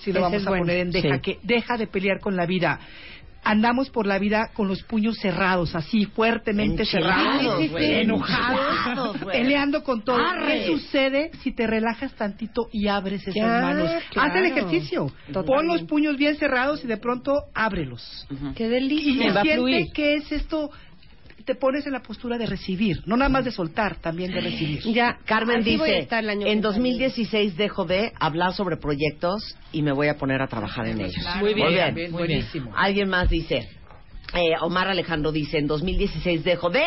Si 0.00 0.10
lo 0.10 0.20
Ese 0.20 0.22
vamos 0.22 0.40
es 0.40 0.46
a 0.46 0.50
bueno. 0.50 0.62
poner 0.62 0.78
en 0.78 0.90
deja, 0.92 1.16
Sí. 1.16 1.20
que 1.20 1.38
deja 1.42 1.76
de 1.76 1.86
pelear 1.86 2.20
con 2.20 2.34
la 2.34 2.46
vida. 2.46 2.80
Andamos 3.48 3.90
por 3.90 4.06
la 4.06 4.18
vida 4.18 4.50
con 4.54 4.66
los 4.68 4.82
puños 4.82 5.16
cerrados, 5.18 5.74
así 5.76 6.04
fuertemente 6.06 6.84
cerrados, 6.84 7.70
güey. 7.70 8.00
enojados, 8.00 8.60
Enchilados, 8.78 9.20
güey. 9.22 9.38
peleando 9.40 9.82
con 9.84 10.02
todo. 10.02 10.16
Arre. 10.18 10.64
¿Qué 10.64 10.66
sucede 10.66 11.30
si 11.42 11.52
te 11.54 11.66
relajas 11.66 12.12
tantito 12.14 12.68
y 12.72 12.88
abres 12.88 13.22
esas 13.22 13.34
Ya, 13.34 13.46
manos? 13.62 13.90
claro. 14.10 14.30
Haz 14.32 14.36
el 14.36 14.46
ejercicio. 14.46 15.06
Totalmente. 15.32 15.52
Pon 15.52 15.66
los 15.68 15.82
puños 15.84 16.16
bien 16.16 16.36
cerrados 16.36 16.82
y 16.84 16.88
de 16.88 16.96
pronto 16.96 17.34
ábrelos. 17.54 18.26
Qué 18.56 18.68
delicia. 18.68 19.28
y 19.28 19.46
siente 19.46 19.92
que 19.92 20.14
es 20.16 20.32
esto, 20.32 20.70
te 21.46 21.54
pones 21.54 21.86
en 21.86 21.92
la 21.92 22.02
postura 22.02 22.36
de 22.36 22.46
recibir, 22.46 23.02
no 23.06 23.16
nada 23.16 23.28
más 23.28 23.44
de 23.44 23.52
soltar, 23.52 23.96
también 23.96 24.32
de 24.32 24.40
recibir. 24.40 24.82
Ya, 24.92 25.18
Carmen 25.24 25.60
así 25.60 25.70
dice, 25.70 25.98
estar 25.98 26.22
el 26.22 26.28
año 26.28 26.40
en 26.40 26.46
que 26.46 26.52
entra. 26.52 26.70
2016 26.72 27.56
dejo 27.56 27.84
de 27.84 28.12
hablar 28.18 28.52
sobre 28.52 28.76
proyectos 28.76 29.56
y 29.72 29.82
me 29.82 29.92
voy 29.92 30.08
a 30.08 30.16
poner 30.18 30.42
a 30.42 30.48
trabajar 30.48 30.88
en 30.88 31.00
ellos. 31.00 31.24
Muy 31.38 31.54
bien, 31.54 31.66
Muy 31.66 31.74
bien. 31.74 31.94
bien. 31.94 32.12
buenísimo. 32.12 32.72
Alguien 32.76 33.08
más 33.08 33.30
dice, 33.30 33.68
eh, 34.34 34.54
Omar 34.60 34.88
Alejandro 34.88 35.30
dice, 35.30 35.58
en 35.58 35.68
2016 35.68 36.42
dejo 36.42 36.68
de 36.68 36.82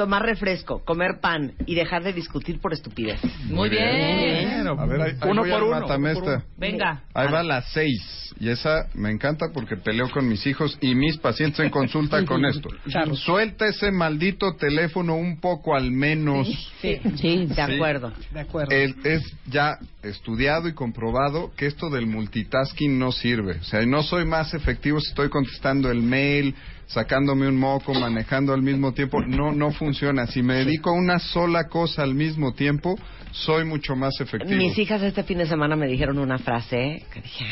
tomar 0.00 0.22
refresco, 0.22 0.82
comer 0.82 1.20
pan 1.20 1.52
y 1.66 1.74
dejar 1.74 2.02
de 2.02 2.14
discutir 2.14 2.58
por 2.58 2.72
estupidez. 2.72 3.20
Muy 3.50 3.68
bien. 3.68 4.66
A 4.66 4.86
ver, 4.86 5.00
ahí, 5.02 5.12
ahí 5.20 5.30
Uno 5.30 5.42
voy 5.42 5.50
por 5.50 5.62
uno, 5.64 5.80
matamesta. 5.80 6.22
uno 6.22 6.24
por 6.24 6.34
uno. 6.38 6.44
Venga. 6.56 7.02
Ahí 7.12 7.30
va 7.30 7.42
la 7.42 7.60
seis. 7.60 8.32
Y 8.40 8.48
esa 8.48 8.86
me 8.94 9.10
encanta 9.10 9.48
porque 9.52 9.76
peleo 9.76 10.08
con 10.10 10.26
mis 10.26 10.46
hijos 10.46 10.78
y 10.80 10.94
mis 10.94 11.18
pacientes 11.18 11.60
en 11.60 11.68
consulta 11.68 12.24
con 12.24 12.46
esto. 12.46 12.70
Suelta 13.14 13.66
ese 13.66 13.90
maldito 13.90 14.54
teléfono 14.56 15.16
un 15.16 15.38
poco 15.38 15.74
al 15.76 15.90
menos. 15.90 16.48
Sí, 16.80 16.98
Sí, 17.16 17.44
de 17.46 17.54
Sí. 17.54 17.60
acuerdo. 17.60 18.10
De 18.32 18.40
acuerdo. 18.40 18.72
El- 18.74 18.94
es 19.04 19.22
ya 19.48 19.76
estudiado 20.02 20.66
y 20.66 20.72
comprobado 20.72 21.50
que 21.58 21.66
esto 21.66 21.90
del 21.90 22.06
multitasking 22.06 22.98
no 22.98 23.12
sirve. 23.12 23.58
O 23.60 23.64
sea, 23.64 23.84
no 23.84 24.02
soy 24.02 24.24
más 24.24 24.54
efectivo 24.54 24.98
si 24.98 25.08
estoy 25.10 25.28
contestando 25.28 25.90
el 25.90 26.00
mail, 26.00 26.54
sacándome 26.90 27.46
un 27.48 27.56
moco, 27.56 27.94
manejando 27.94 28.52
al 28.52 28.62
mismo 28.62 28.92
tiempo. 28.92 29.22
No, 29.22 29.52
no 29.52 29.70
funciona. 29.72 30.26
Si 30.26 30.42
me 30.42 30.56
dedico 30.56 30.90
a 30.90 30.92
una 30.92 31.18
sola 31.18 31.68
cosa 31.68 32.02
al 32.02 32.14
mismo 32.14 32.52
tiempo, 32.52 32.98
soy 33.30 33.64
mucho 33.64 33.94
más 33.94 34.20
efectivo. 34.20 34.56
Mis 34.56 34.76
hijas 34.76 35.02
este 35.02 35.22
fin 35.22 35.38
de 35.38 35.46
semana 35.46 35.76
me 35.76 35.86
dijeron 35.86 36.18
una 36.18 36.38
frase 36.38 37.04
que 37.12 37.20
dije, 37.20 37.44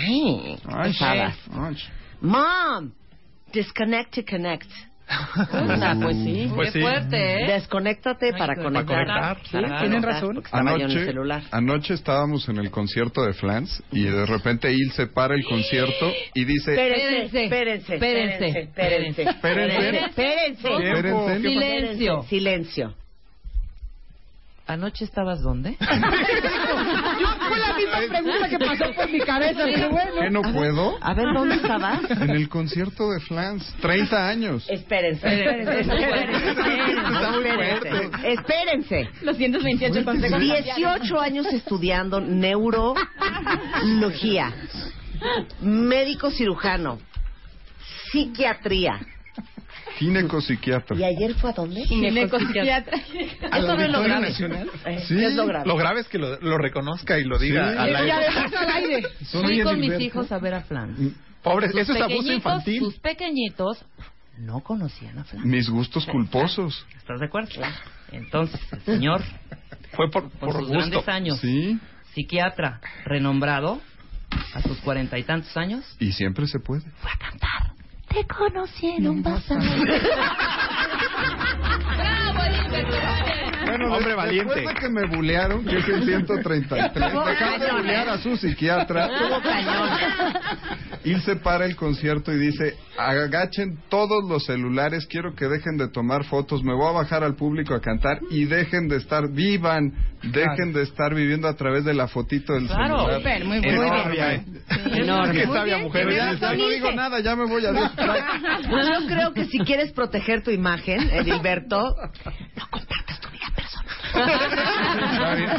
ay, 0.67 0.93
Ay, 1.01 1.21
ay. 1.53 1.77
Mom, 2.21 2.91
disconnect 3.53 4.15
to 4.15 4.23
connect. 4.29 4.71
Ah, 5.11 5.95
pues 6.01 6.17
sí. 6.17 6.51
Pues 6.55 6.73
Qué 6.73 6.79
sí. 6.79 6.81
fuerte, 6.83 7.45
¿eh? 7.45 7.47
Desconéctate 7.53 8.33
para 8.33 8.55
Para 8.55 8.63
conectar. 8.63 9.07
conectar, 9.07 9.37
Sí, 9.45 9.51
claro. 9.51 9.79
Tienen 9.81 10.03
razón. 10.03 10.43
Anoche, 10.53 11.13
anoche 11.51 11.95
estábamos 11.95 12.49
en 12.49 12.59
el 12.59 12.71
concierto 12.71 13.23
de 13.25 13.33
Flans 13.33 13.83
y 13.91 14.05
de 14.05 14.27
repente 14.27 14.73
Il 14.73 14.93
se 14.93 15.07
para 15.07 15.35
el 15.35 15.45
concierto 15.45 16.13
y 16.35 16.45
dice... 16.45 16.73
Espérense, 16.73 17.45
espérense, 17.45 17.95
Espérense. 17.95 18.49
espérense, 18.49 19.23
espérense, 19.23 19.29
Espérense. 19.31 19.99
espérense. 20.07 20.69
Espérense. 20.69 21.41
Silencio. 21.49 22.23
Silencio. 22.29 22.95
¿Anoche 24.69 25.05
estabas 25.07 25.41
dónde? 25.41 25.77
Fue 25.79 25.89
la 27.59 27.73
misma 27.75 28.01
pregunta 28.07 28.49
que 28.51 28.59
pasó 28.59 28.85
por 28.95 29.11
mi 29.11 29.19
cabeza, 29.21 29.63
pero 29.65 29.89
bueno. 29.89 30.13
¿Qué 30.21 30.29
no 30.31 30.43
puedo? 30.43 30.99
A 31.01 31.15
ver, 31.15 31.33
¿dónde 31.33 31.55
estabas? 31.55 32.03
En 32.11 32.29
el 32.29 32.51
concierto 32.51 33.11
de 33.11 33.19
Flans, 33.21 33.65
30 33.81 34.29
años. 34.29 34.67
Espérense, 34.69 35.27
Espérense. 35.27 35.81
espérense, 35.81 36.51
espérense, 36.51 38.29
espérense. 38.29 39.09
Los 39.23 39.39
128 39.39 40.05
consejos. 40.05 40.39
18 40.39 41.19
años 41.19 41.47
estudiando 41.47 42.21
neurología, 42.21 43.03
médico 45.63 46.31
cirujano, 46.31 46.99
psiquiatría. 48.11 49.01
Ginecopsiquiatra. 49.99 50.97
¿Y 50.97 51.05
ayer 51.05 51.35
fue 51.35 51.51
a 51.51 51.53
dónde? 51.53 51.83
Ginecopsiquiatra. 51.85 52.99
¿Al 53.51 53.65
Eso 53.65 53.75
no 53.77 53.83
es 53.83 53.91
lo 53.91 54.03
grave. 54.03 54.29
Nacional? 54.29 54.71
Eh, 54.87 55.05
Sí. 55.07 55.23
Es 55.25 55.35
lo 55.35 55.47
grave. 55.47 55.67
Lo 55.67 55.77
grave 55.77 56.01
es 56.01 56.09
que 56.09 56.19
lo, 56.19 56.39
lo 56.41 56.59
reconozca 56.59 57.19
y 57.19 57.25
lo 57.25 57.39
diga 57.39 57.73
Sí. 57.73 57.79
al 57.79 57.97
aire. 57.97 58.13
al 58.57 58.71
aire. 58.71 59.03
Fui 59.31 59.61
con 59.63 59.81
mis 59.81 60.01
hijos 60.01 60.31
a 60.33 60.39
ver 60.39 60.55
a 60.55 60.61
Flan. 60.63 61.15
Pobres, 61.43 61.71
Sus 61.73 61.81
eso 61.81 61.93
es 61.95 62.01
abuso 62.01 62.19
pequeñitos- 62.19 62.35
infantil. 62.37 62.79
Sus 62.81 62.99
pequeñitos 62.99 63.85
no 64.39 64.61
conocían 64.61 65.19
a 65.19 65.25
Flan. 65.25 65.49
Mis 65.49 65.69
gustos 65.69 66.07
culposos. 66.07 66.87
¿Estás 66.97 67.21
de 67.21 67.27
acuerdo? 67.27 67.51
Entonces, 68.13 68.61
el 68.73 68.81
señor, 68.83 69.23
Fue 69.93 70.11
por, 70.11 70.31
con 70.31 70.31
por 70.39 70.53
sus 70.53 70.61
gusto. 70.69 70.73
grandes 70.79 71.09
años, 71.09 71.39
Sí. 71.41 71.79
psiquiatra 72.15 72.81
renombrado, 73.05 73.81
a 74.55 74.63
sus 74.63 74.79
cuarenta 74.79 75.19
y 75.19 75.23
tantos 75.25 75.57
años, 75.57 75.85
Y 75.99 76.13
siempre 76.13 76.47
se 76.47 76.59
puede. 76.61 76.83
fue 77.01 77.11
a 77.11 77.19
cantar. 77.19 77.73
Te 78.09 78.27
conocí 78.27 78.87
en 78.87 79.09
un 79.09 79.23
Bueno, 79.23 79.41
Bueno, 83.79 83.97
Hombre 83.97 84.15
valiente. 84.15 84.55
Después 84.55 84.75
de 84.75 84.81
que 84.81 84.89
me 84.89 85.07
bulearon, 85.07 85.65
que 85.65 85.79
es 85.79 85.89
el 85.89 86.05
133, 86.05 86.85
Estuvo 86.97 87.25
dejar 87.27 87.61
de 87.61 87.73
bulear 87.73 88.07
¿eh? 88.09 88.11
a 88.11 88.19
su 88.19 88.37
psiquiatra. 88.37 89.09
Ilse 91.05 91.37
para 91.37 91.65
el 91.65 91.77
concierto 91.77 92.33
y 92.33 92.39
dice, 92.39 92.75
agachen 92.99 93.79
todos 93.89 94.29
los 94.29 94.45
celulares, 94.45 95.07
quiero 95.07 95.35
que 95.35 95.47
dejen 95.47 95.77
de 95.77 95.89
tomar 95.89 96.25
fotos, 96.25 96.63
me 96.65 96.75
voy 96.75 96.89
a 96.89 96.93
bajar 96.93 97.23
al 97.25 97.35
público 97.37 97.75
a 97.75 97.81
cantar 97.81 98.19
y 98.31 98.45
dejen 98.45 98.89
de 98.89 98.97
estar, 98.97 99.29
vivan, 99.31 99.93
dejen 100.23 100.73
de 100.73 100.83
estar 100.83 101.15
viviendo 101.15 101.47
a 101.49 101.55
través 101.55 101.85
de 101.85 101.95
la 101.95 102.09
fotito 102.09 102.53
del 102.55 102.67
Claro. 102.67 102.99
celular. 102.99 103.17
Súper, 103.19 103.45
muy 103.45 103.61
bien. 103.61 103.75
Enorme. 103.77 104.45
Enorme. 104.93 105.33
Qué 105.35 105.47
Muy 105.47 105.57
sabia 105.57 105.75
bien, 105.77 105.87
mujer. 105.87 106.09
Ya, 106.11 106.25
bien, 106.27 106.39
ya 106.41 106.53
no 106.55 106.69
digo 106.69 106.93
nada, 106.93 107.21
ya 107.21 107.37
me 107.37 107.47
voy 107.47 107.65
a 107.65 107.73
distraer. 107.73 108.25
Pues 108.69 108.87
yo 108.87 109.07
creo 109.07 109.33
que 109.33 109.47
si 109.47 109.59
quieres 109.61 109.93
proteger 109.93 110.43
tu 110.43 110.51
imagen, 110.51 111.09
Edilberto, 111.11 111.95
Está 112.03 112.31
bien, 112.31 112.51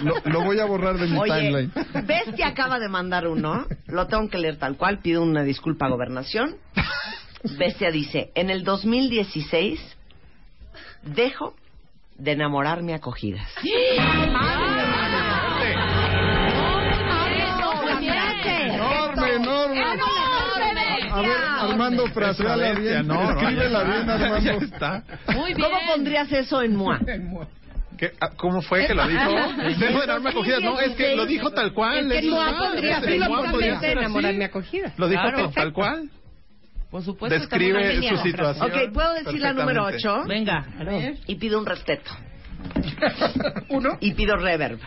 Lo, 0.03 0.15
lo 0.25 0.43
voy 0.43 0.59
a 0.59 0.65
borrar 0.65 0.97
de 0.97 1.07
mi 1.07 1.17
Oye, 1.17 1.31
timeline. 1.31 1.71
Bestia 2.05 2.47
acaba 2.47 2.79
de 2.79 2.89
mandar 2.89 3.27
uno, 3.27 3.65
lo 3.87 4.07
tengo 4.07 4.29
que 4.29 4.37
leer 4.37 4.57
tal 4.57 4.77
cual, 4.77 4.99
pido 4.99 5.23
una 5.23 5.43
disculpa 5.43 5.85
a 5.85 5.89
Gobernación. 5.89 6.55
Bestia 7.57 7.91
dice, 7.91 8.31
en 8.35 8.49
el 8.49 8.63
2016 8.63 9.79
dejo 11.03 11.55
de 12.17 12.31
enamorarme 12.33 12.93
a 12.93 12.99
cogidas. 12.99 13.49
Enorme, 18.69 19.33
enorme. 19.35 19.81
A 21.11 21.21
ver, 21.21 21.37
Armando, 21.59 22.07
fraseala 22.07 22.73
bien. 22.73 23.07
No, 23.07 23.15
no, 23.15 23.39
Escríbela 23.39 23.83
bien. 23.83 24.09
Armando. 24.09 24.39
Ya 24.39 24.53
está. 24.53 25.03
Muy 25.33 25.53
bien. 25.53 25.69
¿Cómo 25.69 25.79
pondrías 25.91 26.31
eso 26.31 26.61
en 26.61 26.75
MOA? 26.75 26.99
¿Qué? 27.99 28.13
Ah, 28.21 28.29
¿Cómo 28.37 28.61
fue 28.61 28.87
que 28.87 28.93
lo 28.93 29.05
dijo? 29.07 29.29
Dejo 29.77 29.99
de 30.01 30.07
darme 30.07 30.29
acogidas. 30.29 30.61
No, 30.61 30.79
es 30.79 30.95
que 30.95 31.15
lo 31.17 31.25
dijo 31.25 31.51
tal 31.51 31.73
cual. 31.73 32.09
Es 32.11 32.21
que 32.21 32.29
podría 33.51 33.77
así. 33.77 33.85
enamorarme 33.87 34.45
acogida. 34.45 34.93
Lo 34.97 35.07
dijo 35.09 35.21
Claro. 35.21 35.51
tal- 35.51 35.73
cual. 35.73 36.09
Por 36.89 37.03
supuesto. 37.03 37.37
Describe 37.37 38.01
su 38.09 38.17
situación. 38.17 38.65
Ok, 38.71 38.93
¿puedo 38.93 39.13
decir 39.13 39.39
la 39.41 39.53
número 39.53 39.85
perfectamente. 39.85 40.25
8? 40.25 40.27
Venga. 40.27 41.17
Y 41.27 41.35
pido 41.35 41.59
un 41.59 41.65
respeto. 41.65 42.09
Uno. 43.69 43.97
Y 43.99 44.13
pido 44.13 44.35
reverb. 44.37 44.79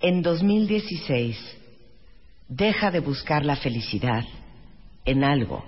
En 0.00 0.20
2016, 0.22 1.38
deja 2.48 2.90
de 2.90 3.00
buscar 3.00 3.44
la 3.44 3.56
felicidad 3.56 4.24
en 5.04 5.24
algo 5.24 5.64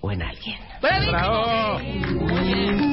o 0.00 0.12
en 0.12 0.22
alguien. 0.22 0.58
Bravo. 0.80 1.80
Lo 1.80 2.89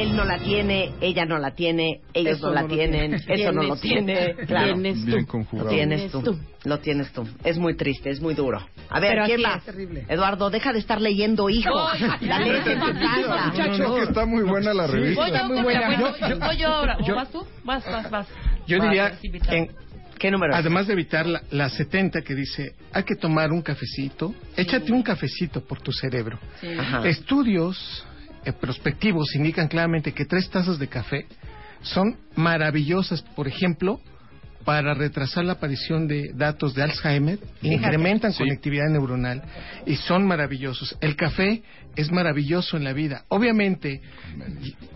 Él 0.00 0.16
no 0.16 0.24
la 0.24 0.38
tiene, 0.38 0.92
ella 1.00 1.24
no 1.26 1.38
la 1.38 1.50
tiene, 1.54 2.00
ellos 2.14 2.38
Eso 2.38 2.48
no 2.48 2.54
la 2.54 2.62
no 2.62 2.68
lo 2.68 2.74
tienen, 2.74 3.16
tiene. 3.20 3.42
eso 3.42 3.52
no 3.52 3.62
lo 3.62 3.76
tiene. 3.76 4.34
Claro. 4.46 4.74
Tienes 4.74 5.04
Bien 5.04 5.10
tú. 5.10 5.20
Lo 5.20 5.26
conjugado. 5.26 5.68
tienes 5.70 6.10
tú. 6.12 6.38
Lo 6.64 6.78
tienes 6.78 7.12
tú. 7.12 7.28
Es 7.44 7.58
muy 7.58 7.76
triste, 7.76 8.10
es 8.10 8.20
muy 8.20 8.34
duro. 8.34 8.58
A 8.88 9.00
ver, 9.00 9.12
Pero 9.12 9.24
¿quién 9.26 9.42
más? 9.42 9.62
Eduardo, 10.08 10.50
deja 10.50 10.72
de 10.72 10.78
estar 10.78 11.00
leyendo 11.00 11.48
hijo. 11.50 11.70
La 12.20 12.38
lees 12.38 12.66
en 12.66 12.80
tu 12.80 12.86
casa. 12.86 13.52
No, 13.56 13.66
no, 13.66 13.78
no, 13.88 13.94
que 13.96 14.02
está 14.02 14.26
muy 14.26 14.42
buena 14.44 14.72
la 14.74 14.86
revista. 14.86 15.22
Voy 15.22 15.30
yo, 15.38 15.44
muy 15.46 15.62
buena. 15.62 15.98
yo, 15.98 16.16
Yo- 16.18 16.28
yo- 16.28 16.38
voy 16.38 16.56
yo 16.56 16.68
ahora. 16.68 16.96
¿O 17.00 17.06
yo- 17.06 17.14
vas 17.16 17.30
tú? 17.30 17.46
Vas, 17.64 17.84
vas, 17.84 18.10
vas. 18.10 18.28
Yo 18.66 18.78
Vas, 18.78 18.88
diría, 18.88 19.18
en- 19.50 19.68
¿Qué 20.18 20.30
número? 20.30 20.52
es? 20.52 20.58
además 20.58 20.86
de 20.86 20.92
evitar 20.92 21.24
la, 21.26 21.42
la 21.50 21.70
70 21.70 22.20
que 22.20 22.34
dice, 22.34 22.74
hay 22.92 23.04
que 23.04 23.14
tomar 23.16 23.52
un 23.52 23.62
cafecito, 23.62 24.34
échate 24.56 24.92
un 24.92 25.02
cafecito 25.02 25.62
por 25.62 25.80
tu 25.80 25.92
cerebro. 25.92 26.38
Estudios 27.04 28.06
prospectivos 28.60 29.34
indican 29.34 29.68
claramente 29.68 30.12
que 30.12 30.24
tres 30.24 30.48
tazas 30.50 30.78
de 30.78 30.88
café 30.88 31.26
son 31.82 32.16
maravillosas, 32.36 33.22
por 33.22 33.48
ejemplo, 33.48 34.00
para 34.64 34.94
retrasar 34.94 35.44
la 35.44 35.54
aparición 35.54 36.06
de 36.06 36.32
datos 36.34 36.74
de 36.74 36.82
Alzheimer, 36.82 37.38
incrementan 37.62 38.32
conectividad 38.32 38.88
neuronal 38.88 39.42
y 39.86 39.96
son 39.96 40.26
maravillosos. 40.26 40.96
El 41.00 41.16
café 41.16 41.62
es 41.96 42.12
maravilloso 42.12 42.76
en 42.76 42.84
la 42.84 42.92
vida. 42.92 43.24
Obviamente, 43.28 44.00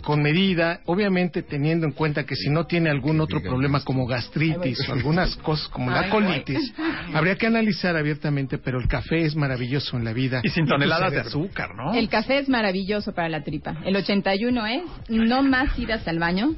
con 0.03 0.23
medida, 0.23 0.81
obviamente 0.87 1.43
teniendo 1.43 1.87
en 1.87 1.93
cuenta 1.93 2.25
que 2.25 2.37
si 2.37 2.51
no 2.51 2.67
tiene 2.67 2.91
algún 2.91 3.21
otro 3.21 3.41
problema 3.43 3.83
como 3.83 4.07
gastritis 4.07 4.89
o 4.89 4.93
algunas 4.93 5.35
cosas 5.37 5.69
como 5.69 5.91
la 5.91 6.09
colitis, 6.09 6.73
habría 7.15 7.37
que 7.37 7.47
analizar 7.47 7.97
abiertamente, 7.97 8.59
pero 8.59 8.79
el 8.79 8.87
café 8.87 9.23
es 9.25 9.35
maravilloso 9.35 9.97
en 9.97 10.05
la 10.05 10.13
vida. 10.13 10.41
Y 10.43 10.51
sin 10.51 10.67
toneladas 10.67 11.13
de 11.13 11.21
azúcar, 11.21 11.71
¿no? 11.75 11.95
El 11.95 12.09
café 12.09 12.39
es 12.39 12.49
maravilloso 12.49 13.13
para 13.13 13.29
la 13.29 13.43
tripa. 13.43 13.77
El 13.85 13.97
81 13.97 14.67
es 14.67 14.83
no 15.09 15.43
más 15.43 15.79
idas 15.79 16.07
al 16.07 16.19
baño 16.19 16.55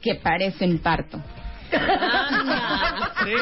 que 0.00 0.14
parecen 0.14 0.78
parto. 0.78 1.22
Sí, 3.24 3.34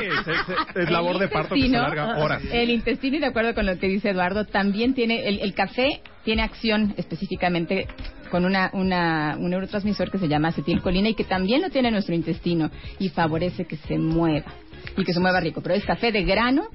es, 0.75 0.91
labor 0.91 1.19
de 1.19 1.29
parto 1.29 1.55
que 1.55 1.63
se 1.63 1.69
larga 1.69 2.17
horas. 2.19 2.43
El 2.51 2.71
intestino, 2.71 3.17
y 3.17 3.21
de 3.21 3.27
acuerdo 3.27 3.55
con 3.55 3.67
lo 3.67 3.79
que 3.79 3.89
dice 3.89 4.11
Eduardo, 4.11 4.45
también 4.45 4.95
tiene, 4.95 5.29
el, 5.29 5.41
el 5.41 5.55
café 5.55 6.01
tiene 6.25 6.43
acción 6.43 6.95
específicamente 6.97 7.87
con 8.31 8.45
una, 8.45 8.71
una, 8.73 9.37
un 9.39 9.51
neurotransmisor 9.51 10.11
que 10.11 10.19
se 10.19 10.29
llama 10.29 10.49
acetilcolina 10.49 11.09
y 11.09 11.15
que 11.15 11.25
también 11.25 11.63
lo 11.63 11.71
tiene 11.71 11.91
nuestro 11.91 12.15
intestino 12.15 12.71
y 12.99 13.09
favorece 13.11 13.65
que 13.67 13.77
se 13.77 13.99
mueva 13.99 14.53
y 14.97 15.05
que 15.05 15.13
se 15.13 15.21
mueva 15.21 15.41
rico. 15.41 15.61
Pero 15.63 15.75
es 15.75 15.85
café 15.85 16.13
de 16.13 16.25
grano. 16.25 16.69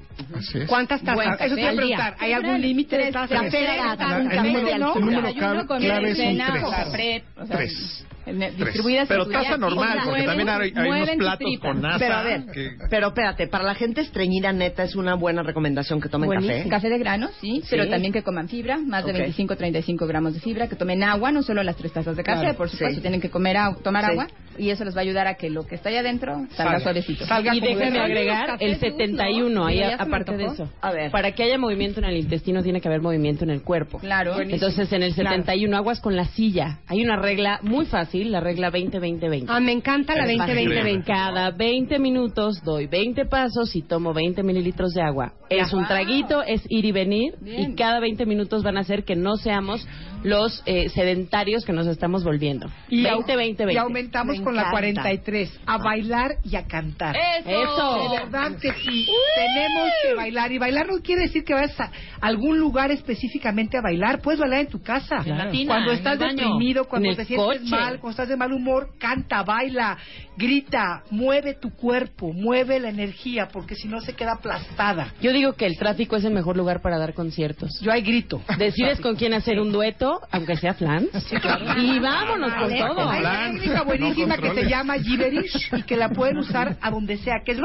¿Cuántas 0.68 1.00
tazas? 1.00 1.14
Bueno, 1.14 1.36
ah, 1.38 1.44
Eso 1.44 1.54
te 1.54 1.62
voy 1.62 1.70
a 1.70 1.76
preguntar. 1.76 2.16
¿Hay 2.18 2.32
algún 2.32 2.60
límite 2.60 2.98
de 2.98 3.12
tazas? 3.12 3.42
Café 3.42 3.58
de 3.58 3.76
grano. 3.76 4.94
El 4.96 5.04
número 5.04 5.66
clave 5.68 6.10
es 6.10 6.18
un 6.18 7.48
3 7.50 8.06
distribuidas 8.26 9.08
Pero 9.08 9.26
taza 9.26 9.56
normal, 9.56 9.98
porque 10.04 10.22
también 10.24 10.48
hay, 10.48 10.72
hay 10.74 10.90
unos 10.90 11.10
platos 11.16 11.48
con 11.60 11.80
nasa. 11.82 11.98
Pero 11.98 12.14
a 12.14 12.22
ver, 12.22 12.46
que- 12.52 12.70
pero 12.90 13.08
espérate, 13.08 13.46
para 13.48 13.64
la 13.64 13.74
gente 13.74 14.00
estreñida 14.00 14.52
neta 14.52 14.82
es 14.84 14.94
una 14.96 15.14
buena 15.14 15.42
recomendación 15.42 16.00
que 16.00 16.08
tomen 16.08 16.30
café. 16.30 16.68
Café 16.68 16.88
de 16.88 16.98
grano, 16.98 17.28
sí, 17.40 17.62
pero 17.70 17.88
también 17.88 18.12
que 18.12 18.22
coman 18.22 18.48
fibra, 18.48 18.78
más 18.78 19.04
de 19.04 19.12
Ok. 19.12 19.18
25 19.18 19.56
35 19.56 20.06
gramos 20.06 20.34
de 20.34 20.40
fibra, 20.40 20.68
que 20.68 20.76
tomen 20.76 21.02
agua, 21.02 21.32
no 21.32 21.42
solo 21.42 21.62
las 21.62 21.76
tres 21.76 21.92
tazas 21.92 22.16
de 22.16 22.22
café, 22.22 22.40
Claro, 22.42 22.56
por 22.56 22.68
supuesto, 22.68 22.96
sí. 22.96 23.00
tienen 23.00 23.20
que 23.20 23.30
comer 23.30 23.56
agua, 23.56 23.78
tomar 23.82 24.04
Sí. 24.04 24.10
agua, 24.12 24.26
y 24.58 24.70
eso 24.70 24.84
les 24.84 24.94
va 24.94 25.00
a 25.00 25.02
ayudar 25.02 25.26
a 25.26 25.34
que 25.34 25.50
lo 25.50 25.66
que 25.66 25.74
está 25.74 25.88
ahí 25.88 25.96
adentro 25.96 26.34
salga 26.50 26.54
Salga. 26.56 26.80
suavecito. 26.80 27.26
Salga 27.26 27.54
Y 27.54 27.60
de- 27.60 27.72
agregar 27.98 28.56
el 28.60 28.74
sucios. 28.74 28.92
71, 28.96 29.66
ahí 29.66 29.82
aparte 29.82 30.36
de 30.36 30.44
eso. 30.44 30.68
A 30.80 30.92
ver. 30.92 31.10
Para 31.10 31.32
que 31.32 31.42
haya 31.44 31.58
movimiento 31.58 32.00
en 32.00 32.06
el 32.06 32.16
intestino 32.16 32.62
tiene 32.62 32.80
que 32.80 32.88
haber 32.88 33.00
movimiento 33.00 33.44
en 33.44 33.50
el 33.50 33.62
cuerpo. 33.62 33.98
Claro. 33.98 34.38
Entonces 34.40 34.92
en 34.92 35.02
el 35.02 35.14
71 35.14 35.76
aguas 35.76 36.00
con 36.00 36.16
la 36.16 36.26
silla. 36.26 36.78
Hay 36.86 37.02
una 37.02 37.16
regla 37.16 37.60
muy 37.62 37.86
fácil, 37.86 38.11
la 38.12 38.40
regla 38.40 38.70
20-20-20. 38.70 39.46
Ah, 39.48 39.60
me 39.60 39.72
encanta 39.72 40.14
la 40.14 40.30
Es 40.30 40.38
fácil. 40.38 40.68
20-20-20. 40.68 41.04
Cada 41.04 41.50
20 41.50 41.98
minutos 41.98 42.62
doy 42.64 42.86
20 42.86 43.26
pasos 43.26 43.74
y 43.74 43.82
tomo 43.82 44.12
20 44.12 44.42
mililitros 44.42 44.92
de 44.92 45.02
agua. 45.02 45.32
Es 45.48 45.72
un 45.72 45.86
traguito, 45.86 46.42
es 46.42 46.62
ir 46.68 46.84
y 46.84 46.92
venir 46.92 47.34
Bien. 47.40 47.72
y 47.72 47.74
cada 47.74 48.00
20 48.00 48.24
minutos 48.26 48.62
van 48.62 48.76
a 48.76 48.80
hacer 48.80 49.04
que 49.04 49.16
no 49.16 49.36
seamos 49.36 49.86
los 50.22 50.62
eh, 50.66 50.88
sedentarios 50.90 51.64
que 51.64 51.72
nos 51.72 51.86
estamos 51.86 52.24
volviendo. 52.24 52.68
Y, 52.88 53.04
au- 53.06 53.24
20-20-20. 53.24 53.72
y 53.72 53.76
aumentamos 53.76 54.38
Me 54.38 54.44
con 54.44 54.54
la 54.54 54.62
encanta. 54.62 54.78
43, 55.02 55.60
a 55.66 55.78
bailar 55.78 56.36
y 56.44 56.56
a 56.56 56.66
cantar. 56.66 57.16
¡Eso! 57.16 57.50
Eso. 57.50 58.08
De 58.10 58.18
verdad 58.18 58.52
que 58.60 58.72
sí, 58.72 59.06
tenemos 59.34 59.90
que 60.02 60.14
bailar. 60.14 60.52
Y 60.52 60.58
bailar 60.58 60.86
no 60.88 60.98
quiere 61.02 61.22
decir 61.22 61.44
que 61.44 61.54
vayas 61.54 61.78
a 61.80 61.90
algún 62.20 62.58
lugar 62.58 62.90
específicamente 62.90 63.76
a 63.78 63.80
bailar. 63.82 64.20
Puedes 64.20 64.40
bailar 64.40 64.60
en 64.60 64.68
tu 64.68 64.80
casa. 64.82 65.24
Cuando 65.66 65.92
estás 65.92 66.18
deprimido, 66.18 66.84
cuando 66.84 67.14
te 67.14 67.24
sientes 67.24 67.46
coche. 67.58 67.70
mal, 67.70 67.98
cuando 68.00 68.10
estás 68.10 68.28
de 68.28 68.36
mal 68.36 68.52
humor, 68.52 68.90
canta, 68.98 69.42
baila, 69.42 69.96
grita, 70.36 71.02
mueve 71.10 71.54
tu 71.54 71.70
cuerpo, 71.70 72.32
mueve 72.32 72.80
la 72.80 72.88
energía, 72.88 73.48
porque 73.52 73.74
si 73.74 73.88
no 73.88 74.00
se 74.00 74.14
queda 74.14 74.32
aplastada. 74.32 75.12
Yo 75.20 75.32
digo 75.32 75.52
que 75.54 75.66
el 75.66 75.76
tráfico 75.76 76.16
es 76.16 76.24
el 76.24 76.32
mejor 76.32 76.56
lugar 76.56 76.80
para 76.82 76.98
dar 76.98 77.14
conciertos. 77.14 77.70
Yo 77.82 77.92
ahí 77.92 78.02
grito. 78.02 78.42
Decides 78.58 79.00
con 79.00 79.16
quién 79.16 79.34
hacer 79.34 79.60
un 79.60 79.72
dueto, 79.72 80.11
aunque 80.30 80.56
sea 80.56 80.74
flans. 80.74 81.08
Y 81.76 81.98
vámonos 81.98 82.52
con 82.54 82.62
Vale. 82.70 82.78
todo. 82.78 83.08
Hay 83.10 83.20
una 83.20 83.44
técnica 83.52 83.82
buenísima 83.82 84.36
No 84.36 84.42
que 84.42 84.54
se 84.54 84.68
llama 84.68 84.94
gibberish 84.98 85.68
y 85.72 85.82
que 85.82 85.96
la 85.96 86.08
pueden 86.10 86.38
usar 86.38 86.76
a 86.80 86.90
donde 86.90 87.16
sea, 87.18 87.36
que 87.44 87.52
es 87.52 87.58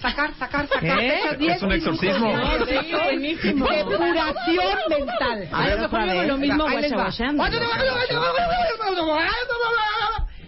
sacar, 0.00 0.34
sacar, 0.34 0.66
sacar. 0.66 0.98
¿Eh? 0.98 1.20
Es 1.48 1.62
un 1.62 1.72
exorcismo. 1.72 2.36
de- 2.66 2.80
Sí, 2.82 2.92
buenísimo. 2.92 3.66
Depuración 3.66 4.74
mental. 4.88 5.48
A 5.52 5.68
lo 5.68 5.78
mejor 5.88 6.26
lo 6.26 6.38
mismo 6.38 6.66
Ahí 6.66 6.80
les 6.80 6.92
va. 6.92 6.96
guachaguachando. 6.96 7.42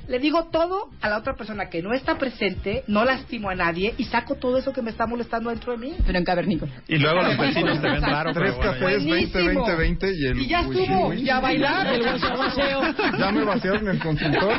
Le 0.08 0.18
digo 0.18 0.44
todo 0.50 0.90
a 1.00 1.08
la 1.08 1.18
otra 1.18 1.34
persona 1.34 1.70
que 1.70 1.82
no 1.82 1.94
está 1.94 2.18
presente, 2.18 2.84
no 2.86 3.04
lastimo 3.04 3.48
a 3.48 3.54
nadie 3.54 3.94
y 3.96 4.04
saco 4.04 4.34
todo 4.36 4.58
eso 4.58 4.72
que 4.72 4.82
me 4.82 4.90
está 4.90 5.06
molestando 5.06 5.50
dentro 5.50 5.72
de 5.72 5.78
mí. 5.78 5.94
Pero 6.04 6.18
en 6.18 6.24
cavernícola. 6.24 6.72
Y 6.88 6.98
luego 6.98 7.22
los 7.22 7.38
vecinos 7.38 7.80
te 7.80 7.88
ven 7.88 8.02
raro. 8.02 8.32
Tres 8.32 8.54
bueno, 8.56 8.72
cafés, 8.72 9.04
20, 9.04 9.42
20, 9.42 9.74
20 9.76 10.12
y 10.12 10.26
el... 10.26 10.38
Y 10.40 10.46
ya 10.48 10.60
estuvo, 10.60 11.12
y 11.14 11.30
a 11.30 11.40
bailar. 11.40 11.86
El 11.86 12.02
guachaguacheo. 12.04 12.82
Ya 13.18 13.32
me 13.32 13.44
vaciaron 13.44 13.88
el 13.88 13.98
consultorio. 13.98 14.58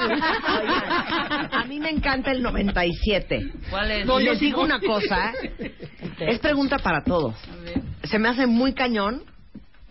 A 1.52 1.64
mí 1.68 1.80
me 1.80 1.90
encanta 1.90 2.32
el 2.32 2.42
97. 2.42 3.52
¿Cuál 3.70 3.92
es? 3.92 4.06
No, 4.06 4.20
les 4.20 4.40
digo 4.40 4.62
una 4.62 4.80
cosa, 4.80 5.32
es 6.20 6.40
pregunta 6.40 6.78
para 6.80 7.04
todos. 7.04 7.36
Se 8.04 8.20
me 8.20 8.30
hace 8.30 8.48
muy 8.48 8.74
cañón 8.74 9.24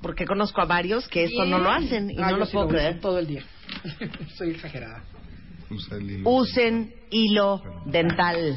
porque 0.03 0.27
conozco 0.27 0.61
a 0.61 0.67
varios 0.67 1.09
que 1.09 1.25
esto 1.25 1.45
no 1.47 1.59
lo 1.59 1.71
hacen 1.71 2.11
y 2.11 2.17
Ah, 2.19 2.31
no 2.33 2.39
lo 2.39 2.47
puedo 2.47 2.69
creer. 2.69 3.01
todo 3.01 3.19
el 3.19 3.27
día. 3.27 3.43
Soy 4.37 4.51
exagerada. 4.51 5.03
Usa 5.75 5.97
el 5.97 6.11
hilo. 6.11 6.31
Usen 6.31 6.95
hilo 7.11 7.63
dental. 7.87 8.57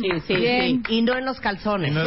Sí, 0.00 0.08
sí, 0.28 0.36
Bien. 0.36 0.82
Y 0.88 1.02
no 1.02 1.16
en 1.18 1.24
los 1.24 1.40
calzones. 1.40 1.92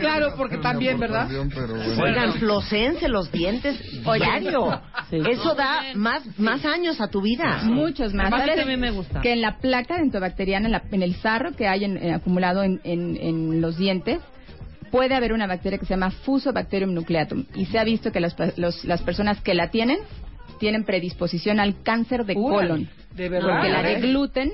Claro, 0.00 0.34
porque 0.36 0.58
también, 0.58 0.98
¿verdad? 0.98 1.28
Pero 1.52 1.74
bueno. 1.74 2.02
Oigan, 2.04 2.32
flosense 2.34 3.08
los 3.08 3.30
dientes 3.32 3.80
diario. 4.02 4.80
Eso 5.10 5.54
da 5.54 5.82
más, 5.94 6.22
más 6.38 6.64
años 6.64 7.00
a 7.00 7.08
tu 7.08 7.20
vida. 7.22 7.60
Muchos 7.64 8.14
más. 8.14 8.28
Aparte, 8.28 8.50
¿Sabes 8.52 8.64
a 8.64 8.68
mí 8.68 8.76
me 8.76 8.90
gusta. 8.90 9.20
Que 9.20 9.32
en 9.32 9.40
la 9.40 9.58
placa 9.58 9.96
dentobacteriana, 9.96 10.66
en, 10.66 10.72
la- 10.72 10.82
en 10.90 11.02
el 11.02 11.14
sarro 11.16 11.52
que 11.56 11.66
hay 11.68 11.84
en- 11.84 12.12
acumulado 12.12 12.62
en, 12.62 12.80
en- 12.84 13.16
en 13.20 13.60
los 13.60 13.76
dientes, 13.76 14.20
puede 14.90 15.14
haber 15.14 15.32
una 15.32 15.46
bacteria 15.46 15.78
que 15.78 15.86
se 15.86 15.94
llama 15.94 16.10
Fusobacterium 16.10 16.92
nucleatum. 16.94 17.44
Y 17.54 17.66
se 17.66 17.78
ha 17.78 17.84
visto 17.84 18.12
que 18.12 18.20
las, 18.20 18.34
pa- 18.34 18.52
los- 18.56 18.84
las 18.84 19.02
personas 19.02 19.40
que 19.40 19.54
la 19.54 19.70
tienen 19.70 19.98
tienen 20.58 20.84
predisposición 20.84 21.60
al 21.60 21.82
cáncer 21.82 22.24
de 22.24 22.34
Órale, 22.36 22.68
colon. 22.68 22.88
¿de 23.14 23.28
verdad? 23.28 23.48
Porque 23.56 23.68
la 23.70 23.82
de 23.82 24.00
gluten 24.00 24.52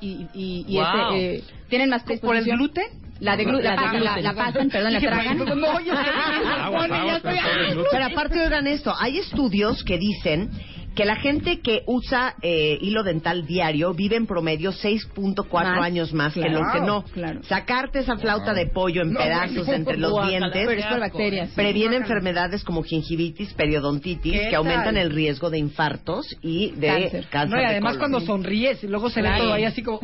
y, 0.00 0.26
y, 0.34 0.64
y 0.68 0.76
Wow. 0.76 0.84
ese, 1.14 1.34
eh, 1.36 1.42
tienen 1.68 1.90
más 1.90 2.02
¿Por 2.20 2.36
el 2.36 2.44
gluten? 2.44 2.84
La 3.20 3.34
de 3.36 3.44
gluten, 3.44 3.64
la, 3.64 3.76
La 3.76 3.80
de 3.80 3.86
pa- 3.86 3.92
la- 3.94 3.98
gluten. 4.12 4.24
la 4.24 4.34
pasan, 4.34 4.68
perdón, 4.68 4.92
la 4.92 5.00
tragan. 5.00 5.38
no, 5.38 5.80
yo- 5.80 5.94
gluten. 7.20 7.84
Pero 7.90 8.04
aparte, 8.04 8.40
oigan 8.42 8.66
esto, 8.66 8.94
hay 8.98 9.18
estudios 9.18 9.82
que 9.84 9.96
dicen 9.98 10.50
que 10.96 11.04
la 11.04 11.14
gente 11.16 11.60
que 11.60 11.82
usa 11.86 12.34
eh, 12.42 12.78
hilo 12.80 13.04
dental 13.04 13.46
diario 13.46 13.94
vive 13.94 14.16
en 14.16 14.26
promedio 14.26 14.72
6.4 14.72 15.46
Más, 15.52 15.84
años 15.84 16.12
más 16.12 16.34
que 16.34 16.40
claro. 16.40 16.58
los 16.60 16.72
que 16.72 16.80
no. 16.80 17.04
Claro. 17.12 17.42
Sacarte 17.44 18.00
esa 18.00 18.16
flauta 18.16 18.52
de 18.54 18.66
pollo 18.66 19.02
en 19.02 19.12
No, 19.12 19.20
pedazos 19.20 19.68
no, 19.68 19.72
entre 19.74 19.98
los 19.98 20.26
dientes 20.26 20.66
Pero 20.66 21.46
sí. 21.46 21.52
previene 21.54 21.96
enfermedades 21.96 22.64
como 22.64 22.82
gingivitis, 22.82 23.52
periodontitis, 23.54 24.32
¿Qué 24.32 24.48
que 24.48 24.56
aumentan 24.56 24.94
tal? 24.94 24.96
el 24.96 25.10
riesgo 25.10 25.50
de 25.50 25.58
infartos 25.58 26.34
y 26.42 26.72
de 26.72 26.88
Cáncer. 26.88 27.26
cáncer. 27.30 27.50
No, 27.50 27.62
y 27.62 27.64
de 27.66 27.70
además 27.72 27.96
colon. 27.98 28.10
cuando 28.10 28.26
sonríes 28.26 28.82
y 28.82 28.88
luego 28.88 29.10
se 29.10 29.22
ve 29.22 29.30
todo 29.38 29.52
ahí 29.52 29.64
así 29.64 29.82
como... 29.82 29.98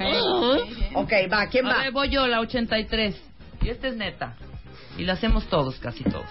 Ok, 0.94 1.12
va, 1.32 1.46
¿quién 1.48 1.66
A 1.66 1.70
va? 1.70 1.82
ver, 1.84 1.92
voy 1.92 2.10
yo, 2.10 2.26
la 2.26 2.40
83. 2.40 3.16
Y 3.62 3.68
esta 3.70 3.88
es 3.88 3.96
neta. 3.96 4.36
Y 4.98 5.04
la 5.04 5.14
hacemos 5.14 5.46
todos, 5.46 5.78
casi 5.78 6.04
todos. 6.04 6.26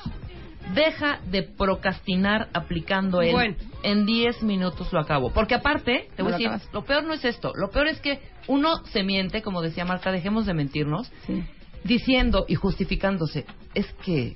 Deja 0.73 1.19
de 1.29 1.43
procrastinar 1.43 2.47
aplicando 2.53 3.21
el 3.21 3.31
Bueno. 3.33 3.55
en 3.83 4.05
10 4.05 4.43
minutos 4.43 4.91
lo 4.93 4.99
acabo. 4.99 5.31
Porque 5.31 5.55
aparte, 5.55 6.07
te 6.15 6.23
No 6.23 6.25
voy 6.25 6.31
lo 6.31 6.35
a 6.35 6.37
decir, 6.37 6.47
acabas. 6.47 6.69
lo 6.73 6.83
peor 6.85 7.03
no 7.03 7.13
es 7.13 7.25
esto. 7.25 7.51
Lo 7.55 7.69
peor 7.71 7.87
es 7.87 7.99
que 7.99 8.19
uno 8.47 8.83
se 8.85 9.03
miente, 9.03 9.41
como 9.41 9.61
decía 9.61 9.85
Marta, 9.85 10.11
dejemos 10.11 10.45
de 10.45 10.53
mentirnos, 10.53 11.11
Sí. 11.25 11.43
diciendo 11.83 12.45
y 12.47 12.55
justificándose, 12.55 13.45
es 13.73 13.91
que 14.05 14.35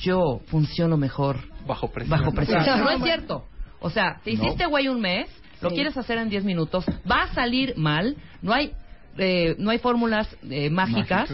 yo 0.00 0.40
funciono 0.46 0.96
mejor 0.96 1.36
Bajo 1.66 1.88
presión. 1.92 2.18
bajo 2.18 2.32
presión. 2.32 2.64
Claro. 2.64 2.84
No 2.84 2.90
es 2.90 3.02
cierto. 3.02 3.44
O 3.80 3.90
sea, 3.90 4.20
te 4.24 4.32
hiciste 4.32 4.66
güey 4.66 4.88
un 4.88 5.00
mes, 5.00 5.28
lo 5.60 5.68
Sí. 5.68 5.76
quieres 5.76 5.96
hacer 5.96 6.18
en 6.18 6.28
10 6.28 6.44
minutos, 6.44 6.84
va 7.08 7.22
a 7.24 7.34
salir 7.34 7.74
mal, 7.76 8.16
no 8.40 8.52
hay 8.52 8.72
eh, 9.18 9.54
no 9.58 9.70
hay 9.70 9.78
fórmulas 9.78 10.34
eh, 10.50 10.70
mágicas. 10.70 11.28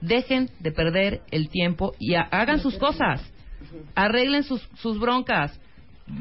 Dejen 0.00 0.50
de 0.60 0.70
perder 0.70 1.22
el 1.32 1.48
tiempo 1.48 1.94
y 1.98 2.14
ha- 2.14 2.28
hagan 2.30 2.60
sus 2.60 2.78
cosas. 2.78 3.20
Arreglen 3.94 4.44
sus, 4.44 4.62
sus 4.80 4.98
broncas. 4.98 5.58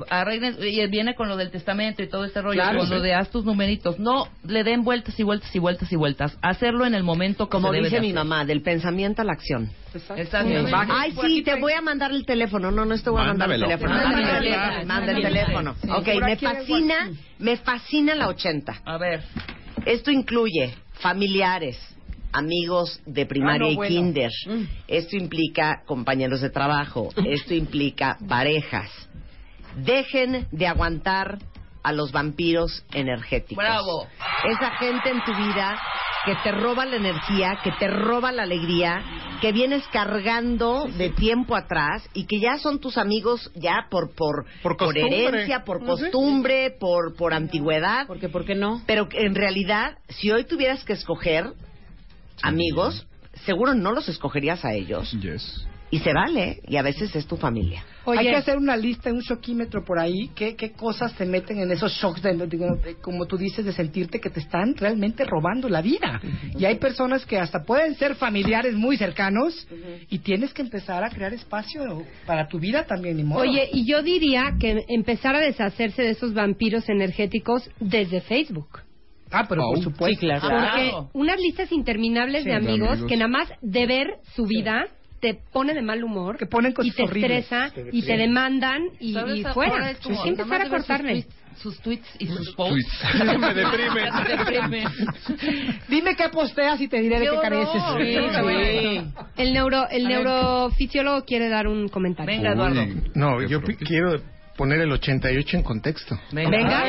Arreglen, 0.09 0.55
y 0.61 0.87
viene 0.87 1.13
con 1.13 1.27
lo 1.27 1.35
del 1.35 1.51
testamento 1.51 2.01
y 2.01 2.07
todo 2.07 2.23
este 2.23 2.41
rollo, 2.41 2.53
Claro, 2.55 2.79
con 2.79 2.87
sí. 2.87 2.93
lo 2.93 3.01
de 3.01 3.13
haz 3.13 3.29
tus 3.31 3.43
numeritos. 3.43 3.99
No 3.99 4.29
le 4.47 4.63
den 4.63 4.83
vueltas 4.85 5.19
y 5.19 5.23
vueltas 5.23 5.53
y 5.53 5.59
vueltas 5.59 5.91
y 5.91 5.97
vueltas. 5.97 6.37
Hacerlo 6.41 6.85
en 6.85 6.95
el 6.95 7.03
momento 7.03 7.49
Como 7.49 7.67
se 7.67 7.73
debe 7.75 7.87
dice 7.87 7.95
de 7.97 8.01
mi 8.01 8.07
hacer. 8.11 8.15
mamá, 8.23 8.45
del 8.45 8.61
pensamiento 8.61 9.21
a 9.21 9.25
la 9.25 9.33
acción. 9.33 9.69
Exactamente. 9.93 10.71
Ay, 10.73 11.13
sí, 11.21 11.41
te 11.43 11.55
voy 11.59 11.73
a 11.73 11.81
mandar 11.81 12.11
el 12.11 12.25
teléfono. 12.25 12.71
No, 12.71 12.85
no 12.85 12.97
te 12.97 13.09
voy 13.09 13.21
a 13.21 13.25
mandar 13.25 13.51
el 13.51 13.59
teléfono. 13.61 13.93
Manda 14.85 15.11
el 15.11 15.17
el 15.17 15.21
teléfono. 15.23 15.75
Ok, 15.97 16.07
me 16.21 16.37
fascina, 16.37 17.11
me 17.39 17.57
fascina 17.57 18.15
la 18.15 18.29
80. 18.29 18.81
A 18.85 18.97
ver. 18.97 19.21
Esto 19.85 20.11
incluye 20.11 20.73
familiares, 20.93 21.77
amigos 22.33 22.99
de 23.05 23.25
primaria 23.25 23.69
Ah, 23.71 23.73
no, 23.75 23.83
y 23.85 23.87
kinder. 23.87 24.31
Esto 24.87 25.15
implica 25.15 25.83
compañeros 25.85 26.41
de 26.41 26.49
trabajo. 26.49 27.09
Esto 27.25 27.53
implica 27.53 28.17
parejas. 28.27 28.89
Dejen 29.77 30.47
de 30.51 30.67
aguantar 30.67 31.39
a 31.83 31.91
los 31.91 32.11
vampiros 32.11 32.85
energéticos. 32.93 33.63
Bravo. 33.63 34.07
Esa 34.49 34.71
gente 34.77 35.09
en 35.09 35.23
tu 35.23 35.31
vida 35.35 35.77
que 36.25 36.35
te 36.41 36.51
roba 36.53 36.85
la 36.85 36.95
energía, 36.95 37.57
que 37.63 37.71
te 37.73 37.87
roba 37.89 38.31
la 38.31 38.43
alegría, 38.43 39.03
que 39.41 39.51
vienes 39.51 39.85
cargando 39.91 40.85
de 40.97 41.09
tiempo 41.09 41.53
atrás 41.55 42.07
y 42.13 42.25
que 42.27 42.39
ya 42.39 42.57
son 42.59 42.79
tus 42.79 42.97
amigos 42.97 43.51
ya 43.55 43.87
por 43.89 44.15
por, 44.15 44.45
Por 44.61 44.77
costumbre. 44.77 45.25
herencia, 45.27 45.65
por 45.65 45.83
costumbre, 45.83 46.71
por 46.79 47.15
por 47.17 47.33
antigüedad. 47.33 48.07
Porque, 48.07 48.29
¿por 48.29 48.45
qué 48.45 48.55
no? 48.55 48.81
Pero 48.87 49.09
que 49.09 49.19
en 49.19 49.35
realidad, 49.35 49.97
si 50.07 50.31
hoy 50.31 50.45
tuvieras 50.45 50.85
que 50.85 50.93
escoger 50.93 51.47
amigos, 52.41 53.05
seguro 53.45 53.73
no 53.73 53.91
los 53.91 54.07
escogerías 54.09 54.63
a 54.65 54.73
ellos. 54.73 55.11
Yes. 55.21 55.67
Y 55.91 55.99
se 55.99 56.11
vale, 56.11 56.59
y 56.67 56.77
a 56.77 56.81
veces 56.81 57.15
es 57.15 57.27
tu 57.27 57.37
familia. 57.37 57.85
Hay 58.07 58.25
que 58.25 58.35
hacer 58.35 58.57
una 58.57 58.75
lista, 58.75 59.11
un 59.11 59.21
choquímetro 59.21 59.85
por 59.85 59.99
ahí. 59.99 60.31
¿Qué, 60.33 60.55
qué 60.55 60.71
cosas 60.71 61.13
te 61.13 61.23
meten 61.23 61.59
en 61.59 61.69
esos 61.71 61.91
shocks, 61.93 62.19
de- 62.23 62.95
como 62.99 63.27
tú 63.27 63.37
dices, 63.37 63.63
de 63.63 63.73
sentirte 63.73 64.19
que 64.19 64.31
te 64.31 64.39
están 64.39 64.75
realmente 64.75 65.23
robando 65.23 65.69
la 65.69 65.83
vida? 65.83 66.19
Y 66.57 66.65
hay 66.65 66.79
personas 66.79 67.27
que 67.27 67.37
hasta 67.37 67.61
pueden 67.63 67.93
ser 67.93 68.15
familiares 68.15 68.73
muy 68.73 68.97
cercanos 68.97 69.67
y 70.09 70.17
tienes 70.17 70.51
que 70.51 70.63
empezar 70.63 71.03
a 71.03 71.11
crear 71.11 71.31
espacio 71.31 72.03
para 72.25 72.47
tu 72.47 72.57
vida 72.57 72.85
también, 72.87 73.17
ni 73.17 73.23
modo. 73.23 73.41
Oye, 73.41 73.69
y 73.71 73.85
yo 73.85 74.01
diría 74.01 74.55
que 74.59 74.83
empezar 74.87 75.35
a 75.35 75.41
deshacerse 75.41 76.01
de 76.01 76.09
esos 76.09 76.33
vampiros 76.33 76.89
energéticos 76.89 77.69
desde 77.79 78.19
Facebook. 78.21 78.79
Ah, 79.33 79.45
pero 79.49 79.63
por 79.73 79.83
supuesto. 79.83 80.19
sí, 80.21 80.25
claro. 80.27 80.41
Porque 80.41 80.89
Claro. 80.89 81.09
unas 81.13 81.39
listas 81.39 81.71
interminables 81.71 82.43
Sí, 82.43 82.49
de, 82.49 82.59
de 82.59 82.65
amigos 82.67 83.03
que 83.07 83.17
nada 83.17 83.27
más 83.29 83.49
de 83.61 83.85
ver 83.87 84.07
su 84.35 84.45
vida 84.45 84.85
te 85.19 85.35
pone 85.53 85.73
de 85.73 85.81
mal 85.81 86.03
humor 86.03 86.37
Que 86.37 86.45
ponen 86.45 86.73
cosas 86.73 86.91
y 86.93 86.95
te 86.95 87.03
horribles. 87.03 87.43
estresa 87.45 87.71
Te 87.73 87.89
y 87.91 88.01
te 88.03 88.17
demandan 88.17 88.81
y, 88.99 89.17
y 89.17 89.43
fuera. 89.53 89.91
es 89.91 89.97
como, 89.99 90.21
que 90.21 90.29
empezar 90.29 90.61
a 90.61 90.69
ver 91.01 91.25
sus 91.61 91.81
tweets- 91.81 92.15
y 92.19 92.25
sus 92.27 92.53
posts. 92.55 93.03
Me 93.39 93.53
deprime. 93.53 94.11
Me 94.11 94.37
deprime. 94.37 94.83
Dime 95.87 96.15
qué 96.15 96.27
posteas 96.29 96.81
y 96.81 96.87
te 96.87 96.99
diré 96.99 97.19
de 97.19 97.29
¡Qué 97.29 97.37
careces. 97.41 97.81
Sí, 97.97 98.17
sí. 98.35 99.01
El 99.37 99.53
neuro 99.53 99.87
el 99.89 100.07
neurofisiólogo 100.07 101.23
quiere 101.25 101.47
dar 101.49 101.67
un 101.67 101.87
comentario. 101.87 102.35
Venga, 102.35 102.53
Eduardo. 102.53 102.81
Uy, 102.81 103.11
No, 103.15 103.41
yo 103.47 103.61
quiero 103.61 104.19
poner 104.57 104.81
el 104.81 104.91
88 104.91 105.57
en 105.57 105.63
contexto. 105.63 106.19
Venga. 106.31 106.83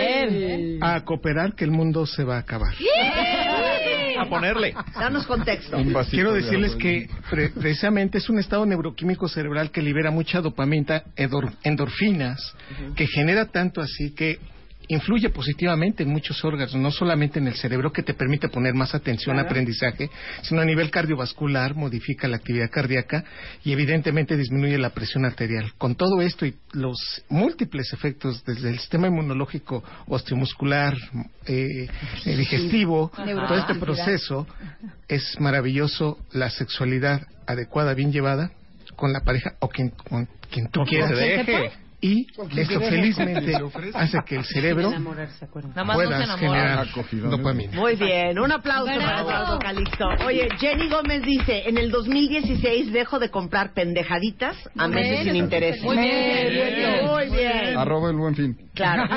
A 0.82 1.04
cooperar 1.04 1.54
que 1.54 1.64
el 1.64 1.70
mundo 1.70 2.06
se 2.06 2.24
va 2.24 2.36
a 2.36 2.40
acabar. 2.40 2.72
A 4.18 4.26
ponerle. 4.28 4.74
Danos 4.98 5.26
contexto. 5.26 5.76
Quiero 6.10 6.32
de 6.32 6.42
decirles 6.42 6.76
que 6.76 7.08
pre- 7.30 7.50
precisamente 7.50 8.18
es 8.18 8.28
un 8.28 8.38
estado 8.38 8.64
neuroquímico 8.64 9.28
cerebral 9.28 9.70
que 9.70 9.82
libera 9.82 10.10
mucha 10.10 10.40
dopamina, 10.40 11.02
endorfinas, 11.62 12.54
que 12.96 13.06
genera 13.06 13.46
tanto 13.46 13.80
así 13.80 14.14
que 14.14 14.38
influye 14.88 15.30
positivamente 15.30 16.02
en 16.02 16.10
muchos 16.10 16.44
órganos, 16.44 16.74
no 16.74 16.90
solamente 16.90 17.38
en 17.38 17.46
el 17.46 17.54
cerebro 17.54 17.92
que 17.92 18.02
te 18.02 18.14
permite 18.14 18.48
poner 18.48 18.74
más 18.74 18.94
atención, 18.94 19.38
aprendizaje, 19.38 20.10
sino 20.42 20.60
a 20.60 20.64
nivel 20.64 20.90
cardiovascular, 20.90 21.74
modifica 21.74 22.28
la 22.28 22.36
actividad 22.36 22.70
cardíaca 22.70 23.24
y 23.64 23.72
evidentemente 23.72 24.36
disminuye 24.36 24.78
la 24.78 24.90
presión 24.90 25.24
arterial. 25.24 25.72
Con 25.78 25.94
todo 25.94 26.20
esto 26.20 26.46
y 26.46 26.54
los 26.72 27.24
múltiples 27.28 27.92
efectos 27.92 28.44
desde 28.44 28.70
el 28.70 28.78
sistema 28.78 29.08
inmunológico, 29.08 29.82
osteomuscular, 30.06 30.94
eh, 31.46 31.88
eh, 32.24 32.36
digestivo, 32.36 33.10
todo 33.14 33.58
este 33.58 33.74
proceso 33.76 34.46
es 35.08 35.38
maravilloso 35.40 36.18
la 36.32 36.50
sexualidad 36.50 37.26
adecuada, 37.46 37.94
bien 37.94 38.12
llevada 38.12 38.50
con 38.96 39.12
la 39.12 39.20
pareja 39.20 39.54
o 39.60 39.68
quien, 39.68 39.90
con 39.90 40.28
quien 40.50 40.68
tú 40.68 40.84
quieras. 40.84 41.10
Y 42.04 42.26
esto 42.58 42.80
felizmente 42.80 43.56
hace 43.94 44.18
que 44.26 44.36
el 44.36 44.44
cerebro 44.44 44.88
Enamorarse, 44.88 45.42
acuerdan. 45.42 45.70
Nada 45.70 45.84
más 45.84 45.96
no 45.96 46.02
se 46.02 46.08
pueda 46.08 46.24
enamora. 46.24 46.84
generar 46.84 47.30
dopamina. 47.30 47.72
Muy 47.80 47.96
bien, 47.96 48.38
un 48.38 48.52
aplauso 48.52 48.92
para 48.94 49.20
Eduardo 49.22 49.58
Calixto. 49.58 50.04
Oye, 50.26 50.46
Jenny 50.58 50.90
Gómez 50.90 51.22
dice, 51.22 51.62
en 51.66 51.78
el 51.78 51.90
2016 51.90 52.92
dejo 52.92 53.18
de 53.18 53.30
comprar 53.30 53.72
pendejaditas 53.72 54.54
a 54.76 54.86
meses 54.86 55.24
sin 55.24 55.36
interés. 55.36 55.80
Muy 55.82 55.96
bien. 55.96 57.06
Muy 57.06 57.30
bien. 57.34 57.78
Arroba 57.78 58.10
el 58.10 58.16
buen 58.16 58.34
fin. 58.34 58.54
Claro. 58.74 59.04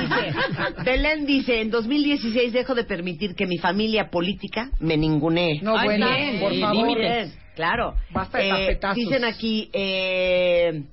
Dice, 0.00 0.82
Belén 0.84 1.26
dice, 1.26 1.60
en 1.60 1.70
2016 1.70 2.52
dejo 2.52 2.74
de 2.74 2.84
permitir 2.84 3.34
que 3.34 3.46
mi 3.46 3.58
familia 3.58 4.08
política 4.08 4.70
me 4.78 4.96
ningunee. 4.96 5.60
No, 5.62 5.72
bueno, 5.82 6.06
por 6.40 6.54
favor. 6.58 6.86
muy 6.86 6.94
bien, 7.00 7.32
claro. 7.56 7.94
Basta 8.12 8.38
de 8.38 8.72
Eh, 8.72 8.80
dicen 8.94 9.24
aquí, 9.24 9.68
eh, 9.72 10.84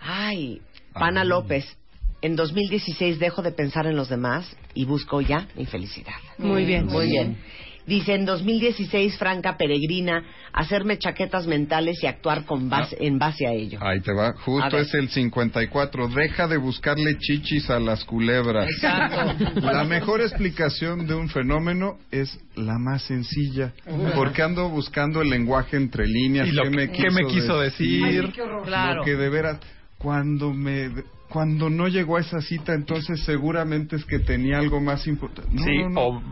ay, 0.00 0.60
Pana 0.92 1.22
Ay. 1.22 1.28
López, 1.28 1.64
en 2.22 2.34
2016 2.36 3.18
dejo 3.18 3.42
de 3.42 3.52
pensar 3.52 3.86
en 3.86 3.96
los 3.96 4.08
demás 4.08 4.56
y 4.74 4.84
busco 4.84 5.20
ya 5.20 5.46
mi 5.56 5.66
felicidad. 5.66 6.14
Muy 6.38 6.64
bien. 6.64 6.86
Muy 6.86 7.06
bien. 7.06 7.36
Dice, 7.86 8.12
en 8.12 8.26
2016, 8.26 9.16
Franca 9.16 9.56
Peregrina, 9.56 10.22
hacerme 10.52 10.98
chaquetas 10.98 11.46
mentales 11.46 11.96
y 12.02 12.06
actuar 12.06 12.44
con 12.44 12.68
base, 12.68 12.94
en 13.00 13.18
base 13.18 13.46
a 13.46 13.52
ello. 13.52 13.78
Ahí 13.80 14.00
te 14.00 14.12
va. 14.12 14.34
Justo 14.44 14.76
es 14.76 14.92
el 14.92 15.08
54. 15.08 16.08
Deja 16.08 16.46
de 16.48 16.58
buscarle 16.58 17.16
chichis 17.18 17.70
a 17.70 17.80
las 17.80 18.04
culebras. 18.04 18.68
Exacto. 18.68 19.60
La 19.62 19.84
mejor 19.84 20.20
explicación 20.20 21.06
de 21.06 21.14
un 21.14 21.30
fenómeno 21.30 21.96
es 22.10 22.38
la 22.56 22.78
más 22.78 23.04
sencilla. 23.04 23.72
Porque 24.14 24.42
ando 24.42 24.68
buscando 24.68 25.22
el 25.22 25.30
lenguaje 25.30 25.78
entre 25.78 26.06
líneas. 26.06 26.46
Y 26.46 26.52
lo 26.52 26.64
¿Qué 26.64 26.70
que- 26.70 26.76
me 26.76 26.90
qué 26.90 27.10
me 27.10 27.24
quiso 27.26 27.58
decir? 27.58 28.04
Ay, 28.04 28.32
qué 28.34 28.42
horror. 28.42 28.66
Claro. 28.66 28.96
Lo 28.96 29.04
que 29.04 29.16
de 29.16 29.30
veras, 29.30 29.60
cuando 29.98 30.52
me... 30.52 30.90
Cuando 31.28 31.68
no 31.68 31.88
llegó 31.88 32.16
a 32.16 32.20
esa 32.20 32.40
cita, 32.40 32.72
entonces 32.72 33.22
seguramente 33.24 33.96
es 33.96 34.04
que 34.06 34.18
tenía 34.18 34.60
algo 34.60 34.80
más 34.80 35.06
importante. 35.06 35.50
No, 35.52 35.62
sí, 35.62 35.78
no, 35.82 35.90
no. 35.90 36.00
o 36.00 36.22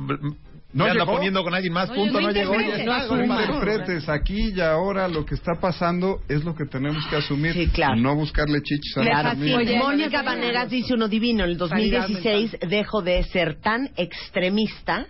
No 0.72 0.84
anda 0.86 1.04
poniendo 1.04 1.44
con 1.44 1.52
alguien 1.52 1.74
más, 1.74 1.90
No 1.90 1.96
punto, 1.96 2.18
no 2.18 2.30
llegó. 2.30 2.54
No 2.54 3.22
interpretes 3.22 4.08
aquí 4.08 4.54
y 4.54 4.60
ahora 4.62 5.06
lo 5.06 5.26
que 5.26 5.34
está 5.34 5.56
pasando 5.60 6.22
es 6.30 6.44
lo 6.44 6.54
que 6.54 6.64
tenemos 6.64 7.06
que 7.08 7.16
asumir. 7.16 7.52
Sí, 7.52 7.66
claro. 7.66 7.96
No 7.96 8.14
buscarle 8.14 8.62
chichis 8.62 8.96
a 8.96 9.02
la 9.02 9.22
familia. 9.34 9.78
Mónica 9.78 10.22
Vanegas 10.22 10.70
dice 10.70 10.94
uno 10.94 11.08
divino. 11.08 11.44
En 11.44 11.50
el 11.50 11.58
2016 11.58 12.56
dejo 12.66 13.02
de 13.02 13.22
ser 13.24 13.60
tan 13.60 13.90
extremista 13.96 15.06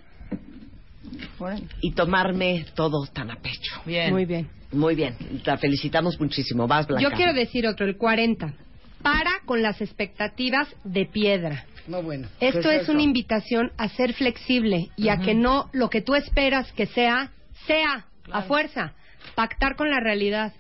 y 1.80 1.92
tomarme 1.92 2.66
todo 2.74 3.06
tan 3.06 3.30
a 3.30 3.36
pecho. 3.36 3.80
Bien. 3.84 4.12
Muy 4.12 4.24
bien. 4.24 4.48
Muy 4.72 4.94
bien. 4.94 5.14
La 5.44 5.56
felicitamos 5.56 6.20
muchísimo. 6.20 6.66
Vas, 6.66 6.86
Blanca. 6.86 7.02
Yo 7.02 7.14
quiero 7.14 7.32
decir 7.32 7.66
otro, 7.66 7.86
el 7.86 7.96
40. 7.96 8.54
Para 9.02 9.30
con 9.44 9.62
las 9.62 9.80
expectativas 9.80 10.68
de 10.84 11.06
piedra. 11.06 11.64
No, 11.86 12.02
bueno. 12.02 12.28
Esto 12.40 12.68
¿Qué 12.68 12.76
es, 12.76 12.82
eso? 12.82 12.92
una 12.92 13.02
invitación 13.02 13.70
a 13.76 13.88
ser 13.88 14.14
flexible 14.14 14.88
y 14.96 15.08
a 15.08 15.18
que 15.18 15.34
no 15.34 15.70
lo 15.72 15.88
que 15.88 16.00
tú 16.02 16.14
esperas 16.14 16.72
que 16.72 16.86
sea, 16.86 17.30
sea 17.66 18.06
a 18.32 18.42
fuerza. 18.42 18.94
Pactar 19.34 19.76
con 19.76 19.90
la 19.90 20.00
realidad. 20.00 20.52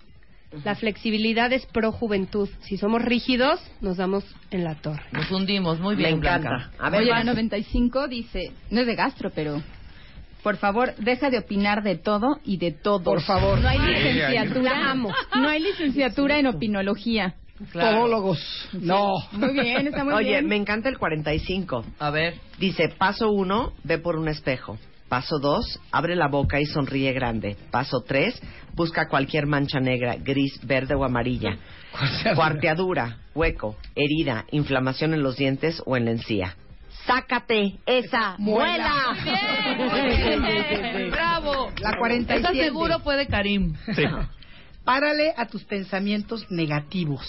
La 0.64 0.76
flexibilidad 0.76 1.52
es 1.52 1.66
pro 1.66 1.90
juventud. 1.92 2.48
Si 2.60 2.76
somos 2.76 3.02
rígidos, 3.02 3.60
nos 3.80 3.96
damos 3.96 4.24
en 4.50 4.64
la 4.64 4.76
torre. 4.76 5.02
Nos 5.12 5.30
hundimos. 5.30 5.80
Muy 5.80 5.96
bien, 5.96 6.12
Me 6.12 6.16
encanta. 6.18 6.48
Blanca. 6.48 6.70
A 6.78 6.90
ver, 6.90 7.02
Oye, 7.02 7.10
la 7.10 7.24
95 7.24 8.08
dice, 8.08 8.52
no 8.70 8.80
es 8.80 8.86
de 8.86 8.94
gastro, 8.94 9.30
pero 9.34 9.60
por 10.46 10.58
favor, 10.58 10.94
deja 10.98 11.28
de 11.28 11.38
opinar 11.38 11.82
de 11.82 11.96
todo 11.96 12.38
y 12.44 12.58
de 12.58 12.70
todo. 12.70 13.02
Por 13.02 13.20
favor. 13.20 13.58
No 13.58 13.68
hay 13.68 13.80
licenciatura, 13.80 14.92
amo. 14.92 15.12
No 15.34 15.48
hay 15.48 15.60
licenciatura 15.60 16.38
en 16.38 16.46
opinología. 16.46 17.34
Todólogos. 17.72 18.38
No. 18.72 19.14
Muy 19.32 19.54
bien, 19.54 19.88
está 19.88 20.04
muy 20.04 20.14
Oye, 20.14 20.28
bien. 20.28 20.46
me 20.46 20.54
encanta 20.54 20.88
el 20.88 20.98
45. 20.98 21.84
A 21.98 22.10
ver. 22.10 22.34
Dice, 22.60 22.90
paso 22.96 23.32
uno, 23.32 23.72
ve 23.82 23.98
por 23.98 24.14
un 24.14 24.28
espejo. 24.28 24.78
Paso 25.08 25.40
dos, 25.40 25.80
abre 25.90 26.14
la 26.14 26.28
boca 26.28 26.60
y 26.60 26.66
sonríe 26.66 27.12
grande. 27.12 27.56
Paso 27.72 28.04
tres, 28.06 28.40
busca 28.76 29.08
cualquier 29.08 29.46
mancha 29.46 29.80
negra, 29.80 30.14
gris, 30.14 30.60
verde 30.62 30.94
o 30.94 31.02
amarilla. 31.02 31.58
Cuarteadura, 32.36 33.18
hueco, 33.34 33.74
herida, 33.96 34.44
inflamación 34.52 35.12
en 35.12 35.24
los 35.24 35.36
dientes 35.36 35.82
o 35.84 35.96
en 35.96 36.04
la 36.04 36.12
encía. 36.12 36.56
Sácate 37.06 37.78
esa 37.86 38.36
muela. 38.38 39.16
Bravo. 41.10 41.72
La 41.80 41.96
47. 41.98 42.36
¿Estás 42.36 42.56
seguro 42.56 42.98
fue 43.00 43.16
de 43.16 43.26
Karim? 43.26 43.74
Sí. 43.94 44.04
Párale 44.84 45.34
a 45.36 45.46
tus 45.46 45.64
pensamientos 45.64 46.48
negativos. 46.48 47.26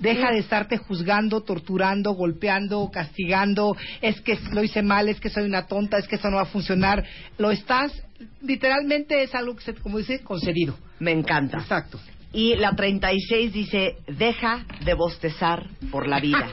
Deja 0.00 0.30
de 0.30 0.38
estarte 0.38 0.78
juzgando, 0.78 1.42
torturando, 1.42 2.12
golpeando, 2.12 2.90
castigando. 2.90 3.76
Es 4.00 4.18
que 4.22 4.38
lo 4.52 4.64
hice 4.64 4.82
mal, 4.82 5.10
es 5.10 5.20
que 5.20 5.28
soy 5.28 5.44
una 5.44 5.66
tonta, 5.66 5.98
es 5.98 6.08
que 6.08 6.16
eso 6.16 6.30
no 6.30 6.36
va 6.36 6.44
a 6.44 6.46
funcionar. 6.46 7.04
Lo 7.36 7.50
estás, 7.50 7.92
literalmente 8.40 9.22
es 9.22 9.34
algo 9.34 9.54
que 9.56 9.62
se, 9.62 9.74
como 9.74 9.98
dice, 9.98 10.22
concedido. 10.22 10.74
Me 10.98 11.12
encanta. 11.12 11.58
Exacto. 11.58 12.00
Y 12.36 12.54
la 12.56 12.76
36 12.76 13.50
dice, 13.50 13.96
deja 14.06 14.66
de 14.84 14.92
bostezar 14.92 15.70
por 15.90 16.06
la 16.06 16.20
vida. 16.20 16.46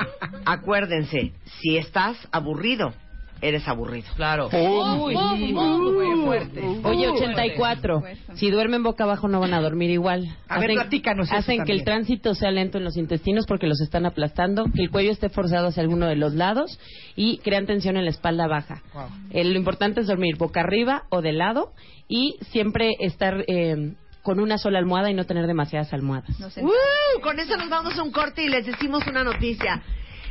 Acuérdense, 0.44 1.32
si 1.60 1.76
estás 1.76 2.16
aburrido, 2.32 2.92
eres 3.40 3.68
aburrido. 3.68 4.08
Claro. 4.16 4.48
Uy. 4.48 5.14
muy 5.14 6.24
fuerte. 6.24 6.60
Oye, 6.82 7.06
84. 7.06 8.02
Si 8.34 8.50
duermen 8.50 8.82
boca 8.82 9.04
abajo 9.04 9.28
no 9.28 9.38
van 9.38 9.54
a 9.54 9.60
dormir 9.60 9.90
igual. 9.90 10.26
A 10.48 10.58
ver, 10.58 10.72
platícanos 10.72 11.28
eso 11.28 11.36
Hacen 11.36 11.64
que 11.64 11.70
el 11.70 11.84
tránsito 11.84 12.34
sea 12.34 12.50
lento 12.50 12.78
en 12.78 12.82
los 12.82 12.96
intestinos 12.96 13.46
porque 13.46 13.68
los 13.68 13.80
están 13.80 14.06
aplastando, 14.06 14.64
que 14.74 14.82
el 14.82 14.90
cuello 14.90 15.12
esté 15.12 15.28
forzado 15.28 15.68
hacia 15.68 15.84
alguno 15.84 16.06
de 16.06 16.16
los 16.16 16.34
lados 16.34 16.80
y 17.14 17.38
crean 17.44 17.66
tensión 17.66 17.96
en 17.96 18.06
la 18.06 18.10
espalda 18.10 18.48
baja. 18.48 18.82
Eh, 19.30 19.44
lo 19.44 19.56
importante 19.56 20.00
es 20.00 20.08
dormir 20.08 20.36
boca 20.36 20.62
arriba 20.62 21.04
o 21.10 21.22
de 21.22 21.32
lado 21.32 21.74
y 22.08 22.38
siempre 22.50 22.96
estar 22.98 23.44
eh, 23.46 23.94
con 24.28 24.40
una 24.40 24.58
sola 24.58 24.78
almohada 24.78 25.10
y 25.10 25.14
no 25.14 25.24
tener 25.24 25.46
demasiadas 25.46 25.90
almohadas. 25.94 26.28
¡Uh! 26.58 27.20
Con 27.22 27.40
eso 27.40 27.56
nos 27.56 27.70
vamos 27.70 27.96
a 27.96 28.02
un 28.02 28.12
corte 28.12 28.42
y 28.42 28.50
les 28.50 28.66
decimos 28.66 29.06
una 29.06 29.24
noticia. 29.24 29.80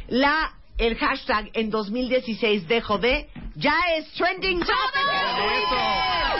La 0.07 0.51
el 0.77 0.95
hashtag 0.97 1.49
en 1.53 1.71
2016 1.71 2.67
dejo 2.67 2.99
de 2.99 3.27
ya 3.55 3.73
es 3.97 4.07
trending 4.11 4.59
topic. 4.59 4.69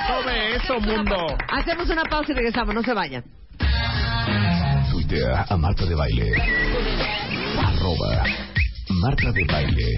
Tome 0.08 0.55
eso, 0.55 0.80
mundo. 0.80 1.36
Hacemos 1.51 1.89
una 1.89 2.03
pausa 2.03 2.32
y 2.32 2.36
regresamos, 2.36 2.76
no 2.76 2.84
se 2.84 2.93
vayan. 2.93 3.24
Tuitea 4.91 5.47
a 5.49 5.58
Marta 5.58 5.84
de 5.88 5.95
Baile. 5.95 6.32
Arroba 7.58 8.24
Marta 9.01 9.32
de 9.32 9.43
Baile. 9.45 9.95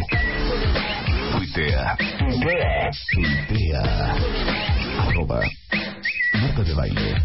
Tuitea. 1.33 1.97
Tuitea. 3.17 4.15
Arroba 4.99 5.39
Marta 6.33 6.63
de 6.63 6.73
Baile. 6.73 7.15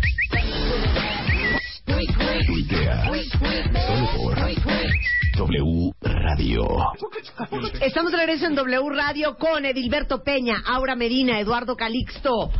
Solo 3.86 4.06
por 4.16 4.36
W 5.36 5.92
Radio. 6.00 6.62
Estamos 7.80 8.12
de 8.12 8.18
regreso 8.18 8.46
en 8.46 8.54
W 8.54 8.90
Radio 8.90 9.36
con 9.36 9.64
Edilberto 9.64 10.22
Peña, 10.22 10.62
Aura 10.64 10.94
Medina, 10.94 11.40
Eduardo 11.40 11.74
Calixto, 11.76 12.52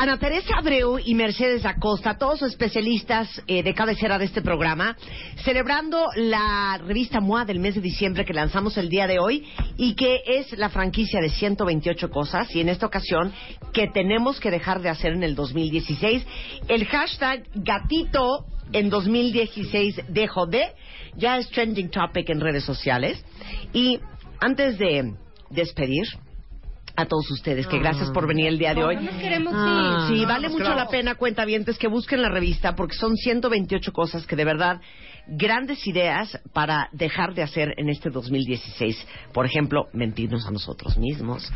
Ana 0.00 0.16
Teresa 0.16 0.54
Abreu 0.56 1.00
y 1.04 1.12
Mercedes 1.16 1.66
Acosta, 1.66 2.16
todos 2.16 2.42
especialistas 2.42 3.42
eh, 3.48 3.64
de 3.64 3.74
cabecera 3.74 4.16
de 4.16 4.26
este 4.26 4.42
programa, 4.42 4.96
celebrando 5.42 6.06
la 6.14 6.78
revista 6.86 7.18
MOA 7.18 7.44
del 7.44 7.58
mes 7.58 7.74
de 7.74 7.80
diciembre 7.80 8.24
que 8.24 8.32
lanzamos 8.32 8.78
el 8.78 8.90
día 8.90 9.08
de 9.08 9.18
hoy 9.18 9.44
y 9.76 9.96
que 9.96 10.20
es 10.24 10.56
la 10.56 10.68
franquicia 10.68 11.20
de 11.20 11.30
128 11.30 12.10
cosas 12.10 12.54
y 12.54 12.60
en 12.60 12.68
esta 12.68 12.86
ocasión 12.86 13.32
que 13.72 13.88
tenemos 13.88 14.38
que 14.38 14.52
dejar 14.52 14.82
de 14.82 14.88
hacer 14.88 15.14
en 15.14 15.24
el 15.24 15.34
2016. 15.34 16.24
El 16.68 16.86
hashtag 16.86 17.42
gatito 17.56 18.46
en 18.70 18.90
2016 18.90 20.02
dejo 20.10 20.46
de 20.46 20.74
ya 21.16 21.38
es 21.38 21.50
trending 21.50 21.90
topic 21.90 22.30
en 22.30 22.40
redes 22.40 22.62
sociales 22.62 23.20
y 23.72 23.98
antes 24.38 24.78
de 24.78 25.14
despedir 25.50 26.04
a 26.98 27.06
todos 27.06 27.30
ustedes, 27.30 27.66
que 27.68 27.78
gracias 27.78 28.10
por 28.10 28.26
venir 28.26 28.48
el 28.48 28.58
día 28.58 28.74
de 28.74 28.82
hoy. 28.82 28.96
Nos 28.96 29.14
queremos 29.14 29.54
Ah, 29.56 30.08
ir. 30.10 30.16
sí, 30.18 30.24
vale 30.26 30.48
mucho 30.48 30.74
la 30.74 30.88
pena, 30.88 31.14
cuentavientes, 31.14 31.78
que 31.78 31.86
busquen 31.86 32.20
la 32.22 32.28
revista 32.28 32.74
porque 32.74 32.96
son 32.96 33.14
128 33.16 33.92
cosas 33.92 34.26
que 34.26 34.34
de 34.34 34.44
verdad 34.44 34.80
grandes 35.28 35.86
ideas 35.86 36.38
para 36.52 36.88
dejar 36.92 37.34
de 37.34 37.42
hacer 37.42 37.74
en 37.76 37.88
este 37.88 38.10
2016. 38.10 39.06
Por 39.32 39.46
ejemplo, 39.46 39.88
mentirnos 39.92 40.46
a 40.46 40.50
nosotros 40.50 40.96
mismos. 40.98 41.50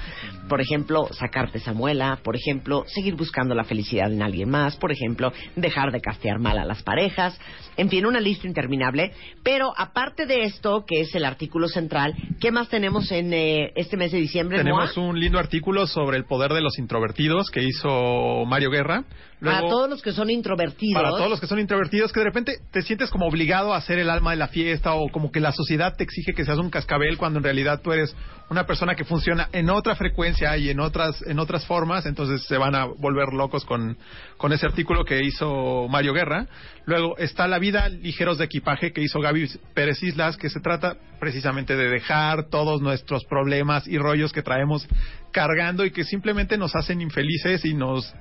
Por 0.48 0.60
ejemplo, 0.60 1.08
sacarte 1.12 1.58
esa 1.58 1.72
muela. 1.72 2.18
Por 2.22 2.36
ejemplo, 2.36 2.84
seguir 2.86 3.14
buscando 3.14 3.54
la 3.54 3.64
felicidad 3.64 4.12
en 4.12 4.22
alguien 4.22 4.50
más. 4.50 4.76
Por 4.76 4.92
ejemplo, 4.92 5.32
dejar 5.56 5.90
de 5.92 6.00
castear 6.00 6.38
mal 6.38 6.58
a 6.58 6.64
las 6.64 6.82
parejas. 6.82 7.38
En 7.76 7.88
fin, 7.88 8.06
una 8.06 8.20
lista 8.20 8.46
interminable. 8.46 9.12
Pero 9.42 9.72
aparte 9.76 10.26
de 10.26 10.44
esto, 10.44 10.84
que 10.86 11.00
es 11.00 11.14
el 11.14 11.24
artículo 11.24 11.68
central, 11.68 12.14
¿qué 12.40 12.50
más 12.50 12.68
tenemos 12.68 13.10
en 13.10 13.32
eh, 13.32 13.72
este 13.76 13.96
mes 13.96 14.12
de 14.12 14.18
diciembre? 14.18 14.58
Tenemos 14.58 14.96
Moa? 14.96 15.08
un 15.08 15.18
lindo 15.18 15.38
artículo 15.38 15.86
sobre 15.86 16.18
el 16.18 16.24
poder 16.24 16.52
de 16.52 16.60
los 16.60 16.78
introvertidos 16.78 17.50
que 17.50 17.62
hizo 17.62 18.44
Mario 18.46 18.70
Guerra. 18.70 19.04
Para 19.40 19.60
todos 19.60 19.90
los 19.90 20.02
que 20.02 20.12
son 20.12 20.30
introvertidos. 20.30 21.02
Para 21.02 21.16
todos 21.16 21.28
los 21.28 21.40
que 21.40 21.48
son 21.48 21.58
introvertidos, 21.58 22.12
que 22.12 22.20
de 22.20 22.26
repente 22.26 22.58
te 22.70 22.82
sientes 22.82 23.10
como 23.10 23.26
obligado 23.26 23.61
a 23.70 23.80
ser 23.80 23.98
el 23.98 24.10
alma 24.10 24.32
de 24.32 24.36
la 24.36 24.48
fiesta 24.48 24.94
o 24.94 25.08
como 25.10 25.30
que 25.30 25.38
la 25.38 25.52
sociedad 25.52 25.94
te 25.96 26.02
exige 26.04 26.34
que 26.34 26.44
seas 26.44 26.58
un 26.58 26.70
cascabel 26.70 27.16
cuando 27.16 27.38
en 27.38 27.44
realidad 27.44 27.80
tú 27.82 27.92
eres 27.92 28.16
una 28.50 28.66
persona 28.66 28.94
que 28.94 29.04
funciona 29.04 29.48
en 29.52 29.70
otra 29.70 29.94
frecuencia 29.94 30.56
y 30.56 30.70
en 30.70 30.80
otras 30.80 31.22
en 31.26 31.38
otras 31.38 31.64
formas, 31.66 32.06
entonces 32.06 32.44
se 32.46 32.56
van 32.58 32.74
a 32.74 32.86
volver 32.86 33.32
locos 33.32 33.64
con, 33.64 33.96
con 34.36 34.52
ese 34.52 34.66
artículo 34.66 35.04
que 35.04 35.22
hizo 35.22 35.86
Mario 35.88 36.12
Guerra. 36.12 36.46
Luego 36.84 37.16
está 37.18 37.46
La 37.46 37.58
vida 37.58 37.88
ligeros 37.88 38.38
de 38.38 38.46
equipaje 38.46 38.92
que 38.92 39.02
hizo 39.02 39.20
Gaby 39.20 39.48
Pérez 39.74 40.02
Islas, 40.02 40.36
que 40.36 40.50
se 40.50 40.60
trata 40.60 40.96
precisamente 41.20 41.76
de 41.76 41.88
dejar 41.88 42.48
todos 42.48 42.82
nuestros 42.82 43.24
problemas 43.26 43.86
y 43.86 43.98
rollos 43.98 44.32
que 44.32 44.42
traemos 44.42 44.88
cargando 45.30 45.84
y 45.84 45.92
que 45.92 46.04
simplemente 46.04 46.58
nos 46.58 46.74
hacen 46.74 47.00
infelices 47.00 47.64
y 47.64 47.74
nos 47.74 48.12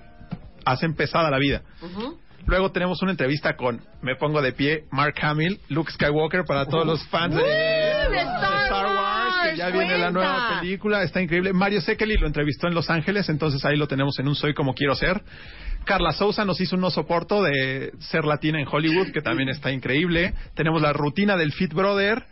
hacen 0.65 0.95
pesada 0.95 1.29
la 1.29 1.39
vida. 1.39 1.61
Luego 2.45 2.71
tenemos 2.71 3.01
una 3.01 3.11
entrevista 3.11 3.55
con, 3.55 3.81
me 4.01 4.15
pongo 4.15 4.41
de 4.41 4.51
pie, 4.53 4.85
Mark 4.91 5.15
Hamill, 5.21 5.59
Luke 5.69 5.91
Skywalker 5.91 6.43
para 6.45 6.65
todos 6.65 6.85
los 6.85 7.05
fans 7.07 7.35
de, 7.35 7.41
de 7.41 8.19
Star 8.21 8.85
Wars. 8.85 9.35
que 9.51 9.57
ya 9.57 9.69
viene 9.69 9.97
la 9.97 10.11
nueva 10.11 10.59
película, 10.59 11.03
está 11.03 11.21
increíble. 11.21 11.53
Mario 11.53 11.81
Sekeli 11.81 12.17
lo 12.17 12.27
entrevistó 12.27 12.67
en 12.67 12.73
Los 12.73 12.89
Ángeles, 12.89 13.29
entonces 13.29 13.63
ahí 13.65 13.77
lo 13.77 13.87
tenemos 13.87 14.17
en 14.19 14.27
un 14.27 14.35
Soy 14.35 14.53
como 14.53 14.73
quiero 14.73 14.95
ser. 14.95 15.21
Carla 15.85 16.11
Sousa 16.11 16.45
nos 16.45 16.61
hizo 16.61 16.75
un 16.75 16.83
oso 16.83 17.07
porto 17.07 17.41
de 17.41 17.91
ser 17.99 18.23
latina 18.25 18.59
en 18.61 18.67
Hollywood, 18.71 19.11
que 19.11 19.21
también 19.21 19.49
está 19.49 19.71
increíble. 19.71 20.33
Tenemos 20.53 20.81
la 20.81 20.93
rutina 20.93 21.35
del 21.37 21.53
Fit 21.53 21.73
Brother. 21.73 22.23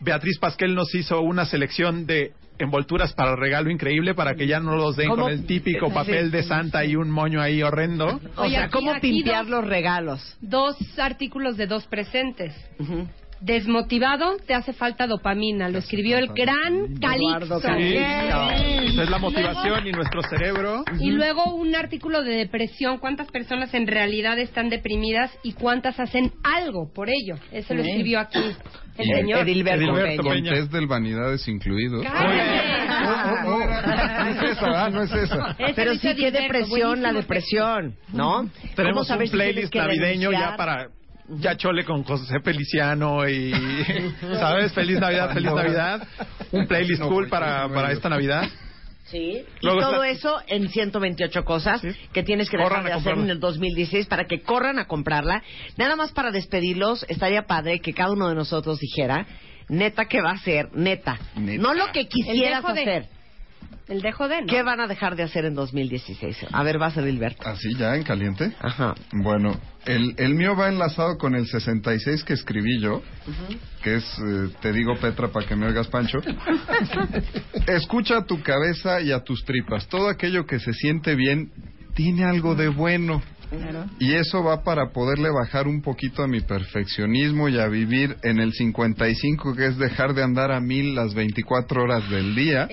Beatriz 0.00 0.38
Pasquel 0.38 0.74
nos 0.74 0.92
hizo 0.94 1.20
una 1.20 1.44
selección 1.44 2.06
de 2.06 2.32
envolturas 2.64 3.12
para 3.14 3.32
el 3.32 3.38
regalo 3.38 3.70
increíble 3.70 4.14
para 4.14 4.34
que 4.34 4.46
ya 4.46 4.60
no 4.60 4.76
los 4.76 4.96
den 4.96 5.08
¿Cómo? 5.08 5.24
con 5.24 5.32
el 5.32 5.46
típico 5.46 5.90
papel 5.92 6.30
de 6.30 6.42
Santa 6.42 6.84
y 6.84 6.96
un 6.96 7.10
moño 7.10 7.40
ahí 7.40 7.62
horrendo. 7.62 8.20
O 8.36 8.48
sea, 8.48 8.64
aquí- 8.64 8.72
¿cómo 8.72 8.92
aquí 8.92 9.10
pimpear 9.12 9.44
dos- 9.44 9.50
los 9.50 9.66
regalos? 9.66 10.36
Dos 10.40 10.76
artículos 10.98 11.56
de 11.56 11.66
dos 11.66 11.86
presentes. 11.86 12.54
Desmotivado, 13.40 14.36
te 14.46 14.52
hace 14.54 14.72
falta 14.74 15.06
dopamina. 15.06 15.68
Lo 15.70 15.78
escribió 15.78 16.18
el 16.18 16.28
gran 16.28 16.94
Calixto. 17.00 17.58
Sí. 17.60 17.96
Esa 17.96 19.02
es 19.02 19.10
la 19.10 19.18
motivación 19.18 19.86
y 19.86 19.92
nuestro 19.92 20.20
cerebro. 20.22 20.84
Y 20.98 21.10
luego 21.10 21.54
un 21.54 21.74
artículo 21.74 22.22
de 22.22 22.32
depresión. 22.34 22.98
¿Cuántas 22.98 23.28
personas 23.30 23.72
en 23.72 23.86
realidad 23.86 24.38
están 24.38 24.68
deprimidas 24.68 25.30
y 25.42 25.54
cuántas 25.54 25.98
hacen 25.98 26.32
algo 26.42 26.92
por 26.92 27.08
ello? 27.08 27.36
Eso 27.50 27.72
lo 27.74 27.82
escribió 27.82 28.20
aquí 28.20 28.38
el 28.98 29.06
Y- 29.06 29.14
señor. 29.14 29.46
Con 30.22 30.42
test 30.44 30.70
del 30.72 30.86
vanidades 30.86 31.48
incluido. 31.48 32.02
Ah, 32.06 33.30
No 34.24 34.28
es 34.28 34.42
esa. 34.52 34.90
No 34.90 35.02
es 35.02 35.12
esa. 35.12 35.56
Pero 35.74 35.94
sí, 35.94 36.14
qué 36.14 36.30
depresión, 36.30 37.02
la 37.02 37.12
depresión, 37.12 37.96
¿no? 38.12 38.32
¿Cómo 38.42 38.50
Tenemos 38.76 39.08
un 39.10 39.18
playlist 39.30 39.72
que 39.72 39.78
navideño 39.78 40.30
ya 40.32 40.56
para 40.56 40.88
ya 41.38 41.56
chole 41.56 41.84
con 41.84 42.02
José 42.04 42.40
Feliciano 42.40 43.28
y 43.28 43.52
sabes 44.38 44.72
feliz 44.72 44.98
navidad 45.00 45.32
feliz 45.32 45.52
navidad 45.52 46.06
un 46.52 46.66
playlist 46.66 47.02
cool 47.02 47.28
para 47.28 47.68
para 47.68 47.92
esta 47.92 48.08
navidad 48.08 48.48
Sí. 49.04 49.44
Y 49.60 49.66
Luego 49.66 49.80
todo 49.80 50.04
está- 50.04 50.36
eso 50.36 50.42
en 50.46 50.68
128 50.68 51.44
cosas 51.44 51.82
que 52.12 52.22
tienes 52.22 52.48
que 52.48 52.56
dejar 52.56 52.70
Corran 52.70 52.86
a 52.86 52.88
de 52.90 52.94
hacer 52.94 53.14
en 53.18 53.28
el 53.30 53.40
2016 53.40 54.06
para 54.06 54.26
que 54.26 54.40
corran 54.42 54.78
a 54.78 54.86
comprarla. 54.86 55.42
Nada 55.76 55.96
más 55.96 56.12
para 56.12 56.30
despedirlos, 56.30 57.04
estaría 57.08 57.42
padre 57.42 57.80
que 57.80 57.92
cada 57.92 58.12
uno 58.12 58.28
de 58.28 58.36
nosotros 58.36 58.78
dijera, 58.78 59.26
neta, 59.68 60.04
¿qué 60.04 60.20
va 60.20 60.30
a 60.30 60.34
hacer? 60.34 60.68
Neta. 60.74 61.18
Neta. 61.34 61.60
No 61.60 61.74
lo 61.74 61.90
que 61.90 62.06
quisieras 62.06 62.62
de- 62.62 62.70
hacer. 62.82 63.06
El 63.90 64.02
dejo 64.02 64.28
de, 64.28 64.42
¿no? 64.42 64.46
¿Qué 64.46 64.62
van 64.62 64.78
a 64.80 64.86
dejar 64.86 65.16
de 65.16 65.24
hacer 65.24 65.44
en 65.44 65.54
2016? 65.54 66.46
A 66.52 66.62
ver, 66.62 66.78
vas 66.78 66.96
a 66.96 67.02
Dilberto. 67.02 67.42
¿Así 67.44 67.74
ya 67.76 67.96
en 67.96 68.04
caliente? 68.04 68.52
Ajá. 68.60 68.94
Bueno, 69.12 69.58
el, 69.84 70.14
el 70.16 70.36
mío 70.36 70.54
va 70.54 70.68
enlazado 70.68 71.18
con 71.18 71.34
el 71.34 71.48
66 71.48 72.22
que 72.22 72.34
escribí 72.34 72.80
yo, 72.80 73.02
que 73.82 73.96
es, 73.96 74.04
eh, 74.04 74.48
te 74.62 74.72
digo 74.72 74.94
Petra 74.94 75.32
para 75.32 75.44
que 75.44 75.56
me 75.56 75.66
oigas 75.66 75.88
Pancho. 75.88 76.20
Escucha 77.66 78.18
a 78.18 78.24
tu 78.24 78.40
cabeza 78.42 79.00
y 79.00 79.10
a 79.10 79.24
tus 79.24 79.44
tripas. 79.44 79.88
Todo 79.88 80.08
aquello 80.08 80.46
que 80.46 80.60
se 80.60 80.72
siente 80.72 81.16
bien 81.16 81.50
tiene 81.96 82.24
algo 82.24 82.54
de 82.54 82.68
bueno. 82.68 83.20
Y 83.98 84.12
eso 84.14 84.44
va 84.44 84.62
para 84.62 84.90
poderle 84.92 85.30
bajar 85.30 85.66
un 85.66 85.82
poquito 85.82 86.22
a 86.22 86.28
mi 86.28 86.40
perfeccionismo 86.40 87.48
y 87.48 87.58
a 87.58 87.66
vivir 87.66 88.16
en 88.22 88.38
el 88.38 88.52
55, 88.52 89.56
que 89.56 89.66
es 89.66 89.76
dejar 89.76 90.14
de 90.14 90.22
andar 90.22 90.52
a 90.52 90.60
mil 90.60 90.94
las 90.94 91.14
24 91.14 91.82
horas 91.82 92.08
del 92.08 92.36
día. 92.36 92.68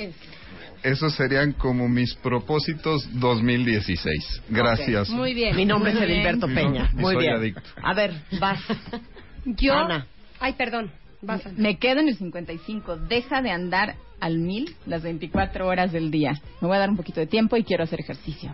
Esos 0.84 1.14
serían 1.16 1.54
como 1.54 1.88
mis 1.90 2.14
propósitos 2.16 3.08
2016. 3.20 4.44
Gracias. 4.50 5.10
Muy 5.10 5.34
bien. 5.34 5.56
Mi 5.56 5.66
nombre 5.66 5.92
Muy 5.94 6.02
es 6.02 6.08
bien. 6.08 6.20
Edilberto 6.20 6.48
Peña. 6.48 6.90
Muy 6.94 7.14
soy 7.16 7.24
bien. 7.24 7.36
adicto. 7.36 7.62
A 7.82 7.94
ver, 7.94 8.14
vas. 8.40 8.60
Yo, 9.46 9.74
Ana. 9.74 10.08
Ay, 10.40 10.54
perdón. 10.54 10.92
Vas 11.22 11.46
a- 11.46 11.52
Me 11.56 11.78
quedo 11.78 12.00
en 12.02 12.10
el 12.10 12.18
55. 12.18 12.98
Deja 12.98 13.42
de 13.42 13.50
andar 13.52 13.96
al 14.20 14.38
mil 14.38 14.76
las 14.86 15.02
24 15.04 15.68
horas 15.68 15.92
del 15.92 16.12
día. 16.12 16.34
Me 16.62 16.68
voy 16.68 16.78
a 16.78 16.80
dar 16.80 16.90
un 16.90 16.98
poquito 16.98 17.20
de 17.20 17.28
tiempo 17.28 17.56
y 17.58 17.64
quiero 17.64 17.84
hacer 17.84 18.00
ejercicio. 18.02 18.54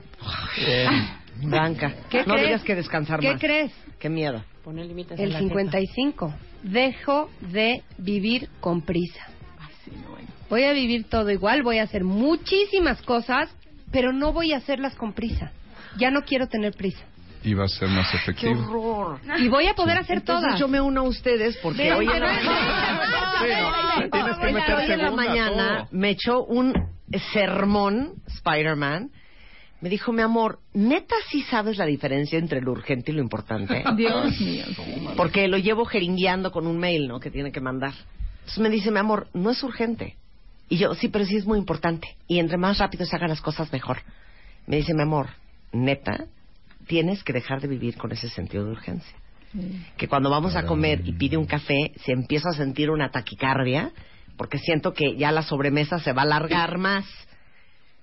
Blanca. 1.42 1.94
¿Qué 2.10 2.20
no 2.26 2.34
crees? 2.36 2.48
digas 2.48 2.64
que 2.64 2.76
descansar 2.76 3.20
¿Qué 3.20 3.32
más. 3.32 3.42
crees? 3.42 3.72
Qué 4.00 4.10
miedo. 4.10 4.44
Poner 4.64 4.86
límites 4.86 5.20
El 5.20 5.36
55. 5.36 6.34
Dejo 6.64 7.30
de 7.42 7.84
vivir 7.98 8.50
con 8.62 8.82
prisa. 8.82 9.28
Voy 10.50 10.64
a 10.64 10.74
vivir 10.74 11.06
todo 11.10 11.30
igual, 11.32 11.64
voy 11.64 11.80
a 11.80 11.84
hacer 11.84 12.04
muchísimas 12.04 13.02
cosas, 13.02 13.50
pero 13.92 14.14
no 14.14 14.34
voy 14.34 14.54
a 14.54 14.58
hacerlas 14.58 14.96
con 14.96 15.14
prisa. 15.14 15.52
Ya 15.98 16.12
no 16.12 16.22
quiero 16.24 16.48
tener 16.48 16.74
prisa. 16.74 17.04
Y 17.44 17.54
va 17.56 17.66
a 17.66 17.68
ser 17.68 17.90
más 17.90 18.10
Qué 18.10 18.18
efectivo. 18.18 18.62
horror. 18.62 19.20
Y 19.40 19.50
voy 19.50 19.68
a 19.68 19.74
poder 19.74 19.98
hacer 19.98 20.18
Entonces 20.18 20.48
todas. 20.48 20.60
yo 20.60 20.68
me 20.70 20.80
uno 20.80 21.02
a 21.02 21.04
ustedes 21.04 21.58
porque 21.58 21.92
hoy 21.92 22.08
en 22.08 22.20
la, 25.00 25.12
mañana 25.12 25.88
me 25.92 26.12
echó 26.12 26.44
un 26.44 26.74
sermón 27.34 28.14
Spider-Man. 28.28 29.12
Me 29.82 29.90
dijo, 29.90 30.14
mi 30.14 30.22
amor, 30.22 30.60
¿neta 30.74 31.16
sí 31.30 31.42
sabes 31.42 31.78
la 31.78 31.86
diferencia 31.86 32.40
entre 32.40 32.62
lo 32.62 32.72
urgente 32.72 33.12
y 33.12 33.16
lo 33.16 33.22
importante? 33.22 33.84
Dios 33.98 34.40
mío. 34.40 34.66
Porque 35.18 35.50
lo 35.50 35.58
llevo 35.58 35.84
jeringueando 35.84 36.52
con 36.54 36.66
un 36.68 36.78
mail, 36.80 37.10
¿no? 37.10 37.20
Que 37.20 37.30
tiene 37.30 37.52
que 37.52 37.60
mandar. 37.60 37.92
Entonces 38.40 38.60
me 38.60 38.70
dice, 38.70 38.92
mi 38.92 39.00
amor, 39.00 39.28
no 39.34 39.50
es 39.50 39.62
urgente. 39.62 40.16
Y 40.70 40.78
yo, 40.78 40.94
sí, 40.96 41.08
pero 41.08 41.26
sí 41.26 41.36
es 41.36 41.46
muy 41.46 41.60
importante. 41.60 42.16
Y 42.28 42.40
entre 42.40 42.58
más 42.58 42.78
rápido 42.78 43.06
se 43.06 43.16
hagan 43.16 43.30
las 43.30 43.42
cosas, 43.42 43.72
mejor. 43.72 44.00
Me 44.66 44.78
dice, 44.78 44.94
mi 44.94 45.02
amor, 45.02 45.30
neta, 45.72 46.26
tienes 46.88 47.24
que 47.24 47.34
dejar 47.34 47.62
de 47.62 47.68
vivir 47.68 47.98
con 47.98 48.12
ese 48.12 48.30
sentido 48.30 48.66
de 48.66 48.72
urgencia. 48.72 49.16
Que 49.98 50.08
cuando 50.08 50.32
vamos 50.32 50.56
a 50.56 50.66
comer 50.66 51.02
y 51.06 51.14
pide 51.14 51.38
un 51.38 51.46
café, 51.46 51.92
se 52.04 52.12
empieza 52.12 52.50
a 52.50 52.54
sentir 52.54 52.90
una 52.90 53.12
taquicardia, 53.12 53.92
porque 54.36 54.58
siento 54.58 54.94
que 54.94 55.16
ya 55.16 55.32
la 55.32 55.44
sobremesa 55.44 56.00
se 56.00 56.12
va 56.12 56.24
a 56.24 56.26
alargar 56.26 56.80
más. 56.80 57.06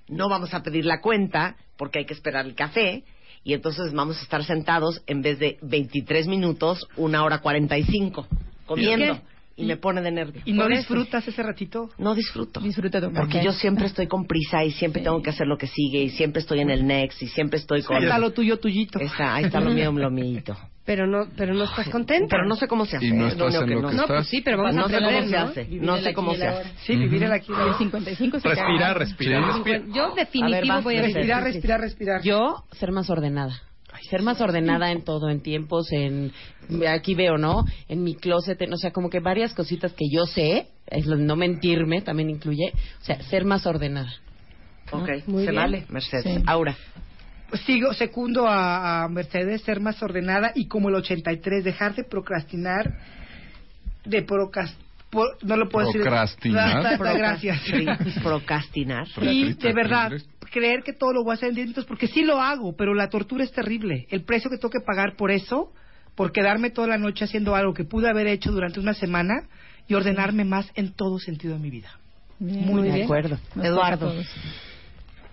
No 0.07 0.29
vamos 0.29 0.55
a 0.55 0.63
pedir 0.63 0.85
la 0.85 1.01
cuenta, 1.01 1.57
porque 1.77 2.01
hay 2.01 2.05
que 2.05 2.15
esperar 2.15 2.47
el 2.47 2.55
café, 2.55 3.03
y 3.43 3.55
entonces 3.55 3.93
vamos 3.93 4.19
a 4.19 4.23
estar 4.23 4.45
sentados 4.45 5.03
en 5.07 5.23
vez 5.23 5.39
de 5.39 5.59
23 5.63 6.29
minutos, 6.29 6.87
una 6.97 7.25
hora 7.25 7.39
45, 7.39 8.29
comiendo. 8.67 9.15
¿Qué? 9.15 9.21
Y 9.61 9.67
me 9.67 9.77
pone 9.77 10.01
de 10.03 10.11
nervio. 10.11 10.43
¿Y 10.45 10.53
no 10.53 10.67
eso. 10.67 10.77
disfrutas 10.79 11.27
ese 11.29 11.43
ratito? 11.43 11.91
No 11.99 12.15
disfruto. 12.15 12.61
Disfruta 12.61 13.01
tu 13.01 13.13
Porque 13.13 13.43
yo 13.45 13.53
siempre 13.53 13.87
estoy 13.87 14.07
con 14.07 14.27
prisa 14.27 14.65
y 14.65 14.71
siempre 14.73 15.03
tengo 15.03 15.21
que 15.23 15.31
hacer 15.31 15.47
lo 15.47 15.57
que 15.59 15.67
sigue 15.67 16.03
y 16.03 16.11
siempre 16.11 16.41
estoy 16.41 16.61
en 16.61 16.71
el 16.71 16.87
next 16.87 17.23
y 17.23 17.29
siempre 17.29 17.59
estoy 17.59 17.83
con... 17.83 17.97
Ahí 17.97 18.05
está 18.05 18.19
lo 18.19 18.33
tuyo, 18.33 18.59
tuyito. 18.59 18.99
Está- 18.99 19.35
ahí 19.37 19.45
está 19.45 19.61
lo 19.61 19.71
mío, 19.71 19.93
lo 19.93 20.11
míito. 20.11 20.57
Pero 20.83 21.07
no, 21.07 21.29
pero 21.37 21.55
no 21.55 21.65
estás 21.65 21.89
contenta. 21.89 22.27
Pero 22.31 22.47
no 22.49 22.57
sé 22.57 22.67
cómo 22.67 22.85
se 22.85 22.97
hace. 22.97 23.07
Y 23.07 23.13
no 23.13 23.25
lo 23.25 23.29
estás 23.29 23.55
en 23.55 23.69
que 23.69 23.75
lo 23.75 23.83
no. 23.83 23.89
que 23.91 23.95
No, 23.95 24.03
estás. 24.03 24.17
pues 24.17 24.29
sí, 24.29 24.41
pero 24.41 24.57
vamos 24.59 24.75
no 24.75 24.87
a 24.87 24.89
sé 24.89 24.95
cómo 24.97 25.07
aprender, 25.07 25.29
se 25.31 25.37
¿no? 25.37 25.43
hace. 25.45 25.65
Vivir 25.65 25.83
No 25.83 25.97
sé 25.99 26.15
cómo 26.15 26.33
y 26.33 26.37
se 26.37 26.47
hace. 26.49 26.71
Sí, 26.85 26.97
vivir 26.97 27.23
el 27.23 27.33
aquí. 27.33 27.53
y 27.53 27.55
el 27.55 27.59
Y 27.59 27.63
el 27.63 27.69
ahora. 27.69 27.79
55 27.79 28.41
se 28.41 28.49
respirar 28.49 28.75
acaba. 28.75 28.95
respirar 28.95 29.43
Yo 29.95 30.05
A 30.07 30.09
ver, 30.09 30.17
definitivo 30.17 30.83
voy 30.83 30.97
a. 30.97 31.03
Respirar, 31.03 31.45
respirar, 31.45 31.81
respirar. 31.81 32.23
Yo, 32.23 32.65
ser 32.73 32.91
más 32.91 33.09
ordenada. 33.09 33.61
Ser 34.09 34.23
más 34.23 34.41
ordenada 34.41 34.91
en 34.93 35.03
todo, 35.03 35.29
en 35.29 35.41
tiempos, 35.43 35.93
en... 35.93 36.33
Aquí 36.89 37.15
veo, 37.15 37.37
¿no? 37.37 37.65
En 37.89 38.03
mi 38.05 38.15
closet, 38.15 38.61
en- 38.63 38.73
o 38.73 38.77
sea, 38.77 38.93
como 38.93 39.11
que 39.11 39.21
varias 39.21 39.53
cositas 39.55 39.93
que 39.93 40.07
yo 40.11 40.25
sé, 40.27 40.69
es 40.87 41.07
lo 41.07 41.17
de 41.17 41.25
no 41.25 41.37
mentirme 41.37 42.01
también 42.01 42.31
incluye, 42.31 42.73
o 43.01 43.05
sea, 43.05 43.21
ser 43.25 43.45
más 43.45 43.67
ordenada. 43.67 44.13
Ok, 44.93 45.09
Muy 45.27 45.45
se 45.45 45.51
bien. 45.51 45.55
vale, 45.63 45.85
Mercedes. 45.89 46.25
Sí. 46.25 46.43
Aura. 46.47 46.77
Sigo, 47.67 47.93
secundo 47.93 48.47
a, 48.47 49.05
a 49.05 49.09
Mercedes, 49.09 49.63
ser 49.63 49.81
más 49.81 50.01
ordenada 50.03 50.53
y 50.55 50.67
como 50.69 50.89
el 50.89 50.95
83, 50.95 51.65
dejar 51.65 51.95
de 51.97 52.05
procrastinar, 52.05 52.97
de 54.05 54.23
procas, 54.23 54.73
por- 54.73 54.90
no 55.43 55.57
lo 55.57 55.69
puedo 55.69 55.91
Procrastinar. 55.93 56.83
decir. 56.83 56.99
Ra- 57.01 57.13
ra- 57.13 57.19
Gracias. 57.19 57.61
Procrasti- 57.65 58.23
Procrastinar. 58.23 59.07
Y 59.23 59.53
de 59.55 59.73
verdad, 59.73 60.13
creer 60.51 60.83
que 60.85 60.93
todo 60.93 61.13
lo 61.13 61.23
voy 61.25 61.33
a 61.33 61.35
hacer 61.35 61.51
en 61.51 61.55
10 61.57 61.67
minutos, 61.69 61.85
porque 61.87 62.07
sí 62.07 62.23
lo 62.23 62.41
hago, 62.41 62.75
pero 62.77 62.95
la 62.95 63.09
tortura 63.09 63.45
es 63.45 63.53
terrible. 63.53 64.07
El 64.11 64.23
precio 64.25 64.51
que 64.51 64.57
tengo 64.57 64.71
que 64.71 64.81
pagar 64.81 65.17
por 65.17 65.31
eso, 65.31 65.73
por 66.15 66.33
quedarme 66.33 66.71
toda 66.71 66.87
la 66.89 66.99
noche 66.99 67.25
haciendo 67.25 67.55
algo 67.57 67.73
que 67.75 67.85
pude 67.85 68.09
haber 68.09 68.27
hecho 68.27 68.53
durante 68.53 68.79
una 68.81 68.95
semana 68.95 69.49
y 69.89 69.95
ordenarme 69.95 70.45
más 70.45 70.71
en 70.75 70.93
todo 70.93 71.19
sentido 71.19 71.55
de 71.55 71.61
mi 71.61 71.71
vida. 71.71 71.91
Muy 72.39 72.89
De 72.91 73.03
acuerdo. 73.05 73.39
Nos 73.55 73.65
Eduardo. 73.67 74.15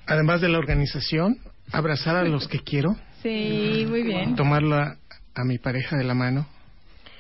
Además 0.05 0.41
de 0.41 0.49
la 0.49 0.57
organización, 0.57 1.38
abrazar 1.71 2.15
a 2.15 2.23
los 2.23 2.47
que 2.47 2.59
quiero, 2.59 2.95
Sí, 3.21 3.86
muy 3.89 4.03
bien. 4.03 4.36
tomarla 4.36 4.97
a 5.36 5.43
mi 5.43 5.57
pareja 5.57 5.97
de 5.97 6.03
la 6.03 6.13
mano, 6.13 6.47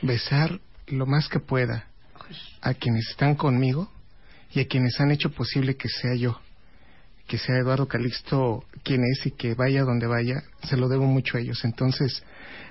besar 0.01 0.59
lo 0.87 1.05
más 1.05 1.27
que 1.29 1.39
pueda 1.39 1.85
a 2.61 2.73
quienes 2.73 3.09
están 3.09 3.35
conmigo 3.35 3.91
y 4.51 4.59
a 4.59 4.67
quienes 4.67 4.99
han 4.99 5.11
hecho 5.11 5.31
posible 5.31 5.75
que 5.75 5.89
sea 5.89 6.15
yo, 6.15 6.39
que 7.27 7.37
sea 7.37 7.57
Eduardo 7.57 7.87
Calixto 7.87 8.63
quien 8.83 9.01
es 9.03 9.25
y 9.25 9.31
que 9.31 9.53
vaya 9.53 9.83
donde 9.83 10.07
vaya, 10.07 10.43
se 10.63 10.77
lo 10.77 10.87
debo 10.87 11.05
mucho 11.05 11.37
a 11.37 11.41
ellos. 11.41 11.63
Entonces, 11.65 12.23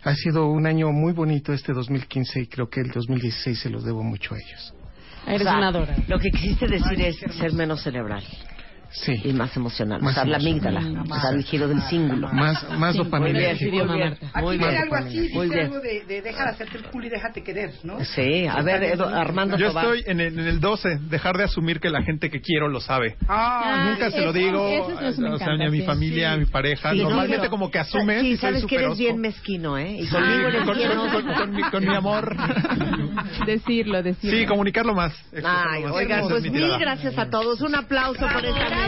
ha 0.02 0.14
sido 0.14 0.46
un 0.46 0.66
año 0.66 0.92
muy 0.92 1.12
bonito 1.12 1.52
este 1.52 1.72
2015 1.72 2.40
y 2.40 2.46
creo 2.46 2.68
que 2.68 2.80
el 2.80 2.90
2016 2.90 3.58
se 3.58 3.70
los 3.70 3.84
debo 3.84 4.02
mucho 4.02 4.34
a 4.34 4.38
ellos. 4.38 4.74
Eres 5.26 5.40
O 5.42 5.44
sea, 5.44 5.58
una. 5.58 5.72
Lo 6.06 6.18
que 6.18 6.30
quisiste 6.30 6.66
decir 6.66 7.00
es 7.00 7.16
ser 7.36 7.52
menos 7.52 7.82
cerebral. 7.82 8.24
Sí. 8.90 9.20
y 9.24 9.32
más 9.32 9.54
emocional. 9.56 10.00
Más 10.00 10.12
usar 10.12 10.28
la 10.28 10.38
emocional. 10.38 10.76
amígdala, 10.78 11.02
usar 11.16 11.34
el 11.34 11.44
giro 11.44 11.68
del 11.68 11.82
cíngulo. 11.82 12.28
Más, 12.32 12.66
más 12.78 12.92
Sí, 12.92 12.98
dopaminérgico. 12.98 13.70
Muy 13.76 13.86
bien, 13.86 13.86
muy 13.88 13.96
bien. 13.98 14.18
Aquí 14.32 14.50
dice 14.58 14.76
algo 14.78 14.94
así, 14.96 15.20
dice 15.20 15.34
Muy 15.34 15.48
bien. 15.48 15.60
algo 15.66 15.80
de, 15.80 16.04
de 16.06 16.22
deja 16.22 16.44
de 16.44 16.50
hacerte 16.50 16.78
el 16.78 16.84
culo 16.84 17.06
y 17.06 17.10
déjate 17.10 17.42
querer, 17.42 17.72
¿no? 17.84 18.02
Sí, 18.04 18.46
a 18.46 18.62
ver, 18.62 18.82
Edu- 18.96 19.12
Armando 19.12 19.56
Yo 19.58 19.68
estoy 19.68 20.02
en 20.06 20.20
el, 20.20 20.38
en 20.38 20.46
el 20.46 20.60
12, 20.60 20.98
dejar 21.10 21.36
de 21.36 21.44
asumir 21.44 21.80
que 21.80 21.90
la 21.90 22.02
gente 22.02 22.30
que 22.30 22.40
quiero 22.40 22.68
lo 22.68 22.80
sabe. 22.80 23.16
Ah, 23.28 23.88
Nunca 23.90 24.10
se 24.10 24.18
lo 24.20 24.30
eso- 24.30 24.32
digo, 24.32 24.68
eso 24.68 24.86
o 24.86 25.12
sea, 25.12 25.34
encanta, 25.34 25.56
ni 25.56 25.66
a 25.66 25.70
mi 25.70 25.80
sí. 25.80 25.86
familia, 25.86 26.32
a 26.32 26.36
mi 26.36 26.46
pareja. 26.46 26.92
Sí, 26.92 26.98
no, 26.98 27.04
Normalmente 27.04 27.38
pero- 27.40 27.50
como 27.50 27.70
que 27.70 27.78
asumes 27.78 28.20
Sí, 28.22 28.36
sabes 28.36 28.64
que 28.66 28.76
eres 28.76 28.96
bien 28.98 29.18
mezquino, 29.20 29.76
¿eh? 29.78 29.98
Y 30.00 30.06
conmigo 30.08 30.48
eres 30.48 30.62
con, 30.64 30.76
bien 30.76 30.90
mi, 31.54 31.62
con 31.70 31.84
mi 31.86 31.94
amor. 31.94 32.36
Decirlo, 33.46 34.02
decirlo. 34.02 34.38
Sí, 34.38 34.46
comunicarlo 34.46 34.94
más. 34.94 35.12
Ay, 35.44 35.84
oigan, 35.84 36.22
pues 36.28 36.44
es 36.44 36.50
mi 36.52 36.58
mil 36.60 36.78
gracias 36.78 37.16
a 37.18 37.28
todos. 37.28 37.60
Un 37.60 37.74
aplauso 37.74 38.20
por 38.26 38.44
esta. 38.44 38.85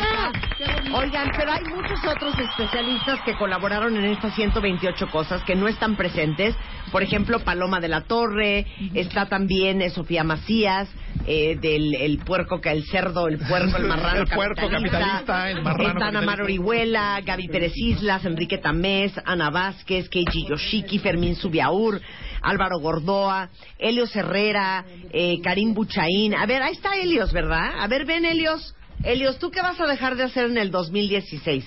Oigan, 0.92 1.30
pero 1.36 1.52
hay 1.52 1.64
muchos 1.64 1.98
otros 2.04 2.34
especialistas 2.38 3.20
que 3.24 3.36
colaboraron 3.36 3.96
en 3.96 4.06
estas 4.06 4.34
128 4.34 5.08
cosas 5.10 5.42
que 5.44 5.54
no 5.54 5.68
están 5.68 5.96
presentes. 5.96 6.56
Por 6.90 7.02
ejemplo, 7.02 7.40
Paloma 7.40 7.78
de 7.78 7.88
la 7.88 8.02
Torre, 8.02 8.66
está 8.94 9.26
también 9.26 9.82
eh, 9.82 9.90
Sofía 9.90 10.24
Macías, 10.24 10.88
eh, 11.26 11.56
del 11.60 11.94
el 11.94 12.18
puerco, 12.18 12.60
que 12.60 12.70
el 12.70 12.84
cerdo, 12.84 13.28
el 13.28 13.38
puerco, 13.38 13.76
el 13.76 13.84
marrano 13.88 14.22
El 14.22 14.28
puerco 14.28 14.68
capitalista, 14.68 15.50
el 15.50 15.62
marrano 15.62 15.90
Está 15.90 16.08
Ana 16.08 16.22
Mar 16.22 16.38
capitalista. 16.38 16.42
Orihuela, 16.44 17.20
Gaby 17.24 17.48
Pérez 17.48 17.76
Islas, 17.76 18.24
Enrique 18.24 18.58
Tamés, 18.58 19.12
Ana 19.24 19.50
Vázquez, 19.50 20.08
Keiji 20.08 20.46
Yoshiki, 20.48 20.98
Fermín 20.98 21.36
Subiaur, 21.36 22.00
Álvaro 22.40 22.78
Gordoa, 22.80 23.50
Helios 23.78 24.14
Herrera, 24.16 24.84
eh, 25.12 25.38
Karim 25.42 25.74
Buchaín. 25.74 26.34
A 26.34 26.46
ver, 26.46 26.62
ahí 26.62 26.72
está 26.72 26.96
Helios, 26.96 27.32
¿verdad? 27.32 27.72
A 27.78 27.86
ver, 27.86 28.06
ven 28.06 28.24
Helios. 28.24 28.74
Helios, 29.02 29.38
¿tú 29.38 29.50
qué 29.50 29.62
vas 29.62 29.80
a 29.80 29.86
dejar 29.86 30.16
de 30.16 30.24
hacer 30.24 30.46
en 30.46 30.58
el 30.58 30.70
2016? 30.70 31.64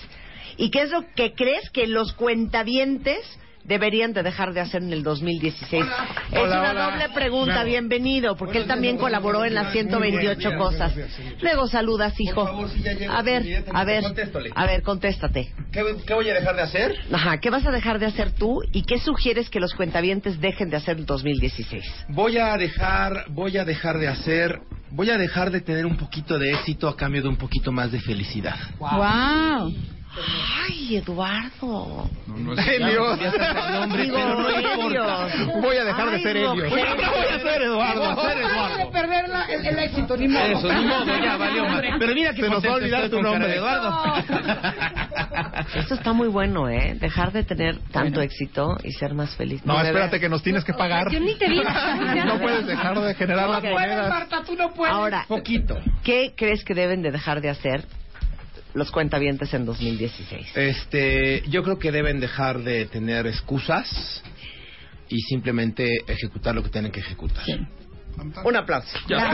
¿Y 0.58 0.70
qué 0.70 0.82
es 0.84 0.92
lo 0.92 1.06
que 1.16 1.34
crees 1.34 1.70
que 1.72 1.88
los 1.88 2.14
cuentavientes 2.14 3.20
deberían 3.64 4.12
de 4.12 4.24
dejar 4.24 4.54
de 4.54 4.60
hacer 4.60 4.82
en 4.84 4.92
el 4.92 5.02
2016? 5.04 5.84
es 6.32 6.40
Hola, 6.40 6.60
una 6.60 6.72
hola. 6.72 6.92
doble 6.92 7.10
pregunta, 7.14 7.54
Bravo. 7.54 7.68
bienvenido, 7.70 8.36
porque 8.36 8.58
él 8.58 8.68
también 8.68 8.98
colaboró 8.98 9.46
en 9.46 9.54
las 9.54 9.72
128 9.72 10.58
cosas. 10.58 10.94
Luego 11.42 11.68
saludas, 11.68 12.14
hijo. 12.20 12.42
A 13.10 13.22
ver, 13.22 13.64
a 13.74 13.84
ver, 13.86 14.04
a 14.56 14.66
ver, 14.66 14.82
contéstate. 14.84 15.52
¿Qué, 15.72 15.84
qué 16.06 16.14
voy 16.14 16.30
a 16.30 16.34
dejar 16.34 16.56
de 16.58 16.62
hacer? 16.64 16.96
Ajá, 17.14 17.40
¿qué 17.40 17.50
vas 17.50 17.66
a 17.66 17.72
dejar 17.72 17.98
de 18.00 18.08
hacer 18.08 18.32
tú 18.34 18.62
y 18.74 18.84
qué 18.84 19.00
sugieres 19.00 19.50
que 19.50 19.60
los 19.62 19.74
cuentavientes 19.74 20.40
dejen 20.42 20.70
de 20.70 20.78
hacer 20.78 20.98
en 20.98 21.06
2016? 21.06 21.84
Voy 22.10 22.38
a 22.38 22.58
dejar, 22.58 23.26
voy 23.30 23.58
a 23.58 23.64
dejar 23.64 23.98
de 24.00 24.10
hacer, 24.10 24.60
voy 24.92 25.10
a 25.10 25.18
dejar 25.18 25.52
de 25.52 25.62
tener 25.62 25.86
un 25.86 25.98
poquito 25.98 26.38
de 26.38 26.52
éxito 26.52 26.88
a 26.88 26.96
cambio 26.96 27.22
de 27.22 27.30
un 27.30 27.38
poquito 27.38 27.72
más 27.72 27.92
de 27.92 28.00
felicidad. 28.00 28.56
Ay, 30.68 30.98
Eduardo. 30.98 32.10
Helios. 32.68 33.20
Digo, 33.20 34.18
Helios. 34.78 35.62
Voy 35.62 35.78
a 35.78 35.84
dejar 35.86 36.10
de 36.12 36.16
Ay, 36.18 36.24
ser 36.24 36.36
no, 36.38 36.52
Helios. 36.54 36.74
pero- 36.74 36.96
¿Qué 36.98 37.06
voy 37.08 37.26
a 37.32 37.36
hacer, 37.36 37.62
Eduardo? 37.62 38.04
A 38.04 38.16
ser 38.16 38.44
Acaba 38.46 38.68
de 38.68 38.74
Eduardo. 38.74 38.92
perder 38.92 39.30
la- 39.30 39.46
el, 39.46 39.66
el 39.66 39.80
éxito, 39.80 40.18
ni 40.18 40.28
modo. 40.28 40.44
Eso, 40.46 40.74
ni 40.74 40.86
modo, 40.86 41.06
ya 41.18 41.38
valió 41.38 41.66
más. 41.70 41.82
Pero 42.00 42.14
mira 42.14 42.34
que 42.34 42.42
Se 42.42 42.50
nos 42.50 42.64
va 42.66 42.70
a 42.72 42.76
olvidar 42.76 43.10
tu 43.10 43.22
nombre. 43.22 43.56
Esto 45.76 45.94
está 45.96 46.14
muy 46.14 46.28
bueno, 46.28 46.68
¿eh? 46.70 46.96
Dejar 47.00 47.32
de 47.32 47.44
tener 47.44 47.78
tanto 47.92 48.22
éxito 48.22 48.78
y 48.84 48.92
ser 48.92 49.14
más 49.14 49.36
feliz. 49.36 49.66
No, 49.66 49.78
de 49.80 49.88
espérate 49.88 50.20
que 50.20 50.30
nos 50.30 50.44
tienes 50.44 50.64
que 50.64 50.74
pagar. 50.74 51.10
Yo 51.12 51.20
ni 51.20 51.36
te 51.36 51.48
vi. 51.50 51.62
No 52.26 52.40
puedes 52.40 52.66
dejar 52.68 53.00
de 53.00 53.14
generar 53.16 53.50
las 53.50 53.60
Ok. 53.64 53.70
monedas. 53.72 54.10
Marta, 54.10 54.42
tú 54.46 54.56
no 54.56 54.74
puedes. 54.74 54.94
Ahora, 54.94 55.26
Poquito. 55.28 55.78
¿qué 56.04 56.34
crees 56.36 56.64
que 56.64 56.74
deben 56.74 57.02
de 57.02 57.12
dejar 57.12 57.42
de 57.42 57.50
hacer 57.50 57.86
los 58.74 58.92
cuentavientes 58.92 59.54
en 59.54 59.66
2016? 59.66 60.56
Este, 60.56 61.44
yo 61.50 61.64
creo 61.64 61.80
que 61.80 61.92
deben 61.92 62.20
dejar 62.20 62.60
de 62.60 62.86
tener 62.86 63.28
excusas 63.28 64.24
y 65.10 65.20
simplemente 65.22 65.90
ejecutar 66.08 66.56
lo 66.56 66.64
que 66.64 66.70
tienen 66.70 66.92
que 66.92 67.02
ejecutar. 67.02 67.44
Un 68.44 68.56
aplauso. 68.56 68.98
Ya 69.08 69.18
Un 69.18 69.34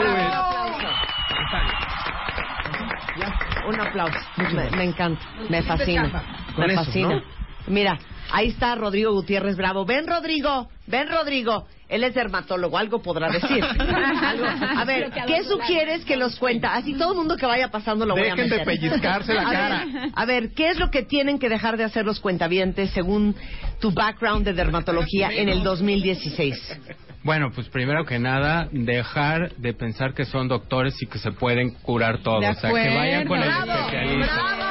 aplauso. 3.19 3.67
Un 3.67 3.79
aplauso. 3.79 4.19
Me, 4.37 4.71
me 4.71 4.83
encanta. 4.85 5.21
Me 5.49 5.63
fascina. 5.63 6.23
Me 6.57 6.75
fascina. 6.75 7.23
Mira, 7.67 7.99
ahí 8.31 8.49
está 8.49 8.75
Rodrigo 8.75 9.11
Gutiérrez 9.13 9.55
Bravo. 9.57 9.85
Ven, 9.85 10.07
Rodrigo. 10.07 10.67
Ven, 10.87 11.07
Rodrigo. 11.09 11.67
Él 11.89 12.03
es 12.03 12.13
dermatólogo, 12.15 12.77
algo 12.77 13.01
podrá 13.01 13.29
decir. 13.29 13.63
Algo. 14.23 14.45
A 14.45 14.83
ver, 14.83 15.09
¿qué 15.25 15.43
sugieres 15.45 16.03
que 16.03 16.17
los 16.17 16.37
cuenta? 16.37 16.73
Así 16.75 16.93
todo 16.95 17.11
el 17.13 17.17
mundo 17.17 17.37
que 17.37 17.45
vaya 17.45 17.69
pasando 17.69 18.05
lo 18.05 18.13
voy 18.13 18.23
a 18.27 18.35
Dejen 18.35 18.49
de 18.49 18.57
meter. 18.57 18.65
pellizcarse 18.65 19.33
la 19.33 19.43
A 19.43 19.49
ver, 19.49 19.57
cara. 19.57 19.85
a 20.13 20.25
ver, 20.25 20.49
¿qué 20.53 20.67
es 20.69 20.79
lo 20.79 20.91
que 20.91 21.03
tienen 21.03 21.39
que 21.39 21.47
dejar 21.47 21.77
de 21.77 21.85
hacer 21.85 22.05
los 22.05 22.19
cuentavientes 22.19 22.89
según 22.91 23.35
tu 23.79 23.91
background 23.93 24.43
de 24.43 24.51
dermatología 24.51 25.29
en 25.31 25.47
el 25.47 25.63
2016? 25.63 26.79
Bueno, 27.23 27.51
pues 27.55 27.69
primero 27.69 28.05
que 28.05 28.19
nada, 28.19 28.67
dejar 28.71 29.53
de 29.55 29.73
pensar 29.73 30.13
que 30.13 30.25
son 30.25 30.49
doctores 30.49 31.01
y 31.01 31.07
que 31.07 31.19
se 31.19 31.31
pueden 31.31 31.71
curar 31.71 32.17
todo. 32.21 32.41
De 32.41 32.49
o 32.49 32.53
sea, 32.53 32.69
que 32.69 32.95
vayan 32.95 33.27
con 33.27 33.39
el 33.39 33.49
especialista. 33.49 34.66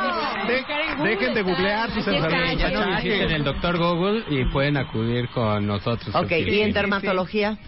De- 0.47 1.09
dejen 1.09 1.34
de 1.34 1.42
googlear 1.42 1.90
sus 1.90 2.07
enfermedades. 2.07 2.59
ya 2.59 2.70
no 2.70 2.97
visiten 2.97 3.30
el 3.30 3.44
doctor 3.44 3.76
Google 3.78 4.24
y 4.30 4.44
pueden 4.47 4.76
acudir 4.76 5.28
con 5.28 5.66
nosotros. 5.66 6.14
Ok, 6.14 6.30
¿y 6.32 6.61
en 6.61 6.72
dermatología? 6.72 7.59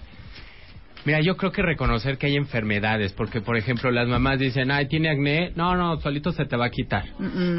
Mira, 1.05 1.21
yo 1.21 1.37
creo 1.37 1.53
que 1.53 1.63
reconocer 1.63 2.19
que 2.19 2.27
hay 2.27 2.37
enfermedades, 2.37 3.13
porque 3.13 3.41
por 3.41 3.57
ejemplo 3.57 3.91
las 3.91 4.09
mamás 4.09 4.39
dicen, 4.39 4.71
ay, 4.71 4.89
tiene 4.89 5.09
acné, 5.11 5.53
no, 5.55 5.75
no, 5.77 5.99
solito 6.01 6.33
se 6.33 6.45
te 6.45 6.57
va 6.57 6.67
a 6.67 6.71
quitar. 6.71 7.05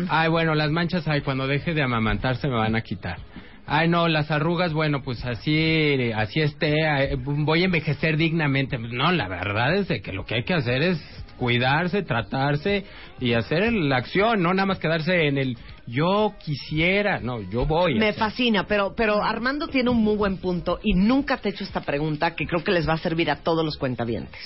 Ay, 0.09 0.29
bueno, 0.29 0.53
las 0.55 0.69
manchas, 0.71 1.07
ay, 1.07 1.21
cuando 1.21 1.47
deje 1.47 1.73
de 1.73 1.81
amamantar 1.81 2.35
se 2.35 2.47
me 2.47 2.55
van 2.55 2.75
a 2.75 2.81
quitar. 2.81 3.17
Ay, 3.65 3.87
no, 3.87 4.07
las 4.07 4.29
arrugas, 4.31 4.73
bueno, 4.73 5.01
pues 5.03 5.23
así, 5.25 6.11
así 6.15 6.41
esté, 6.41 6.75
voy 7.23 7.61
a 7.61 7.65
envejecer 7.65 8.17
dignamente. 8.17 8.77
No, 8.77 9.11
la 9.11 9.27
verdad 9.27 9.75
es 9.75 9.87
de 9.87 10.01
que 10.01 10.11
lo 10.11 10.25
que 10.25 10.35
hay 10.35 10.43
que 10.43 10.55
hacer 10.55 10.81
es 10.81 10.99
cuidarse, 11.39 12.03
tratarse 12.03 12.85
y 13.19 13.33
hacer 13.33 13.71
la 13.73 13.97
acción, 13.97 14.43
no 14.43 14.53
nada 14.53 14.67
más 14.67 14.79
quedarse 14.79 15.27
en 15.27 15.37
el 15.37 15.57
yo 15.87 16.35
quisiera, 16.43 17.19
no, 17.19 17.41
yo 17.41 17.65
voy. 17.65 17.95
Me 17.95 18.13
fascina, 18.13 18.65
pero, 18.67 18.93
pero 18.95 19.23
Armando 19.23 19.67
tiene 19.67 19.89
un 19.89 20.03
muy 20.03 20.15
buen 20.15 20.37
punto 20.37 20.79
y 20.83 20.93
nunca 20.93 21.37
te 21.37 21.49
he 21.49 21.51
hecho 21.51 21.63
esta 21.63 21.81
pregunta 21.81 22.35
que 22.35 22.45
creo 22.45 22.63
que 22.63 22.71
les 22.71 22.87
va 22.87 22.93
a 22.93 22.97
servir 22.97 23.31
a 23.31 23.37
todos 23.37 23.65
los 23.65 23.77
cuentavientes. 23.77 24.39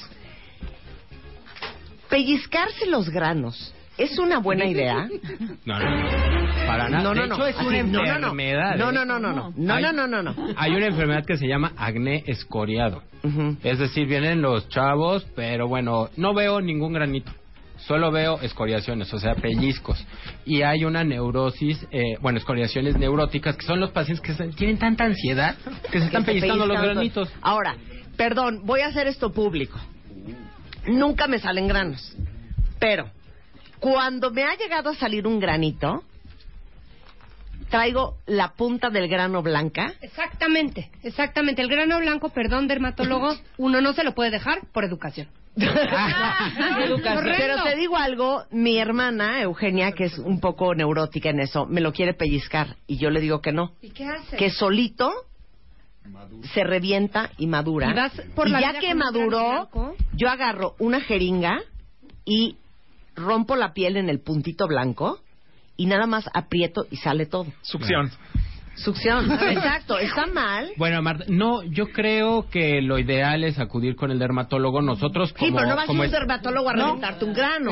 Pellizcarse 2.09 2.85
los 2.85 3.09
granos, 3.09 3.73
¿es 3.97 4.17
una 4.19 4.39
buena 4.39 4.65
idea? 4.65 5.07
No, 5.65 5.79
no, 5.79 5.89
no, 5.89 6.67
para 6.67 6.89
nada. 6.89 7.03
No, 7.03 7.13
no, 7.13 7.21
de 7.23 7.27
no. 7.29 7.35
hecho, 7.35 7.47
es 7.47 7.55
una 7.57 7.83
no, 7.83 7.91
no, 7.91 8.03
no. 8.03 8.15
enfermedad. 8.15 8.75
No, 8.77 8.89
¿eh? 8.89 8.93
no, 8.93 9.05
no, 9.05 9.19
no, 9.19 9.33
no. 9.33 9.53
No, 9.55 9.73
Hay- 9.75 9.83
no, 9.83 9.93
no, 9.93 10.07
no, 10.07 10.23
no. 10.23 10.35
Hay 10.57 10.71
una 10.75 10.87
enfermedad 10.87 11.25
que 11.25 11.37
se 11.37 11.47
llama 11.47 11.71
acné 11.77 12.23
escoriado. 12.27 13.01
Es 13.63 13.79
decir, 13.79 14.05
vienen 14.07 14.41
los 14.41 14.67
chavos, 14.69 15.25
pero 15.35 15.67
bueno, 15.67 16.09
no 16.17 16.33
veo 16.33 16.59
ningún 16.59 16.91
granito. 16.93 17.31
Solo 17.77 18.11
veo 18.11 18.39
escoriaciones, 18.41 19.13
o 19.13 19.19
sea, 19.19 19.35
pellizcos. 19.35 20.05
Y 20.45 20.61
hay 20.61 20.83
una 20.85 21.03
neurosis, 21.03 21.85
eh, 21.91 22.17
bueno, 22.21 22.37
escoriaciones 22.37 22.97
neuróticas, 22.97 23.55
que 23.57 23.65
son 23.65 23.79
los 23.79 23.91
pacientes 23.91 24.21
que 24.25 24.33
se- 24.33 24.49
tienen 24.55 24.77
tanta 24.77 25.05
ansiedad 25.05 25.55
que 25.91 25.99
se 25.99 26.05
están 26.05 26.23
Que 26.25 26.33
se 26.33 26.39
pellizcando 26.39 26.65
los 26.65 26.81
granitos. 26.81 27.33
Ahora, 27.41 27.75
perdón, 28.17 28.61
voy 28.65 28.81
a 28.81 28.87
hacer 28.87 29.07
esto 29.07 29.31
público. 29.31 29.79
Nunca 30.87 31.27
me 31.27 31.39
salen 31.39 31.67
granos. 31.67 32.15
Pero, 32.79 33.09
cuando 33.83 34.31
me 34.31 34.45
ha 34.45 34.55
llegado 34.55 34.91
a 34.91 34.95
salir 34.95 35.27
un 35.27 35.41
granito, 35.41 36.03
traigo 37.69 38.15
la 38.27 38.53
punta 38.53 38.89
del 38.89 39.09
grano 39.09 39.43
blanca. 39.43 39.93
Exactamente, 39.99 40.89
exactamente. 41.03 41.61
El 41.61 41.67
grano 41.67 41.99
blanco, 41.99 42.29
perdón, 42.29 42.69
dermatólogo, 42.69 43.35
uno 43.57 43.81
no 43.81 43.91
se 43.91 44.05
lo 44.05 44.15
puede 44.15 44.31
dejar 44.31 44.61
por 44.71 44.85
educación. 44.85 45.27
Pero 45.55 47.63
te 47.63 47.75
digo 47.75 47.97
algo, 47.97 48.45
mi 48.51 48.77
hermana 48.77 49.41
Eugenia, 49.41 49.91
que 49.91 50.05
es 50.05 50.17
un 50.17 50.39
poco 50.39 50.73
neurótica 50.73 51.31
en 51.31 51.41
eso, 51.41 51.65
me 51.65 51.81
lo 51.81 51.91
quiere 51.91 52.13
pellizcar 52.13 52.77
y 52.87 52.97
yo 52.97 53.09
le 53.09 53.19
digo 53.19 53.41
que 53.41 53.51
no, 53.51 53.73
¿Y 53.81 53.89
qué 53.89 54.05
hace? 54.05 54.37
que 54.37 54.49
solito 54.49 55.11
se 56.53 56.63
revienta 56.63 57.31
y 57.37 57.47
madura. 57.47 57.91
Y 57.91 57.93
vas 57.93 58.13
por 58.33 58.47
Y 58.47 58.51
la 58.51 58.61
ya 58.61 58.79
que 58.79 58.95
maduró, 58.95 59.69
yo 60.13 60.29
agarro 60.29 60.75
una 60.79 61.01
jeringa 61.01 61.61
y 62.25 62.57
rompo 63.15 63.55
la 63.55 63.73
piel 63.73 63.97
en 63.97 64.09
el 64.09 64.19
puntito 64.21 64.67
blanco 64.67 65.19
y 65.77 65.85
nada 65.87 66.05
más 66.07 66.29
aprieto 66.33 66.85
y 66.91 66.97
sale 66.97 67.25
todo. 67.25 67.47
Succión. 67.61 68.11
Succión, 68.75 69.31
exacto. 69.31 69.99
¿Está 69.99 70.25
mal? 70.25 70.71
Bueno, 70.77 70.99
Marta, 71.03 71.25
no, 71.27 71.61
yo 71.61 71.89
creo 71.89 72.49
que 72.49 72.81
lo 72.81 72.97
ideal 72.97 73.43
es 73.43 73.59
acudir 73.59 73.95
con 73.95 74.09
el 74.09 74.17
dermatólogo. 74.17 74.81
Nosotros 74.81 75.31
como... 75.33 75.45
sí, 75.45 75.53
pero 75.55 75.67
no 75.69 75.75
vas 75.75 75.83
a 75.83 75.87
como 75.87 75.99
un 75.99 76.05
es- 76.07 76.11
dermatólogo 76.11 76.69
a 76.69 76.73
No. 76.73 76.85
reventarte 76.87 77.25
un 77.25 77.33
grano. 77.33 77.71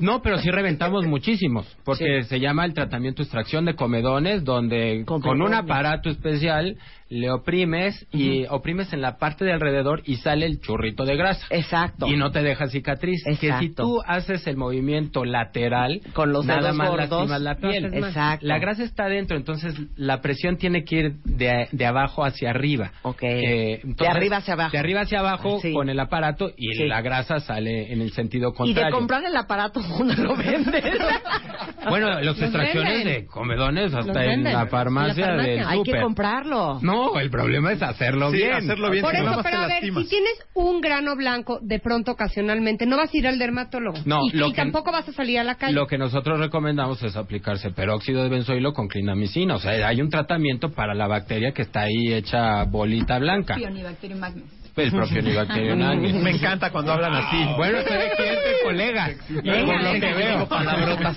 No, 0.00 0.22
pero 0.22 0.38
sí 0.38 0.50
reventamos 0.50 1.04
muchísimos, 1.06 1.66
porque 1.84 2.22
se 2.24 2.40
llama 2.40 2.64
el 2.64 2.72
tratamiento 2.72 3.20
extracción 3.22 3.66
de 3.66 3.74
comedones, 3.76 4.42
donde 4.42 5.04
con 5.04 5.42
un 5.42 5.52
aparato 5.52 6.08
especial 6.08 6.78
le 7.12 7.30
oprimes 7.30 8.06
y 8.10 8.46
oprimes 8.48 8.92
en 8.94 9.02
la 9.02 9.18
parte 9.18 9.44
de 9.44 9.52
alrededor 9.52 10.02
y 10.06 10.16
sale 10.16 10.46
el 10.46 10.60
churrito 10.60 11.04
de 11.04 11.14
grasa. 11.16 11.46
Exacto. 11.50 12.06
Y 12.08 12.16
no 12.16 12.30
te 12.30 12.42
deja 12.42 12.68
cicatriz. 12.68 13.22
Que 13.24 13.34
si 13.36 13.46
Exacto. 13.46 13.82
tú 13.82 14.00
haces 14.06 14.46
el 14.46 14.56
movimiento 14.56 15.24
lateral, 15.26 16.00
Con 16.14 16.32
los 16.32 16.46
nada 16.46 16.60
dedos 16.62 16.76
más 16.76 16.88
gordos, 16.88 17.10
lastimas 17.28 17.40
la 17.42 17.54
piel. 17.56 17.84
Exacto. 17.94 18.46
La 18.46 18.58
grasa 18.58 18.82
está 18.84 19.04
adentro, 19.04 19.36
entonces 19.36 19.74
la 19.96 20.20
presión 20.22 20.56
tiene 20.56 20.84
que 20.84 20.96
ir 20.96 21.12
de, 21.24 21.68
de 21.70 21.86
abajo 21.86 22.24
hacia 22.24 22.48
arriba. 22.50 22.92
Eh, 23.20 23.80
entonces, 23.84 23.96
De 23.98 24.08
arriba 24.08 24.36
hacia 24.38 24.54
abajo. 24.54 24.70
De 24.72 24.78
arriba 24.78 25.00
hacia 25.02 25.18
abajo 25.20 25.58
Sí. 25.60 25.72
con 25.74 25.90
el 25.90 26.00
aparato 26.00 26.50
y 26.56 26.72
Sí. 26.76 26.86
la 26.86 27.02
grasa 27.02 27.40
sale 27.40 27.92
en 27.92 28.00
el 28.00 28.12
sentido 28.12 28.48
Y 28.48 28.52
de 28.52 28.56
contrario. 28.56 28.96
comprar 28.96 29.24
el 29.24 29.36
aparato, 29.36 29.80
¿dónde 29.98 30.16
lo 30.16 30.34
vendes? 30.34 30.82
Bueno, 31.88 32.08
las 32.10 32.24
Los 32.24 32.40
extracciones 32.40 32.98
venden. 33.04 33.22
de 33.22 33.26
comedones 33.26 33.92
hasta 33.92 34.24
en 34.24 34.44
la 34.44 34.66
farmacia, 34.66 35.24
En 35.24 35.30
la 35.30 35.36
farmacia. 35.36 35.52
del 35.52 35.66
Hay 35.66 35.82
que 35.82 36.00
comprarlo. 36.00 36.78
No, 36.80 37.01
el 37.20 37.30
problema 37.30 37.72
es 37.72 37.82
hacerlo 37.82 38.30
Sí, 38.30 38.36
bien. 38.38 38.52
hacerlo 38.54 38.90
bien, 38.90 39.02
Por 39.02 39.12
si 39.14 39.18
no, 39.20 39.24
eso, 39.28 39.36
más 39.36 39.44
pero 39.44 39.58
a 39.58 39.60
ver, 39.62 39.70
lastimas. 39.70 40.02
si 40.04 40.08
tienes 40.10 40.32
un 40.54 40.80
grano 40.80 41.16
blanco 41.16 41.58
de 41.62 41.78
pronto 41.78 42.12
ocasionalmente, 42.12 42.86
no 42.86 42.96
vas 42.96 43.12
a 43.12 43.16
ir 43.16 43.26
al 43.26 43.38
dermatólogo. 43.38 43.98
No, 44.04 44.20
y, 44.32 44.36
lo 44.36 44.48
y 44.48 44.50
que- 44.52 44.56
tampoco 44.56 44.92
vas 44.92 45.08
a 45.08 45.12
salir 45.12 45.38
a 45.38 45.44
la 45.44 45.56
calle. 45.56 45.72
Lo 45.74 45.86
que 45.86 45.98
nosotros 45.98 46.38
recomendamos 46.38 47.02
es 47.02 47.16
aplicarse 47.16 47.70
peróxido 47.70 48.22
de 48.22 48.28
benzoilo 48.28 48.72
con 48.72 48.88
clindamicina. 48.88 49.54
O 49.56 49.58
sea, 49.58 49.86
hay 49.88 50.00
un 50.00 50.10
tratamiento 50.10 50.70
para 50.72 50.94
la 50.94 51.06
bacteria 51.06 51.52
que 51.52 51.62
está 51.62 51.82
ahí 51.82 52.12
hecha 52.12 52.64
bolita 52.64 53.18
blanca. 53.18 53.54
Pionibacterium 53.56 54.20
magnus. 54.20 54.44
El 54.74 54.90
propionibacterium 54.90 55.82
agnes. 55.82 56.14
Me 56.14 56.30
encanta 56.30 56.70
cuando 56.70 56.92
hablan 56.92 57.12
así. 57.14 57.36
Bueno, 57.56 57.78
soy 57.86 57.98
cliente, 58.16 58.50
colega. 58.64 59.10
Por 59.28 59.82
lo 59.82 59.92
que 59.92 60.14
veo. 60.14 60.48
Palabrotas. 60.48 61.16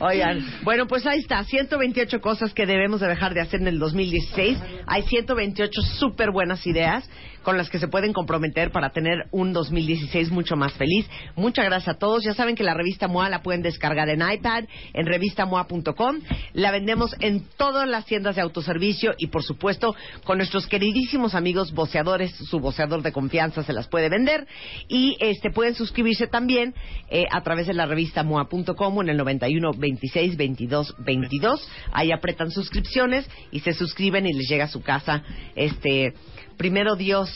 Oigan, 0.00 0.44
bueno, 0.62 0.86
pues 0.86 1.06
ahí 1.06 1.20
está, 1.20 1.42
128 1.42 2.20
cosas 2.20 2.54
que 2.54 2.66
debemos 2.66 3.00
de 3.00 3.08
dejar 3.08 3.34
de 3.34 3.40
hacer 3.40 3.60
en 3.60 3.68
el 3.68 3.78
2016. 3.78 4.58
Hay 4.86 5.02
128 5.02 5.82
súper 5.98 6.30
buenas 6.30 6.66
ideas 6.66 7.08
con 7.48 7.56
las 7.56 7.70
que 7.70 7.78
se 7.78 7.88
pueden 7.88 8.12
comprometer 8.12 8.70
para 8.70 8.90
tener 8.90 9.26
un 9.30 9.54
2016 9.54 10.30
mucho 10.30 10.54
más 10.54 10.74
feliz. 10.74 11.08
Muchas 11.34 11.64
gracias 11.64 11.96
a 11.96 11.98
todos. 11.98 12.22
Ya 12.22 12.34
saben 12.34 12.54
que 12.54 12.62
la 12.62 12.74
revista 12.74 13.08
MOA 13.08 13.30
la 13.30 13.42
pueden 13.42 13.62
descargar 13.62 14.10
en 14.10 14.20
iPad, 14.20 14.64
en 14.92 15.06
revistamoa.com. 15.06 16.18
La 16.52 16.70
vendemos 16.72 17.16
en 17.20 17.46
todas 17.56 17.88
las 17.88 18.04
tiendas 18.04 18.36
de 18.36 18.42
autoservicio 18.42 19.14
y, 19.16 19.28
por 19.28 19.42
supuesto, 19.42 19.96
con 20.24 20.36
nuestros 20.36 20.66
queridísimos 20.66 21.34
amigos 21.34 21.72
voceadores. 21.72 22.32
Su 22.32 22.60
voceador 22.60 23.00
de 23.00 23.12
confianza 23.12 23.62
se 23.62 23.72
las 23.72 23.88
puede 23.88 24.10
vender. 24.10 24.46
Y 24.86 25.16
este 25.18 25.50
pueden 25.50 25.74
suscribirse 25.74 26.26
también 26.26 26.74
eh, 27.08 27.24
a 27.30 27.40
través 27.40 27.66
de 27.66 27.72
la 27.72 27.86
revista 27.86 28.24
moa.com 28.24 29.00
en 29.00 29.08
el 29.08 29.16
91 29.16 29.70
26 29.72 30.36
22 30.36 30.96
22. 30.98 31.66
Ahí 31.92 32.12
apretan 32.12 32.50
suscripciones 32.50 33.26
y 33.50 33.60
se 33.60 33.72
suscriben 33.72 34.26
y 34.26 34.34
les 34.34 34.50
llega 34.50 34.66
a 34.66 34.68
su 34.68 34.82
casa 34.82 35.22
este 35.56 36.12
primero 36.58 36.96
Dios 36.96 37.30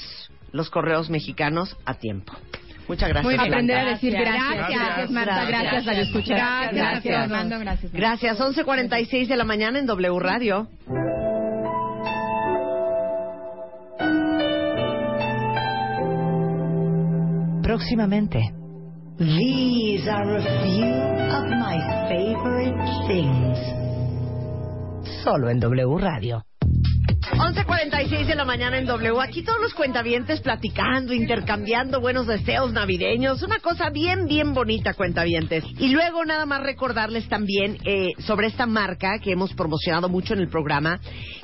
los 0.53 0.69
correos 0.69 1.09
mexicanos 1.09 1.75
a 1.87 1.95
tiempo. 1.95 2.35
Muchas 2.89 3.09
gracias. 3.09 3.25
Muy 3.25 3.35
bien. 3.35 3.53
Aprender 3.53 3.79
a 3.79 3.85
decir 3.85 4.13
gracias. 4.13 4.69
Gracias, 4.69 5.11
Marta. 5.11 5.45
Gracias, 5.47 5.87
Radio 5.87 6.03
Escucha. 6.03 6.35
Gracias, 6.35 6.75
Gracias, 6.75 7.19
Armando. 7.19 7.59
Gracias. 7.59 7.93
Gracias. 7.93 8.39
11.46 8.39 9.29
de 9.29 9.37
la 9.37 9.45
mañana 9.45 9.79
en 9.79 9.87
W 9.87 10.19
Radio. 10.19 10.69
Próximamente. 17.63 18.41
These 19.19 20.09
are 20.09 20.37
a 20.37 20.43
few 20.65 20.85
of 21.31 21.45
my 21.49 21.79
favorite 22.09 22.77
things. 23.07 23.59
Solo 25.23 25.49
en 25.49 25.61
W 25.61 25.99
Radio. 25.99 26.43
11.46 27.31 28.27
de 28.27 28.35
la 28.35 28.45
mañana 28.45 28.79
en 28.79 28.85
W. 28.85 29.21
Aquí 29.23 29.43
todos 29.43 29.61
los 29.61 29.73
cuentavientes 29.75 30.41
platicando, 30.41 31.15
intercambiando 31.15 32.01
buenos 32.01 32.27
deseos 32.27 32.73
navideños. 32.73 33.43
Una 33.43 33.61
cosa 33.61 33.91
bien, 33.91 34.27
bien 34.27 34.53
bonita, 34.53 34.93
cuentavientes. 34.95 35.65
Y 35.79 35.89
luego 35.89 36.25
nada 36.25 36.47
más 36.47 36.63
recordarles 36.63 37.29
también 37.29 37.79
eh, 37.85 38.11
sobre 38.19 38.49
esta 38.49 38.67
marca 38.67 39.19
que 39.21 39.31
hemos 39.31 39.55
promocionado 39.55 40.09
mucho 40.09 40.35
en 40.35 40.41
el 40.41 40.49
programa, 40.49 41.01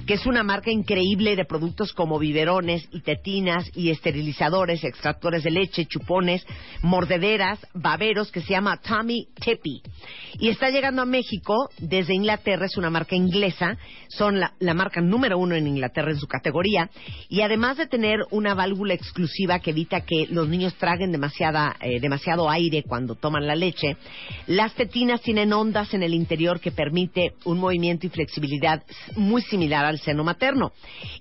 que 0.06 0.14
es 0.14 0.26
una 0.26 0.42
marca 0.42 0.70
increíble 0.70 1.36
de 1.36 1.44
productos 1.44 1.92
como 1.92 2.18
biberones 2.18 2.86
y 2.90 3.00
tetinas 3.00 3.64
y 3.74 3.90
esterilizadores, 3.90 4.82
extractores 4.82 5.44
de 5.44 5.52
leche, 5.52 5.86
chupones, 5.86 6.44
mordederas, 6.82 7.64
baberos, 7.72 8.32
que 8.32 8.40
se 8.40 8.50
llama 8.50 8.78
Tommy 8.78 9.28
Tippy. 9.40 9.82
Y 10.40 10.48
está 10.48 10.70
llegando 10.70 11.02
a 11.02 11.06
México 11.06 11.70
desde 11.78 12.14
Inglaterra, 12.14 12.66
es 12.66 12.76
una 12.76 12.90
marca 12.90 13.14
inglesa, 13.14 13.78
son 14.08 14.40
la, 14.40 14.54
la 14.58 14.74
marca 14.74 15.00
número 15.00 15.38
uno 15.38 15.54
en 15.54 15.67
Inglaterra 15.68 16.10
en 16.10 16.18
su 16.18 16.26
categoría, 16.26 16.90
y 17.28 17.42
además 17.42 17.76
de 17.76 17.86
tener 17.86 18.20
una 18.30 18.54
válvula 18.54 18.94
exclusiva 18.94 19.60
que 19.60 19.70
evita 19.70 20.02
que 20.02 20.26
los 20.30 20.48
niños 20.48 20.74
traguen 20.74 21.12
demasiada, 21.12 21.76
eh, 21.80 22.00
demasiado 22.00 22.50
aire 22.50 22.82
cuando 22.82 23.14
toman 23.14 23.46
la 23.46 23.54
leche, 23.54 23.96
las 24.46 24.74
tetinas 24.74 25.20
tienen 25.22 25.52
ondas 25.52 25.94
en 25.94 26.02
el 26.02 26.14
interior 26.14 26.60
que 26.60 26.70
permite 26.70 27.34
un 27.44 27.58
movimiento 27.58 28.06
y 28.06 28.10
flexibilidad 28.10 28.82
muy 29.16 29.42
similar 29.42 29.84
al 29.84 29.98
seno 29.98 30.24
materno. 30.24 30.72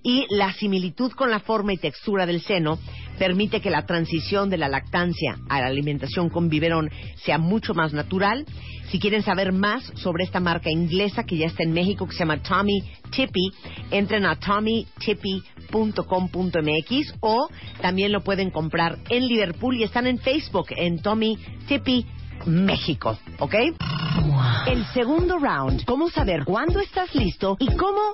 Y 0.04 0.26
la 0.30 0.54
similitud 0.54 1.12
con 1.12 1.30
la 1.30 1.40
forma 1.40 1.74
y 1.74 1.78
textura 1.78 2.26
del 2.26 2.42
seno 2.42 2.80
permite 3.18 3.62
que 3.62 3.70
la 3.70 3.86
transición 3.86 4.50
de 4.50 4.58
la 4.58 4.70
lactancia 4.70 5.38
a 5.50 5.62
la 5.62 5.68
alimentación 5.68 6.30
con 6.30 6.50
biberón 6.50 6.90
sea 7.24 7.38
mucho 7.38 7.74
más 7.74 7.94
natural. 7.94 8.46
Si 8.90 9.00
quieren 9.00 9.24
saber 9.24 9.52
más 9.52 9.84
sobre 9.96 10.24
esta 10.24 10.40
marca 10.40 10.70
inglesa 10.70 11.24
que 11.24 11.38
ya 11.38 11.48
está 11.48 11.64
en 11.64 11.74
México, 11.74 12.08
que 12.08 12.14
se 12.14 12.20
llama 12.20 12.42
Tommy 12.42 12.84
Tippy, 13.10 13.52
entren 13.92 14.26
a 14.26 14.38
tommytippy.com.mx 14.38 17.16
o 17.20 17.50
también 17.82 18.12
lo 18.12 18.24
pueden 18.24 18.50
comprar 18.50 18.98
en 19.10 19.28
Liverpool 19.28 19.76
y 19.76 19.84
están 19.84 20.08
en 20.08 20.20
Facebook 20.20 20.68
en 20.70 21.02
Tommy 21.02 21.38
Tippy 21.68 22.06
México, 22.46 23.18
¿ok? 23.40 23.56
El 24.68 24.86
segundo 24.94 25.40
round, 25.40 25.84
cómo 25.86 26.10
saber 26.10 26.46
cuándo 26.46 26.80
estás 26.80 27.14
listo 27.14 27.58
y 27.60 27.68
cómo 27.76 28.14